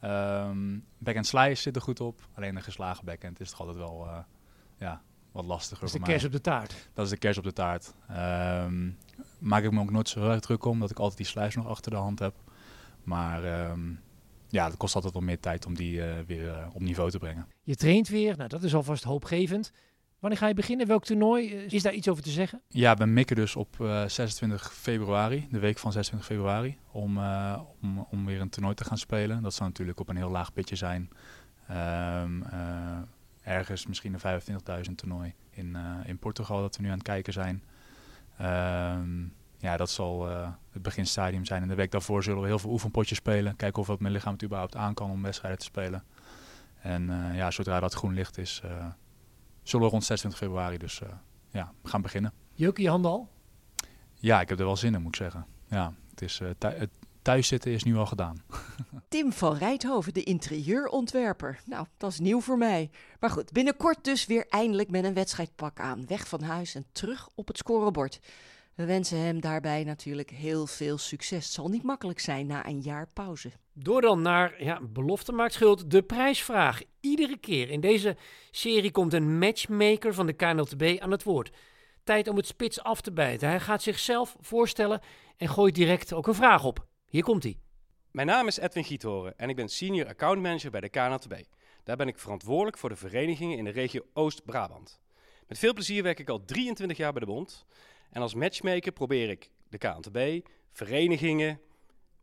Ehm 0.00 0.78
backhand 0.98 1.26
slice 1.26 1.62
zit 1.62 1.76
er 1.76 1.82
goed 1.82 2.00
op. 2.00 2.20
Alleen 2.34 2.54
de 2.54 2.60
geslagen 2.60 3.04
backhand 3.04 3.40
is 3.40 3.50
toch 3.50 3.60
altijd 3.60 3.76
wel 3.78 4.08
ja, 4.78 5.02
wat 5.32 5.44
lastiger 5.44 5.78
Dat 5.80 5.86
is 5.88 5.92
de 5.92 5.98
voor 5.98 6.06
mij. 6.06 6.16
kers 6.16 6.24
op 6.26 6.32
de 6.32 6.40
taart. 6.40 6.88
Dat 6.94 7.04
is 7.04 7.10
de 7.10 7.16
kers 7.18 7.38
op 7.38 7.44
de 7.44 7.52
taart. 7.52 7.94
Ehm, 8.08 8.90
maak 9.38 9.62
ik 9.62 9.70
me 9.70 9.80
ook 9.80 9.90
nooit 9.90 10.08
zo 10.08 10.20
heel 10.20 10.30
erg 10.30 10.40
druk 10.40 10.64
om 10.64 10.80
dat 10.80 10.90
ik 10.90 10.98
altijd 10.98 11.16
die 11.18 11.26
slice 11.26 11.58
nog 11.58 11.66
achter 11.68 11.90
de 11.90 11.96
hand 11.96 12.18
heb. 12.18 12.34
Maar 13.02 13.44
ehm, 13.44 13.80
ja, 14.48 14.64
het 14.66 14.76
kost 14.76 14.94
altijd 14.94 15.12
wel 15.12 15.22
meer 15.22 15.40
tijd 15.40 15.66
om 15.66 15.74
die 15.74 16.02
eh, 16.04 16.14
weer 16.26 16.48
eh, 16.54 16.66
op 16.72 16.80
niveau 16.80 17.10
te 17.10 17.18
brengen. 17.18 17.46
Je 17.62 17.76
traint 17.76 18.08
weer, 18.08 18.36
nou 18.36 18.48
dat 18.48 18.62
is 18.62 18.74
alvast 18.74 19.04
hoopgevend. 19.04 19.72
Wanneer 20.18 20.38
ga 20.38 20.46
je 20.46 20.54
beginnen? 20.54 20.86
Welk 20.86 21.04
toernooi? 21.04 21.54
Eh, 21.56 21.72
Is 21.72 21.82
daar 21.82 21.92
iets 21.94 22.08
over 22.08 22.22
te 22.22 22.30
zeggen? 22.30 22.60
Ja, 22.68 22.94
we 22.96 23.04
mikken 23.06 23.36
dus 23.36 23.56
op 23.56 23.80
eh, 23.80 24.04
26 24.06 24.72
februari, 24.74 25.46
de 25.50 25.58
week 25.58 25.78
van 25.78 25.92
26 25.92 26.28
februari, 26.28 26.78
om, 26.92 27.18
om, 27.82 28.06
om 28.10 28.26
weer 28.26 28.40
een 28.40 28.48
toernooi 28.48 28.74
te 28.74 28.84
gaan 28.84 28.98
spelen. 28.98 29.42
Dat 29.42 29.54
zou 29.54 29.68
natuurlijk 29.68 30.00
op 30.00 30.08
een 30.08 30.16
heel 30.16 30.30
laag 30.30 30.52
pitje 30.52 30.76
zijn. 30.76 31.10
Ehm, 31.68 32.42
eh, 32.42 32.98
ergens 33.50 33.86
misschien 33.86 34.14
een 34.14 34.42
25.000 34.86 34.94
toernooi 34.94 35.34
in, 35.50 35.76
eh, 35.76 35.82
in 36.04 36.18
Portugal 36.18 36.60
dat 36.60 36.76
we 36.76 36.82
nu 36.82 36.88
aan 36.88 36.94
het 36.94 37.02
kijken 37.02 37.32
zijn. 37.32 37.62
Ehm, 38.38 39.22
ja, 39.58 39.76
dat 39.76 39.90
zal 39.90 40.30
eh, 40.30 40.48
het 40.70 40.82
beginstadium 40.82 41.44
zijn. 41.44 41.62
En 41.62 41.68
de 41.68 41.74
week 41.74 41.90
daarvoor 41.90 42.22
zullen 42.22 42.40
we 42.40 42.46
heel 42.46 42.58
veel 42.58 42.70
oefenpotjes 42.70 43.18
spelen. 43.18 43.56
Kijken 43.56 43.82
of 43.82 43.88
het 43.88 44.00
mijn 44.00 44.12
lichaam 44.12 44.32
het 44.32 44.44
überhaupt 44.44 44.76
aan 44.76 44.94
kan 44.94 45.10
om 45.10 45.22
wedstrijden 45.22 45.58
te 45.58 45.64
spelen. 45.64 46.04
En 46.82 47.10
eh, 47.10 47.36
ja, 47.36 47.50
zodra 47.50 47.80
dat 47.80 47.94
groen 47.94 48.14
licht 48.14 48.38
is, 48.38 48.62
zullen 49.62 49.86
we 49.86 49.92
rond 49.92 50.04
26 50.04 50.38
februari 50.40 50.78
dus 50.78 51.02
ja, 51.50 51.72
gaan 51.84 52.02
beginnen. 52.02 52.32
Jeuken 52.54 52.82
je 52.82 52.88
handen 52.88 53.10
al? 53.10 53.28
Ja, 54.14 54.40
ik 54.40 54.48
heb 54.48 54.58
er 54.58 54.64
wel 54.64 54.76
zin 54.76 54.94
in, 54.94 55.02
moet 55.02 55.14
ik 55.14 55.22
zeggen. 55.22 55.46
Ja, 55.68 55.92
het 56.10 56.22
is, 56.22 56.40
thuiszitten 57.22 57.72
is 57.72 57.82
nu 57.82 57.96
al 57.96 58.06
gedaan. 58.06 58.42
Tim 59.08 59.32
van 59.32 59.56
Rijthoven, 59.56 60.14
de 60.14 60.22
interieurontwerper. 60.22 61.60
Nou, 61.64 61.86
dat 61.96 62.10
is 62.10 62.18
nieuw 62.18 62.40
voor 62.40 62.58
mij. 62.58 62.90
Maar 63.20 63.30
goed, 63.30 63.52
binnenkort 63.52 64.04
dus 64.04 64.26
weer 64.26 64.46
eindelijk 64.48 64.90
met 64.90 65.04
een 65.04 65.14
wedstrijdpak 65.14 65.80
aan. 65.80 66.06
Weg 66.06 66.28
van 66.28 66.42
huis 66.42 66.74
en 66.74 66.86
terug 66.92 67.28
op 67.34 67.48
het 67.48 67.58
scorebord. 67.58 68.20
We 68.74 68.84
wensen 68.84 69.18
hem 69.18 69.40
daarbij 69.40 69.84
natuurlijk 69.84 70.30
heel 70.30 70.66
veel 70.66 70.98
succes. 70.98 71.44
Het 71.44 71.54
zal 71.54 71.68
niet 71.68 71.82
makkelijk 71.82 72.20
zijn 72.20 72.46
na 72.46 72.66
een 72.66 72.80
jaar 72.80 73.06
pauze. 73.12 73.50
Door 73.72 74.00
dan 74.00 74.22
naar, 74.22 74.64
ja, 74.64 74.80
belofte 74.82 75.32
maakt 75.32 75.52
schuld, 75.52 75.90
de 75.90 76.02
prijsvraag. 76.02 76.82
Iedere 77.00 77.36
keer 77.36 77.70
in 77.70 77.80
deze 77.80 78.16
serie 78.50 78.90
komt 78.90 79.12
een 79.12 79.38
matchmaker 79.38 80.14
van 80.14 80.26
de 80.26 80.32
KNLTB 80.32 80.96
aan 81.00 81.10
het 81.10 81.22
woord. 81.22 81.50
Tijd 82.04 82.28
om 82.28 82.36
het 82.36 82.46
spits 82.46 82.82
af 82.82 83.00
te 83.00 83.12
bijten. 83.12 83.48
Hij 83.48 83.60
gaat 83.60 83.82
zichzelf 83.82 84.36
voorstellen 84.40 85.00
en 85.36 85.48
gooit 85.48 85.74
direct 85.74 86.12
ook 86.12 86.26
een 86.26 86.34
vraag 86.34 86.64
op. 86.64 86.88
Hier 87.10 87.22
komt 87.22 87.42
hij. 87.42 87.58
Mijn 88.10 88.26
naam 88.26 88.46
is 88.46 88.58
Edwin 88.58 88.84
Giethoren 88.84 89.38
en 89.38 89.48
ik 89.48 89.56
ben 89.56 89.68
senior 89.68 90.08
account 90.08 90.42
manager 90.42 90.70
bij 90.70 90.80
de 90.80 90.88
KNLTB. 90.88 91.34
Daar 91.84 91.96
ben 91.96 92.08
ik 92.08 92.18
verantwoordelijk 92.18 92.78
voor 92.78 92.88
de 92.88 92.96
verenigingen 92.96 93.58
in 93.58 93.64
de 93.64 93.70
regio 93.70 94.06
Oost-Brabant. 94.12 95.00
Met 95.46 95.58
veel 95.58 95.72
plezier 95.72 96.02
werk 96.02 96.18
ik 96.18 96.28
al 96.28 96.44
23 96.44 96.96
jaar 96.96 97.12
bij 97.12 97.20
de 97.20 97.26
bond. 97.26 97.66
En 98.10 98.22
als 98.22 98.34
matchmaker 98.34 98.92
probeer 98.92 99.30
ik 99.30 99.50
de 99.68 99.78
KNLTB, 99.78 100.48
verenigingen, 100.72 101.60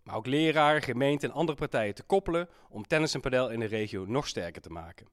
maar 0.04 0.16
ook 0.16 0.26
leraren, 0.26 0.82
gemeenten 0.82 1.30
en 1.30 1.36
andere 1.36 1.58
partijen 1.58 1.96
te 1.96 2.04
koppelen 2.04 2.50
om 2.70 2.88
tennis 2.88 3.14
en 3.14 3.22
padel 3.22 3.50
in 3.50 3.60
de 3.60 3.66
regio 3.66 4.06
nog 4.06 4.28
sterker 4.28 4.62
te 4.62 4.70
maken. 4.70 5.08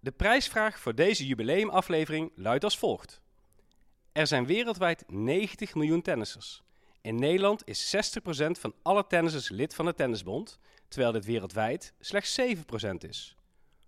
De 0.00 0.12
prijsvraag 0.12 0.78
voor 0.78 0.94
deze 0.94 1.26
jubileumaflevering 1.26 2.32
luidt 2.34 2.64
als 2.64 2.78
volgt. 2.78 3.20
Er 4.12 4.26
zijn 4.26 4.46
wereldwijd 4.46 5.04
90 5.06 5.74
miljoen 5.74 6.02
tennissers. 6.02 6.64
In 7.06 7.18
Nederland 7.18 7.62
is 7.64 7.96
60% 7.96 8.00
van 8.50 8.74
alle 8.82 9.06
tennissers 9.06 9.48
lid 9.48 9.74
van 9.74 9.84
de 9.84 9.94
Tennisbond, 9.94 10.58
terwijl 10.88 11.12
dit 11.12 11.24
wereldwijd 11.24 11.92
slechts 12.00 12.40
7% 12.40 12.44
is. 12.98 13.36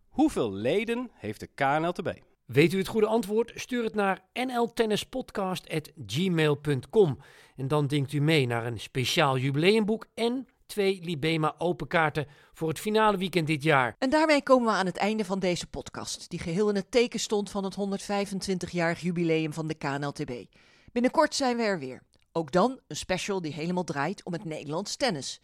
Hoeveel 0.08 0.52
leden 0.52 1.10
heeft 1.14 1.40
de 1.40 1.48
KNLTB? 1.54 2.12
Weet 2.44 2.72
u 2.72 2.78
het 2.78 2.88
goede 2.88 3.06
antwoord? 3.06 3.52
Stuur 3.54 3.84
het 3.84 3.94
naar 3.94 4.24
nltennispodcast.gmail.com. 4.32 7.18
En 7.56 7.68
dan 7.68 7.86
denkt 7.86 8.12
u 8.12 8.20
mee 8.20 8.46
naar 8.46 8.66
een 8.66 8.80
speciaal 8.80 9.38
jubileumboek 9.38 10.06
en 10.14 10.46
twee 10.66 11.00
Libema 11.02 11.54
open 11.58 11.86
kaarten 11.86 12.26
voor 12.52 12.68
het 12.68 12.78
finale 12.78 13.16
weekend 13.16 13.46
dit 13.46 13.62
jaar. 13.62 13.94
En 13.98 14.10
daarmee 14.10 14.42
komen 14.42 14.72
we 14.72 14.78
aan 14.78 14.86
het 14.86 14.96
einde 14.96 15.24
van 15.24 15.38
deze 15.38 15.66
podcast, 15.66 16.30
die 16.30 16.38
geheel 16.38 16.68
in 16.68 16.74
het 16.74 16.90
teken 16.90 17.20
stond 17.20 17.50
van 17.50 17.64
het 17.64 17.76
125-jarig 17.78 19.00
jubileum 19.00 19.52
van 19.52 19.66
de 19.66 19.74
KNLTB. 19.74 20.44
Binnenkort 20.92 21.34
zijn 21.34 21.56
we 21.56 21.62
er 21.62 21.78
weer. 21.78 22.06
Ook 22.32 22.52
dan 22.52 22.80
een 22.86 22.96
special 22.96 23.40
die 23.40 23.52
helemaal 23.52 23.84
draait 23.84 24.24
om 24.24 24.32
het 24.32 24.44
Nederlands 24.44 24.96
tennis. 24.96 25.40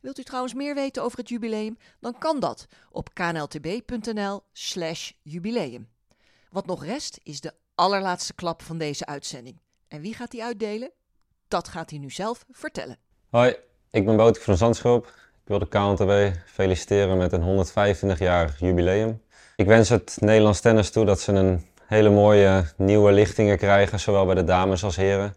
Wilt 0.00 0.18
u 0.18 0.22
trouwens 0.22 0.54
meer 0.54 0.74
weten 0.74 1.02
over 1.02 1.18
het 1.18 1.28
jubileum? 1.28 1.78
Dan 2.00 2.18
kan 2.18 2.40
dat 2.40 2.66
op 2.90 3.14
knltb.nl/slash 3.14 5.10
jubileum. 5.22 5.88
Wat 6.50 6.66
nog 6.66 6.84
rest 6.84 7.20
is 7.22 7.40
de 7.40 7.52
allerlaatste 7.74 8.34
klap 8.34 8.62
van 8.62 8.78
deze 8.78 9.06
uitzending. 9.06 9.60
En 9.88 10.00
wie 10.00 10.14
gaat 10.14 10.30
die 10.30 10.44
uitdelen? 10.44 10.90
Dat 11.48 11.68
gaat 11.68 11.90
hij 11.90 11.98
nu 11.98 12.10
zelf 12.10 12.44
vertellen. 12.50 12.98
Hoi, 13.30 13.56
ik 13.90 14.04
ben 14.04 14.16
Bout 14.16 14.38
van 14.38 14.56
Zandschulp. 14.56 15.06
Ik 15.06 15.52
wil 15.52 15.58
de 15.58 15.68
KNTB 15.68 16.36
feliciteren 16.46 17.16
met 17.16 17.32
een 17.32 17.66
125-jarig 17.66 18.60
jubileum. 18.60 19.22
Ik 19.56 19.66
wens 19.66 19.88
het 19.88 20.16
Nederlands 20.20 20.60
tennis 20.60 20.90
toe 20.90 21.04
dat 21.04 21.20
ze 21.20 21.32
een 21.32 21.66
hele 21.86 22.10
mooie 22.10 22.72
nieuwe 22.76 23.12
lichtingen 23.12 23.58
krijgen, 23.58 24.00
zowel 24.00 24.26
bij 24.26 24.34
de 24.34 24.44
dames 24.44 24.84
als 24.84 24.96
heren. 24.96 25.34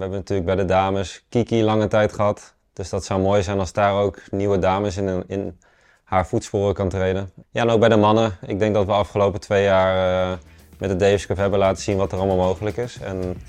We 0.00 0.06
hebben 0.06 0.24
natuurlijk 0.24 0.56
bij 0.56 0.64
de 0.66 0.72
dames 0.72 1.24
Kiki 1.28 1.64
lange 1.64 1.88
tijd 1.88 2.12
gehad. 2.12 2.54
Dus 2.72 2.88
dat 2.88 3.04
zou 3.04 3.20
mooi 3.20 3.42
zijn 3.42 3.58
als 3.58 3.72
daar 3.72 3.94
ook 3.94 4.22
nieuwe 4.30 4.58
dames 4.58 4.96
in, 4.96 5.24
in 5.26 5.58
haar 6.04 6.26
voetsporen 6.26 6.74
kan 6.74 6.88
treden. 6.88 7.30
Ja, 7.50 7.62
en 7.62 7.70
ook 7.70 7.80
bij 7.80 7.88
de 7.88 7.96
mannen. 7.96 8.36
Ik 8.46 8.58
denk 8.58 8.74
dat 8.74 8.86
we 8.86 8.92
afgelopen 8.92 9.40
twee 9.40 9.62
jaar 9.62 10.30
uh, 10.30 10.38
met 10.78 10.90
de 10.90 10.96
Davis 10.96 11.26
Cup 11.26 11.36
hebben 11.36 11.58
laten 11.58 11.82
zien 11.82 11.96
wat 11.96 12.12
er 12.12 12.18
allemaal 12.18 12.36
mogelijk 12.36 12.76
is. 12.76 12.98
En 13.00 13.42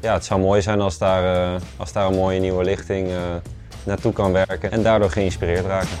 ja, 0.00 0.12
het 0.12 0.24
zou 0.24 0.40
mooi 0.40 0.62
zijn 0.62 0.80
als 0.80 0.98
daar, 0.98 1.54
uh, 1.54 1.60
als 1.76 1.92
daar 1.92 2.06
een 2.06 2.14
mooie 2.14 2.40
nieuwe 2.40 2.64
lichting 2.64 3.08
uh, 3.08 3.16
naartoe 3.84 4.12
kan 4.12 4.32
werken 4.32 4.70
en 4.70 4.82
daardoor 4.82 5.10
geïnspireerd 5.10 5.66
raken. 5.66 5.98